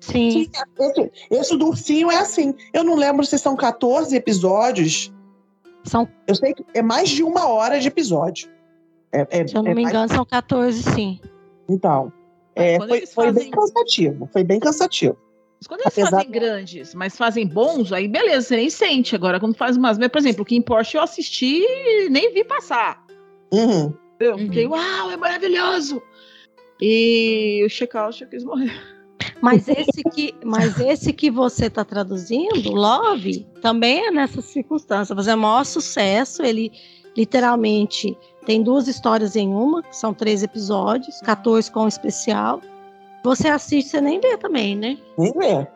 [0.00, 0.30] Sim.
[0.30, 0.50] Sim,
[0.80, 2.54] esse, esse do ursinho é assim.
[2.72, 5.12] Eu não lembro se são 14 episódios.
[5.84, 8.48] São, Eu sei que é mais de uma hora de episódio.
[9.12, 11.20] É, é- se eu não é me mais- engano, são 14, sim.
[11.68, 12.12] Então,
[12.56, 14.28] é, foi, foi bem cansativo.
[14.32, 15.16] Foi bem cansativo.
[15.60, 19.14] Mas Quando eles Apesar- fazem grandes, mas fazem bons, aí beleza, você nem sente.
[19.14, 19.96] Agora, quando faz umas.
[19.98, 23.04] Por exemplo, o Kim Porsche eu assisti e nem vi passar.
[23.52, 23.92] Uhum.
[24.18, 26.00] Eu fiquei, uau, é maravilhoso!
[26.84, 28.72] E o check-out eu quis morrer.
[29.40, 35.14] Mas esse que, mas esse que você está traduzindo, Love, também é nessa circunstância.
[35.14, 36.42] Você é o maior sucesso.
[36.42, 36.72] Ele
[37.16, 42.60] literalmente tem duas histórias em uma, que são três episódios, 14 com o especial.
[43.22, 44.98] Você assiste, você nem vê também, né?
[45.16, 45.68] Nem vê.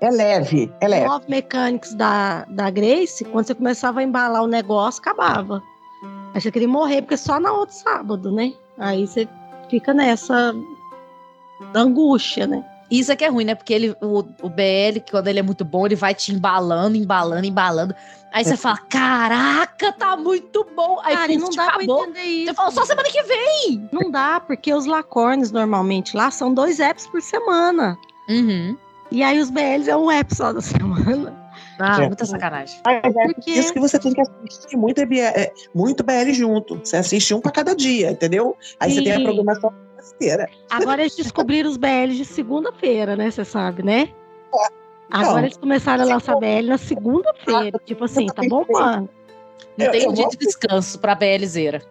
[0.00, 1.08] É leve, é leve.
[1.08, 5.60] Love Mechanics da, da Grace, quando você começava a embalar o negócio, acabava.
[6.34, 8.52] Aí você queria morrer, porque só na outro sábado, né?
[8.78, 9.26] Aí você
[9.68, 10.54] fica nessa
[11.74, 12.64] angústia, né?
[12.90, 13.54] Isso é que é ruim, né?
[13.54, 16.96] Porque ele, o, o BL, que quando ele é muito bom, ele vai te embalando,
[16.96, 17.94] embalando, embalando.
[18.32, 21.00] Aí você fala: Caraca, tá muito bom.
[21.02, 21.98] Aí Cara, não dá acabou.
[22.02, 22.46] pra entender isso.
[22.46, 23.88] Você fala, só semana que vem.
[23.90, 27.98] Não dá, porque os Lacornes normalmente lá são dois apps por semana.
[28.28, 28.76] Uhum.
[29.10, 31.45] E aí os BLs é um app só da semana.
[31.78, 32.06] Ah, É.
[32.06, 32.80] muita sacanagem.
[32.84, 36.76] Mas é Porque- isso que você tem que assistir muito, é, muito BL junto.
[36.82, 38.56] Você assiste um pra cada dia, entendeu?
[38.80, 39.24] Aí você tem a Sim.
[39.24, 39.72] programação
[40.14, 40.48] inteira.
[40.70, 43.30] Agora eles descobriram os BLs de segunda-feira, né?
[43.30, 44.08] Você sabe, né?
[45.10, 45.44] Agora Não.
[45.44, 47.78] eles começaram a lançar BL na segunda-feira.
[47.84, 49.08] Tipo assim, tá bombando.
[49.76, 51.82] Não Eu- tem um dia de descanso pra BLzeira.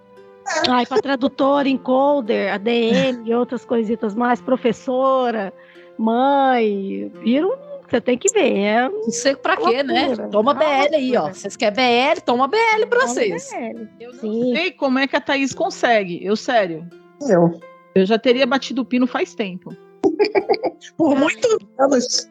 [0.69, 5.51] Ai, para tradutor, encoder, ADM e outras coisitas mais, professora,
[5.97, 7.55] mãe, viram?
[7.89, 8.57] Você tem que ver.
[8.57, 10.15] É Não sei pra quê, né?
[10.31, 11.27] Toma Ah, BL aí, ó.
[11.27, 12.21] Vocês querem BL?
[12.21, 13.49] Toma BL pra vocês.
[13.51, 13.87] BL.
[13.99, 14.55] Eu não Sim.
[14.55, 16.23] sei como é que a Thaís consegue.
[16.23, 16.87] Eu, sério.
[17.21, 17.59] Eu.
[17.93, 19.73] Eu já teria batido o pino faz tempo.
[20.97, 22.29] Por muitos anos.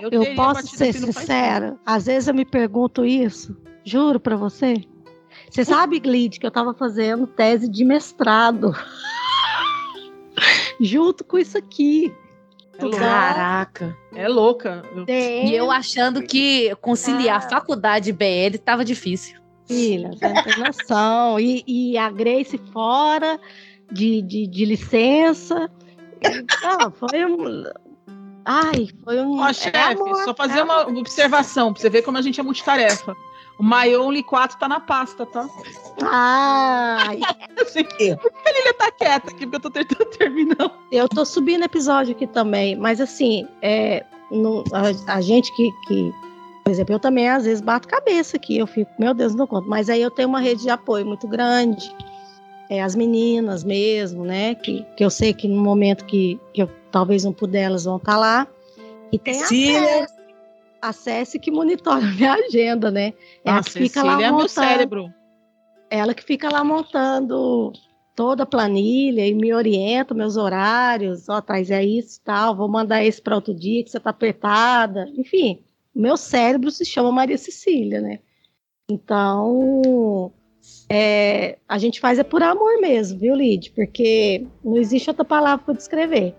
[0.00, 1.76] Eu teria posso ser sincera?
[1.86, 4.74] Às vezes eu me pergunto isso, juro pra você.
[5.50, 8.72] Você sabe, Glid, que eu tava fazendo tese de mestrado.
[10.80, 12.12] Junto com isso aqui.
[12.78, 12.98] É.
[12.98, 13.96] Caraca.
[14.14, 14.82] É louca.
[15.06, 17.48] E eu achando que conciliar Ah.
[17.48, 19.38] faculdade e BL tava difícil.
[19.66, 21.40] Filha, você não tem noção.
[21.40, 23.40] E, e a Grace fora
[23.90, 25.70] de, de, de licença.
[26.62, 27.64] Não, foi um.
[28.44, 29.38] Ai, foi um.
[29.40, 32.38] Ó, é chefe, amor, só fazer é uma observação pra você ver como a gente
[32.38, 33.16] é multitarefa.
[33.58, 35.48] O My Only 4 tá na pasta, tá?
[36.02, 37.20] Ai,
[37.56, 40.70] Eu sei que a Lilia tá quieta aqui, porque eu tô tentando terminar.
[40.90, 46.12] eu tô subindo episódio aqui também, mas assim, é, não- a, a gente que, que,
[46.64, 49.68] por exemplo, eu também às vezes bato cabeça aqui, eu fico, meu Deus, não conto.
[49.68, 51.94] Mas aí eu tenho uma rede de apoio muito grande,
[52.68, 54.54] é, as meninas mesmo, né?
[54.56, 57.96] Que, que eu sei que no momento que, que eu talvez não puder, elas vão
[57.98, 58.46] estar lá.
[59.12, 59.46] E tem a
[60.92, 61.20] Cecília.
[61.22, 63.12] acesse que monitora a minha agenda, né?
[63.44, 65.14] Ela Ah, que fica lá Cecília é meu montando cérebro.
[65.90, 67.72] ela que fica lá montando
[68.16, 72.68] toda a planilha e me orienta meus horários, ó, Thais, é isso e tal, vou
[72.68, 75.08] mandar esse para outro dia que você tá apertada.
[75.16, 75.60] Enfim,
[75.94, 78.20] o meu cérebro se chama Maria Cecília, né?
[78.88, 80.32] Então,
[80.88, 83.70] é, a gente faz é por amor mesmo, viu, Lid?
[83.72, 86.34] Porque não existe outra palavra para descrever.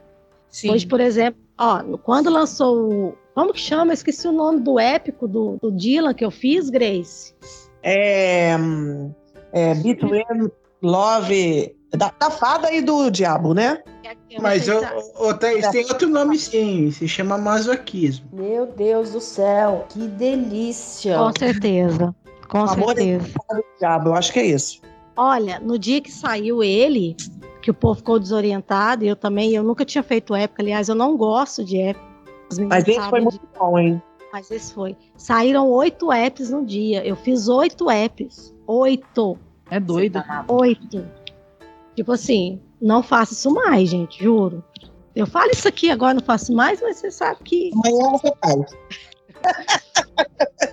[0.49, 0.71] Sim.
[0.71, 3.17] Hoje, por exemplo, ó, quando lançou o.
[3.35, 3.91] Como que chama?
[3.91, 7.35] Eu esqueci o nome do épico do, do Dylan que eu fiz, Grace.
[7.83, 8.55] É,
[9.51, 10.49] é Between
[10.81, 11.75] Love.
[11.91, 13.81] Da, da fada e do diabo, né?
[14.29, 18.27] Eu não Mas, se- ô, ô, Thaís, tem outro nome sim, se chama masoquismo.
[18.33, 21.17] Meu Deus do céu, que delícia.
[21.17, 22.13] Com certeza.
[22.49, 23.27] Com Amor certeza.
[23.49, 24.81] Do diabo, eu acho que é isso.
[25.15, 27.15] Olha, no dia que saiu ele,
[27.61, 30.95] que o povo ficou desorientado, e eu também, eu nunca tinha feito época, aliás, eu
[30.95, 32.14] não gosto de época.
[32.69, 34.01] Mas esse foi muito bom, hein?
[34.31, 34.97] Mas esse foi.
[35.17, 37.05] Saíram oito apps no dia.
[37.05, 38.53] Eu fiz oito apps.
[38.67, 39.37] Oito.
[39.69, 40.23] É doido.
[40.47, 41.05] Oito.
[41.95, 44.63] Tipo assim, não faço isso mais, gente, juro.
[45.15, 48.77] Eu falo isso aqui agora, não faço mais, mas você sabe que Amanhã você faz.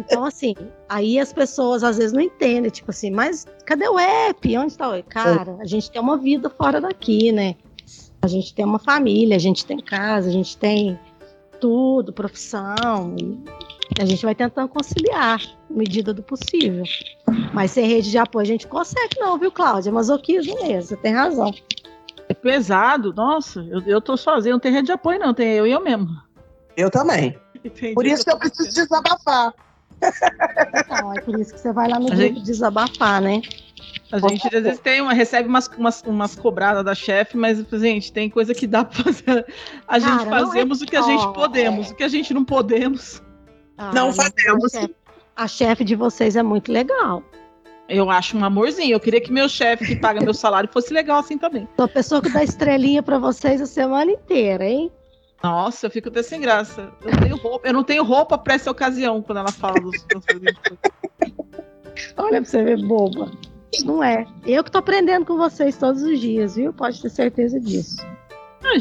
[0.00, 0.54] Então, assim,
[0.88, 4.56] aí as pessoas às vezes não entendem, tipo assim, mas cadê o app?
[4.56, 5.08] Onde está o app?
[5.08, 7.56] Cara, a gente tem uma vida fora daqui, né?
[8.22, 10.98] A gente tem uma família, a gente tem casa, a gente tem
[11.66, 13.14] tudo, profissão.
[14.00, 16.82] a gente vai tentando conciliar, à medida do possível.
[17.54, 19.90] Mas sem rede de apoio a gente consegue, não, viu, Cláudia?
[19.90, 21.54] É masoquismo mesmo, você tem razão.
[22.28, 25.66] É pesado, nossa, eu, eu tô sozinho, não tem rede de apoio, não, tem eu
[25.66, 26.08] e eu mesmo.
[26.76, 27.38] Eu também.
[27.64, 27.94] Entendi.
[27.94, 29.54] Por isso que eu preciso desabafar.
[30.74, 33.40] Então, é por isso que você vai lá no A grupo gente- desabafar, né?
[34.12, 38.12] A gente às vezes tem uma, recebe umas, umas, umas cobradas da chefe, mas, gente,
[38.12, 39.46] tem coisa que dá pra fazer.
[39.88, 42.08] A gente Cara, não é fazemos o que a gente só- podemos, o que a
[42.08, 43.22] gente não podemos.
[43.94, 44.72] Não mas fazemos.
[45.34, 47.22] A chefe, de vocês é muito legal.
[47.88, 48.92] Eu acho um amorzinho.
[48.94, 51.66] Eu queria que meu chefe, que paga meu salário, fosse legal assim também.
[51.76, 54.90] Sou a pessoa que dá estrelinha pra vocês a semana inteira, hein?
[55.42, 56.92] Nossa, eu fico até sem graça.
[57.02, 59.96] Eu, não tenho roupa, eu não tenho roupa pra essa ocasião quando ela fala dos.
[62.16, 63.30] Olha pra você ver, boba.
[63.84, 64.26] Não é.
[64.44, 66.72] Eu que tô aprendendo com vocês todos os dias, viu?
[66.72, 67.96] Pode ter certeza disso.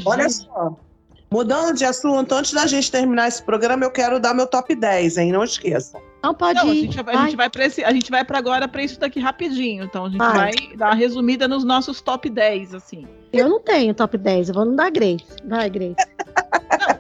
[0.05, 0.75] Olha só.
[1.33, 5.17] Mudando de assunto, antes da gente terminar esse programa, eu quero dar meu top 10,
[5.17, 5.31] hein?
[5.31, 5.97] Não esqueça.
[6.21, 6.81] Não pode Não, a ir.
[6.81, 9.17] gente, vai- a gente vai para esse, a gente vai para agora para isso daqui
[9.19, 9.85] rapidinho.
[9.85, 10.33] Então a gente Vai.
[10.33, 13.07] vai dar uma resumida nos nossos top 10 assim.
[13.31, 15.23] Eu não tenho top 10, eu vou não dar Grace.
[15.45, 15.95] Vai, Grace.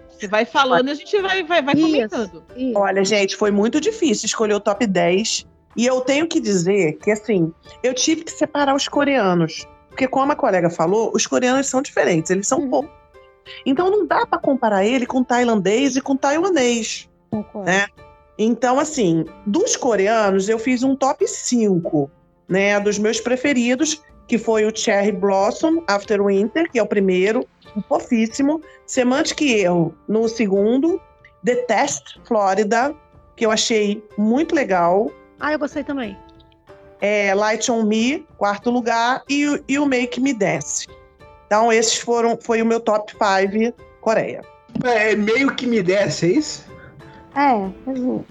[0.09, 1.85] Você vai falando e a gente vai vai, vai Isso.
[1.85, 2.43] comentando.
[2.55, 2.77] Isso.
[2.79, 5.45] Olha, gente, foi muito difícil escolher o top 10.
[5.75, 7.53] E eu tenho que dizer que, assim,
[7.83, 9.65] eu tive que separar os coreanos.
[9.89, 12.69] Porque, como a colega falou, os coreanos são diferentes, eles são Uhum.
[12.69, 12.91] poucos.
[13.65, 17.09] Então, não dá pra comparar ele com tailandês e com taiwanês.
[17.29, 17.69] Concordo.
[17.69, 17.87] né?
[18.37, 22.09] Então, assim, dos coreanos, eu fiz um top 5,
[22.47, 22.79] né?
[22.79, 27.45] Dos meus preferidos, que foi o Cherry Blossom After Winter, que é o primeiro,
[27.75, 28.61] um fofíssimo.
[28.85, 30.99] Semantic Erro no segundo.
[31.45, 32.95] The Test Florida,
[33.35, 35.11] que eu achei muito legal.
[35.41, 36.15] Ah, eu gostei também.
[37.01, 39.23] É, Light on Me, quarto lugar.
[39.27, 40.87] E, o- e o Make Me Dance.
[41.47, 44.41] Então, esses foram foi o meu top 5 Coreia.
[44.83, 46.65] É meio que me desce, é isso?
[47.35, 48.23] É, assim,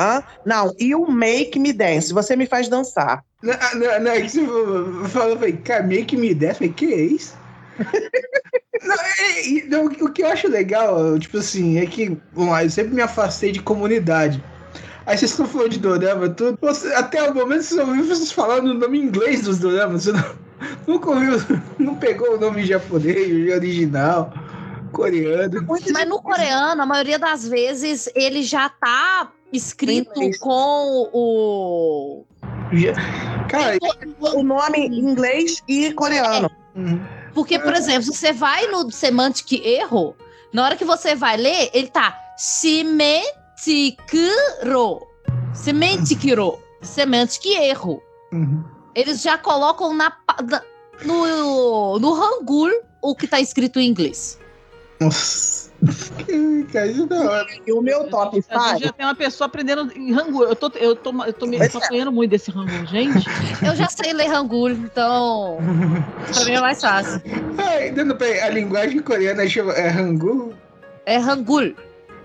[0.00, 0.22] Hã?
[0.44, 3.22] Não, e o Make Me Dance, você me faz dançar.
[3.42, 4.44] Não, não, não, é que você
[5.08, 7.36] falou, eu falei, cara, meio que me desce, eu falei, que é isso?
[8.82, 12.70] Não, é- não, o que eu acho legal, tipo assim, é que, vamos lá, eu
[12.70, 14.42] sempre me afastei de comunidade.
[15.06, 16.58] Aí vocês estão falando de dorama, tudo.
[16.60, 20.04] você- até o momento vocês ouviram vocês falando o nome inglês dos doramas.
[20.04, 20.24] Você não,
[20.86, 21.36] nunca ouviu,
[21.78, 24.32] não pegou o nome japonês, original,
[24.92, 25.64] coreano.
[25.92, 30.38] Mas no coreano, a maioria das vezes, ele já tá escrito Inglês.
[30.38, 32.24] com o.
[33.48, 33.78] Cara,
[34.34, 36.50] O nome em inglês e coreano.
[36.74, 36.98] hum,
[37.34, 40.16] Porque, por exemplo, se você vai no Semantic Erro,
[40.52, 42.18] na hora que você vai ler, ele tá
[43.64, 45.06] Semantic-ro.
[45.54, 46.58] Semantic-ro.
[46.82, 48.02] Semantic Erro.
[48.32, 48.62] uhum.
[48.94, 50.12] Eles já colocam na,
[50.48, 50.62] na-
[51.04, 52.70] no, no Hangul
[53.02, 54.38] o que tá escrito em inglês.
[55.00, 55.64] Nossa.
[56.72, 57.46] Cara, isso é.
[57.66, 58.84] E o meu top A gente 5.
[58.84, 60.44] já tem uma pessoa aprendendo em Hangul.
[60.44, 61.84] Eu tô, eu tô, eu tô me Pois tô é.
[61.84, 63.26] apanhando muito desse Hangul, gente.
[63.66, 65.58] Eu já sei ler Hangul, então
[66.32, 67.20] pra mim é mais fácil.
[67.58, 70.54] Ai, não, a linguagem coreana chama, é Hangul,
[71.04, 71.74] É Hangul.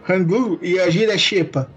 [0.09, 1.69] Hangul e a gíria é Shepa.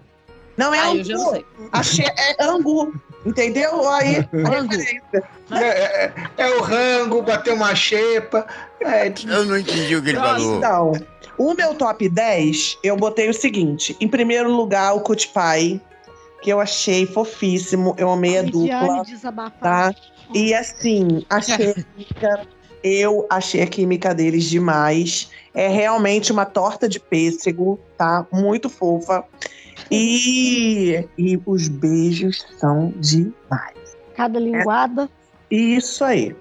[0.57, 1.45] Não é não angu.
[1.73, 2.95] Achei, é angu.
[3.25, 3.89] Entendeu?
[3.89, 5.23] Aí, a referência.
[5.51, 8.47] É, é- é o rango, bater uma xepa.
[8.81, 10.59] É, Eu não entendi o que ele falou.
[10.59, 10.93] Então,
[11.39, 13.97] o meu top 10, eu botei o seguinte.
[14.01, 15.81] Em primeiro lugar, o Pie,
[16.43, 17.95] que eu achei fofíssimo.
[17.97, 19.05] Eu amei a dupla.
[19.61, 19.95] Tá?
[20.35, 22.47] E assim, achei a química,
[22.83, 25.31] eu achei a química deles demais.
[25.55, 28.27] É realmente uma torta de pêssego, tá?
[28.33, 29.25] Muito fofa.
[29.91, 33.97] E, e os beijos são demais.
[34.15, 35.11] Cada linguada.
[35.51, 36.35] Isso aí.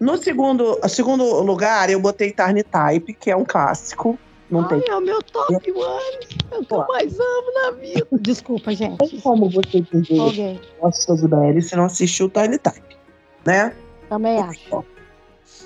[0.00, 4.18] No segundo, segundo lugar, eu botei Tarny Type, que é um clássico.
[4.50, 6.18] Não Ai, tem é o meu top one.
[6.50, 8.06] É o que eu mais amo na vida.
[8.20, 9.20] Desculpa, gente.
[9.22, 9.84] como você
[10.18, 10.60] Alguém.
[10.80, 12.96] gosta de BL se não assistiu Tarny Type,
[13.46, 13.74] né?
[14.08, 14.84] Também acho.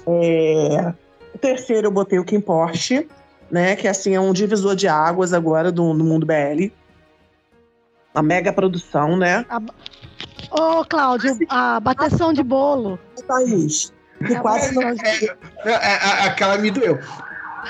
[0.07, 0.95] É,
[1.37, 3.07] O terceiro eu botei o Kim Porsche,
[3.51, 3.77] né?
[3.77, 6.73] Que assim é um divisor de águas agora do, do mundo BL.
[8.15, 9.45] Uma mega produção, né?
[10.51, 12.99] Ô, Cláudio, a bateção de bolo.
[13.29, 13.93] Thaís.
[14.27, 14.95] Que A quase não É,
[15.67, 16.99] é, a- aquela me doeu.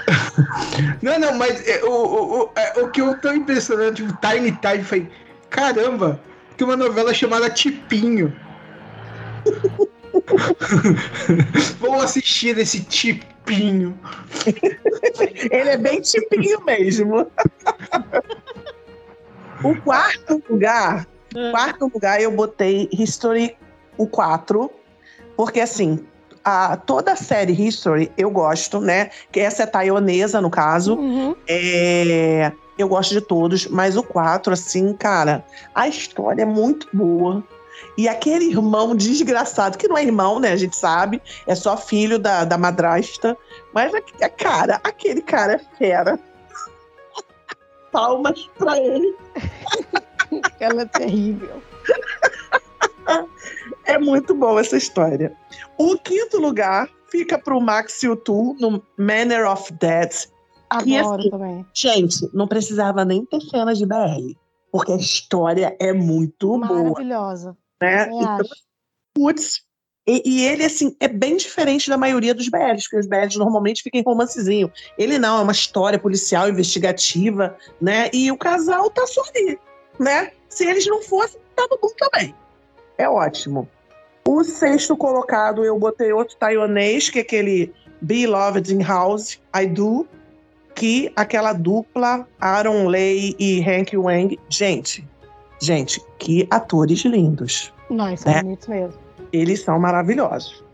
[1.03, 4.53] Não, não, mas é, o, o, o, é, o que eu tô impressionando, tipo, Tiny
[4.53, 5.09] Time, foi
[5.49, 6.21] caramba,
[6.57, 8.31] tem uma novela chamada Tipinho.
[11.81, 12.85] Vou assistir esse
[13.47, 13.99] Tipinho.
[15.51, 17.27] Ele é bem tipinho mesmo.
[19.63, 21.07] o quarto lugar,
[21.53, 23.57] quarto lugar eu botei History
[23.97, 24.71] o 4,
[25.37, 26.05] porque assim,
[26.45, 29.11] a, toda a série History eu gosto, né?
[29.31, 30.97] Que essa é taiwanesa, no caso.
[30.97, 31.37] Uhum.
[31.49, 35.45] É, eu gosto de todos, mas o 4, assim, cara,
[35.75, 37.43] a história é muito boa.
[37.97, 40.53] E aquele irmão desgraçado, que não é irmão, né?
[40.53, 43.37] A gente sabe, é só filho da, da madrasta.
[43.73, 46.19] Mas, a- cara, aquele cara é fera.
[47.93, 49.15] Palmas pra ele.
[50.61, 51.63] Ela é terrível.
[53.85, 55.33] É muito boa essa história.
[55.79, 60.27] O quinto lugar fica pro Max Yutu no Manner of Death.
[60.69, 61.67] Adoro assim, também.
[61.73, 64.37] Gente, não precisava nem ter cenas de BL,
[64.73, 67.57] porque a história é muito boa, Maravilhosa.
[67.81, 68.09] Né?
[68.09, 68.55] Então, acho.
[69.15, 69.67] putz.
[70.09, 73.83] E, e ele, assim, é bem diferente da maioria dos BLs, porque os BLs normalmente
[73.83, 74.71] ficam em romancezinho.
[74.97, 78.09] Ele não, é uma história policial, investigativa, né?
[78.13, 79.05] E o casal tá
[79.35, 79.59] ali,
[79.99, 80.31] né?
[80.49, 82.33] Se eles não fossem, tava bom também.
[82.97, 83.69] É ótimo.
[84.27, 89.67] O sexto colocado, eu botei outro taiwanês, que é aquele Be Loved in House, I
[89.67, 90.07] Do,
[90.75, 95.07] que aquela dupla Aaron Lei e Hank Wang, gente,
[95.61, 97.73] gente, que atores lindos.
[97.91, 98.43] Não, são né?
[98.43, 98.95] bonitos mesmo.
[99.33, 100.65] Eles são maravilhosos.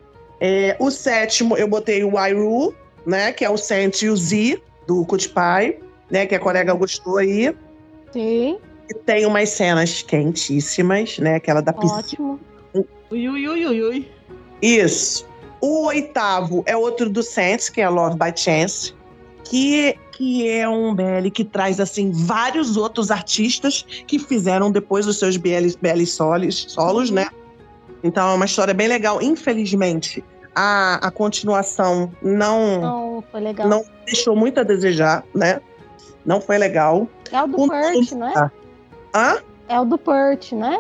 [0.40, 2.74] É, o sétimo, eu botei o Wairu,
[3.06, 3.32] né?
[3.32, 5.78] Que é o Sent e o Z, do Kutpai,
[6.10, 6.26] né?
[6.26, 7.54] Que a colega gostou aí.
[8.12, 8.59] Sim,
[8.90, 11.36] E tem umas cenas quentíssimas, né?
[11.36, 12.00] Aquela da piscina.
[12.00, 12.40] ótimo.
[13.10, 14.09] Ui, ui, ui, ui, ui.
[14.60, 15.26] Isso.
[15.60, 18.94] O oitavo é outro do Sense, que é Love by Chance,
[19.44, 25.19] que, que é um BL que traz, assim, vários outros artistas que fizeram depois os
[25.19, 27.27] seus BL, BL solos, solos, né?
[28.05, 29.20] Então é uma história bem legal.
[29.20, 30.23] Infelizmente,
[30.55, 33.69] a, a continuação não, Não, foi legal.
[33.69, 35.61] não deixou muito a desejar, né?
[36.24, 37.09] Não foi legal.
[37.32, 38.51] É o do O- Pert, não é?
[39.12, 39.39] Hã?
[39.69, 40.78] É o do Pert, né?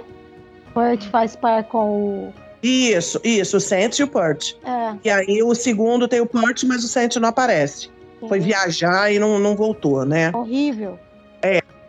[0.72, 2.34] Pert faz par com o.
[2.62, 4.52] Isso, isso, o Sent e o Purt.
[4.64, 4.94] É.
[5.04, 7.90] E aí o segundo tem o Purt, mas o Sent não aparece.
[8.28, 8.46] Foi sim.
[8.46, 10.30] viajar e não, não voltou, né?
[10.34, 10.98] Horrível.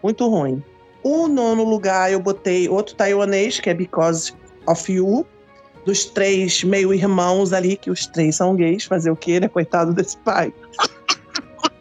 [0.04, 0.62] Muito ruim.
[1.02, 4.34] O nono lugar eu botei outro taiwanês, que é Because
[4.68, 5.26] of You.
[5.86, 9.50] Dos três meio-irmãos ali, que os três são gays, fazer o quê, né?
[9.50, 10.54] Coitado desse pai.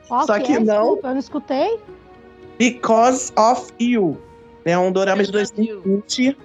[0.08, 0.60] Qual Só que é?
[0.60, 0.82] não.
[0.82, 1.80] Desculpa, eu não escutei.
[2.58, 4.18] Because of You.
[4.64, 5.80] É um dorama de Because of You.
[5.82, 6.36] 2020.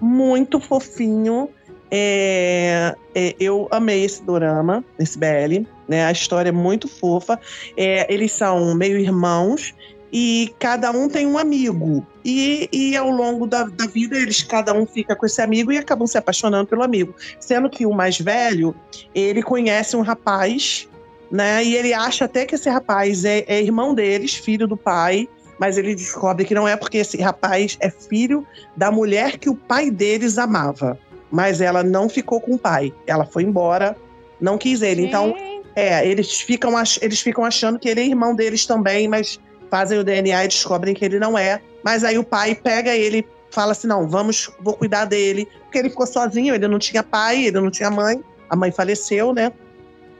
[0.00, 1.50] Muito fofinho.
[1.90, 5.66] É, é, eu amei esse dorama, esse BL.
[5.88, 6.04] Né?
[6.04, 7.38] A história é muito fofa.
[7.76, 9.74] É, eles são meio irmãos
[10.16, 12.06] e cada um tem um amigo.
[12.24, 15.76] E, e ao longo da, da vida, eles cada um fica com esse amigo e
[15.76, 17.12] acabam se apaixonando pelo amigo.
[17.40, 18.76] Sendo que o mais velho,
[19.12, 20.88] ele conhece um rapaz,
[21.28, 21.64] né?
[21.64, 25.28] E ele acha até que esse rapaz é, é irmão deles, filho do pai.
[25.58, 28.46] Mas ele descobre que não é porque esse rapaz é filho
[28.76, 30.96] da mulher que o pai deles amava.
[31.28, 32.94] Mas ela não ficou com o pai.
[33.04, 33.96] Ela foi embora,
[34.40, 35.02] não quis ele.
[35.02, 35.34] Então,
[35.74, 39.40] é, eles ficam, ach- eles ficam achando que ele é irmão deles também, mas
[39.70, 41.60] fazem o DNA e descobrem que ele não é.
[41.82, 45.48] Mas aí o pai pega ele, fala assim: não, vamos, vou cuidar dele.
[45.64, 48.22] Porque ele ficou sozinho, ele não tinha pai, ele não tinha mãe.
[48.48, 49.52] A mãe faleceu, né?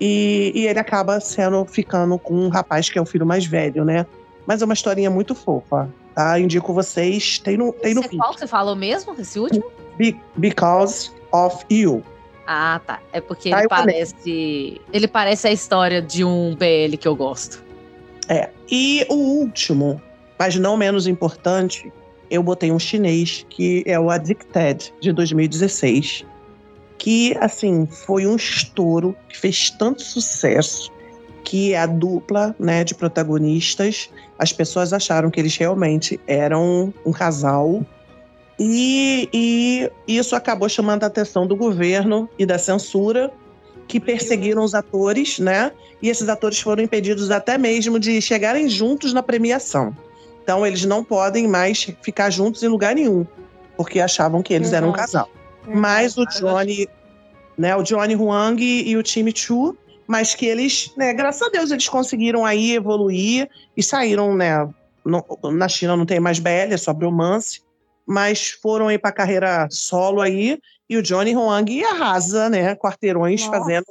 [0.01, 3.85] E, e ele acaba sendo, ficando com um rapaz que é o filho mais velho,
[3.85, 4.05] né?
[4.47, 6.39] Mas é uma historinha muito fofa, tá?
[6.39, 7.39] Indico vocês.
[7.39, 9.15] Tem no, tem no Esse é qual que você falou mesmo?
[9.19, 9.71] Esse último?
[9.97, 12.03] Be- Because of You.
[12.47, 13.01] Ah, tá.
[13.13, 14.81] É porque Tá, ele parece.
[14.93, 17.63] Ele parece a história de um BL que eu gosto.
[18.29, 18.51] É.
[18.71, 20.01] E o último,
[20.39, 21.93] mas não menos importante,
[22.31, 26.25] eu botei um chinês, que é o Addicted, de 2016.
[26.99, 30.91] Que, assim, foi um estouro, que fez tanto sucesso,
[31.45, 34.11] que a dupla né, de protagonistas.
[34.39, 37.85] As pessoas acharam que eles realmente eram um casal.
[38.59, 43.33] E, e isso acabou chamando a atenção do governo e da censura,
[43.89, 45.73] que perseguiram os atores, né?
[46.01, 49.95] E esses atores foram impedidos até mesmo de chegarem juntos na premiação.
[50.43, 53.27] Então eles não podem mais ficar juntos em lugar nenhum,
[53.77, 55.13] porque achavam que eles eram um Verdade.
[55.13, 55.29] casal.
[55.67, 56.87] Mas o Johnny,
[57.57, 59.77] né, o Johnny Huang e o time Chu,
[60.07, 64.69] mas que eles, né, graças a Deus eles conseguiram aí evoluir e saíram, né,
[65.05, 67.63] no- na China não tem mais BL, é só romance,
[68.07, 70.59] mas foram aí para carreira solo aí
[70.89, 73.59] e o Johnny Huang arrasa, né, quarteirões Nossa.
[73.59, 73.87] fazendo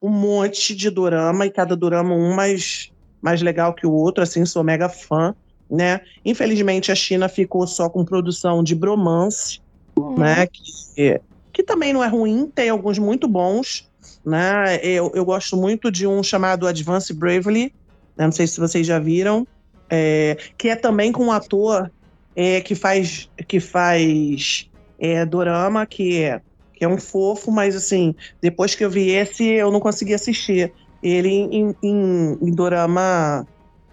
[0.00, 4.44] um monte de dorama e cada dorama um mais mais legal que o outro, assim,
[4.44, 5.32] sou mega fã,
[5.70, 6.00] né?
[6.24, 9.62] Infelizmente a China ficou só com produção de bromance,
[9.96, 10.18] Uhum.
[10.18, 10.46] né?
[10.46, 11.20] Que,
[11.52, 13.88] que também não é ruim, tem alguns muito bons,
[14.24, 14.76] né?
[14.82, 17.72] Eu, eu gosto muito de um chamado Advance Bravely,
[18.16, 18.24] né?
[18.24, 19.46] não sei se vocês já viram,
[19.88, 21.90] é, que é também com um ator
[22.34, 26.40] é, que faz que faz é, dorama, que é,
[26.74, 30.72] que é um fofo, mas assim, depois que eu vi esse, eu não consegui assistir.
[31.02, 33.46] Ele em, em, em dorama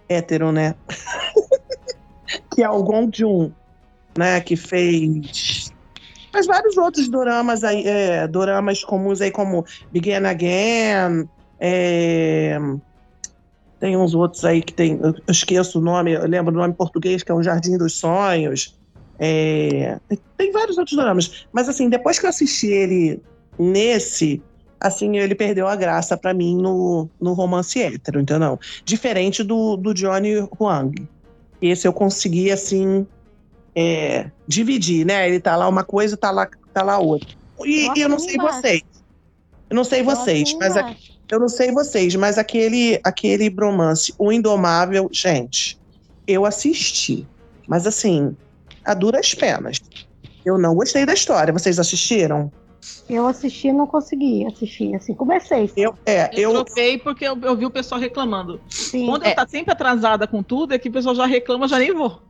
[0.07, 0.75] hétero, né?
[2.53, 3.51] que é o Gong Jun,
[4.17, 4.39] né?
[4.41, 5.73] Que fez.
[6.31, 11.27] Mas vários outros doramas aí, é, doramas comuns aí, como Begin Again.
[11.59, 12.59] é,
[13.79, 14.99] Tem uns outros aí que tem.
[15.01, 18.77] Eu esqueço o nome, eu lembro o nome português, que é o Jardim dos Sonhos.
[19.17, 19.97] É,
[20.37, 21.45] tem vários outros dramas.
[21.51, 23.21] Mas assim, depois que eu assisti ele
[23.57, 24.41] nesse,
[24.79, 28.59] assim, ele perdeu a graça pra mim no, no romance hétero, entendeu?
[28.85, 31.07] Diferente do, do Johnny Huang.
[31.61, 33.05] Esse eu consegui, assim,
[33.75, 35.27] é, dividir, né?
[35.27, 37.29] Ele tá lá uma coisa, tá lá, tá lá outra.
[37.65, 38.61] E, Eu e eu não sei embaixo.
[38.61, 38.83] vocês.
[39.69, 41.18] Eu não sei Eu vocês, mas.
[41.29, 45.79] Eu não sei vocês, mas aquele, aquele bromance, o Indomável, gente,
[46.27, 47.27] eu assisti.
[47.67, 48.35] Mas assim,
[48.83, 49.79] a duras penas.
[50.43, 51.53] Eu não gostei da história.
[51.53, 52.51] Vocês assistiram?
[53.09, 54.95] Eu assisti e não consegui assistir.
[54.95, 55.69] Assim, comecei.
[55.75, 58.59] Eu, é, Eu, eu, troquei porque eu, eu vi o pessoal reclamando.
[58.69, 59.05] Sim.
[59.05, 59.31] Quando É.
[59.31, 62.21] eu tá sempre atrasada com tudo, é que o pessoal já reclama, já nem vou.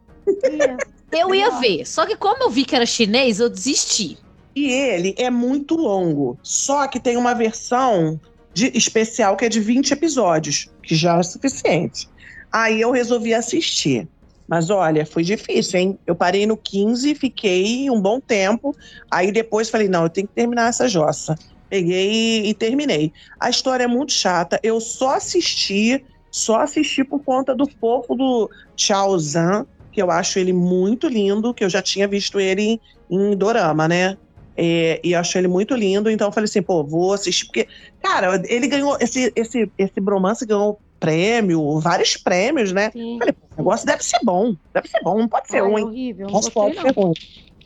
[1.12, 4.18] Eu ia ver, só que como eu vi que era chinês, eu desisti.
[4.56, 6.38] E ele é muito longo.
[6.44, 8.20] Só que tem uma versão
[8.60, 12.10] de especial que é de 20 episódios, que já é suficiente.
[12.52, 14.08] Aí eu resolvi assistir.
[14.48, 16.00] Mas olha, foi difícil, hein?
[16.08, 18.76] Eu parei no 15, fiquei um bom tempo.
[19.10, 21.36] Aí depois falei, não, eu tenho que terminar essa jossa.
[21.70, 23.14] Peguei e terminei.
[23.40, 24.60] A história é muito chata.
[24.64, 30.40] Eu só assisti, só assisti por conta do fofo do Chao Zhan, que eu acho
[30.40, 32.82] ele muito lindo, que eu já tinha visto ele em,
[33.12, 34.18] em Dorama, né?
[34.62, 37.66] É, e eu acho ele muito lindo, então eu falei assim, pô, vou assistir, porque,
[38.04, 42.92] cara, ele ganhou, esse, esse, esse bromance ganhou prêmio, vários prêmios, né?
[42.92, 43.18] Sim.
[43.20, 45.84] Falei, pô, o negócio deve ser bom, deve ser bom, não pode ser Ai, ruim.
[45.84, 46.28] horrível.
[46.30, 46.82] Não pode não.
[46.84, 47.14] ser ruim.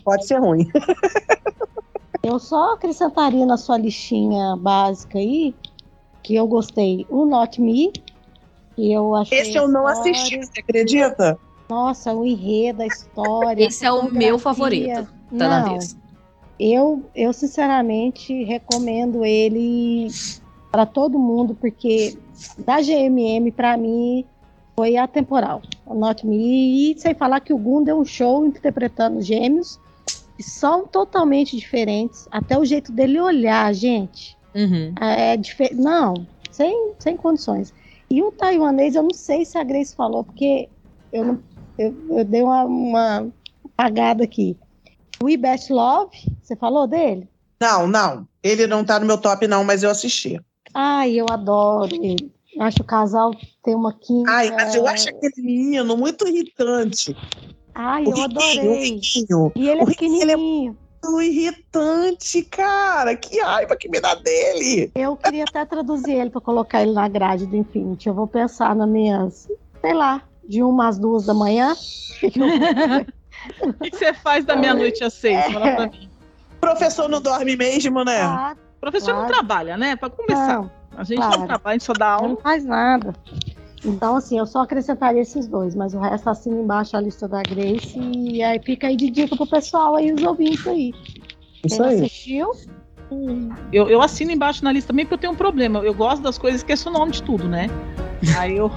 [0.05, 0.69] Pode ser ruim.
[2.23, 5.53] Eu só acrescentaria na sua listinha básica aí
[6.23, 7.91] que eu gostei o Not Me.
[8.77, 11.37] E eu achei Esse eu não história- assisti, você acredita?
[11.69, 13.65] Nossa, o enredo, a história.
[13.65, 15.97] Esse é o meu favorito da Não, Naves.
[16.59, 20.07] Eu, eu sinceramente recomendo ele
[20.71, 22.17] para todo mundo, porque
[22.57, 24.25] da GMM, para mim,
[24.75, 25.61] foi atemporal.
[25.85, 26.91] O Not Me.
[26.91, 29.79] E sem falar que o Gun deu um show interpretando gêmeos,
[30.35, 32.27] que são totalmente diferentes.
[32.31, 34.37] Até o jeito dele olhar, gente.
[34.55, 34.93] Uhum.
[34.99, 35.75] É diferente.
[35.75, 37.73] Não, sem, sem condições.
[38.09, 40.69] E o taiwanês, eu não sei se a Grace falou, porque
[41.11, 41.39] eu, não,
[41.77, 43.27] eu, eu dei uma, uma
[43.73, 44.57] apagada aqui.
[45.21, 46.11] O We Best Love,
[46.41, 47.27] você falou dele?
[47.61, 48.27] Não, não.
[48.41, 50.39] Ele não tá no meu top, não, mas eu assisti.
[50.73, 52.31] Ai, eu adoro ele.
[52.59, 53.31] Acho o casal
[53.63, 54.31] tem uma química.
[54.31, 57.15] Ai, mas eu acho aquele menino muito irritante.
[57.73, 58.69] Ai, o eu Riquinho, adorei.
[58.69, 59.51] o Riquinho.
[59.55, 60.77] E ele é O é pequenininho.
[61.03, 63.15] muito irritante, cara.
[63.15, 64.91] Que raiva que me dá dele.
[64.93, 68.07] Eu queria até traduzir ele para colocar ele na grade do Infinity.
[68.09, 69.47] Eu vou pensar nas minhas,
[69.81, 71.75] sei lá, de uma às duas da manhã.
[73.61, 75.43] O que você faz da meia-noite às seis?
[75.51, 76.09] Fala pra mim.
[76.61, 78.21] Professor não dorme mesmo, né?
[78.21, 79.33] Ah, O professor não Claro.
[79.33, 79.95] trabalha, né?
[79.95, 80.57] Pra começar.
[80.59, 81.39] não, A gente claro.
[81.39, 82.37] não trabalha, a gente só dá não aula.
[82.41, 83.13] faz nada.
[83.85, 87.41] Então, assim, eu só acrescentaria esses dois, mas o resto assina embaixo a lista da
[87.41, 90.93] Grace e aí fica aí de dica pro pessoal aí, os ouvintes aí.
[91.65, 91.95] Isso Quem não aí.
[91.95, 92.51] assistiu,
[93.73, 95.79] Eu, eu assino embaixo na lista também porque eu tenho um problema.
[95.79, 97.67] Eu gosto das coisas, esqueço o nome de tudo, né?
[98.37, 98.71] Aí eu.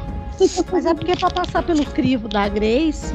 [0.72, 3.14] mas é porque pra passar pelo crivo da Grace,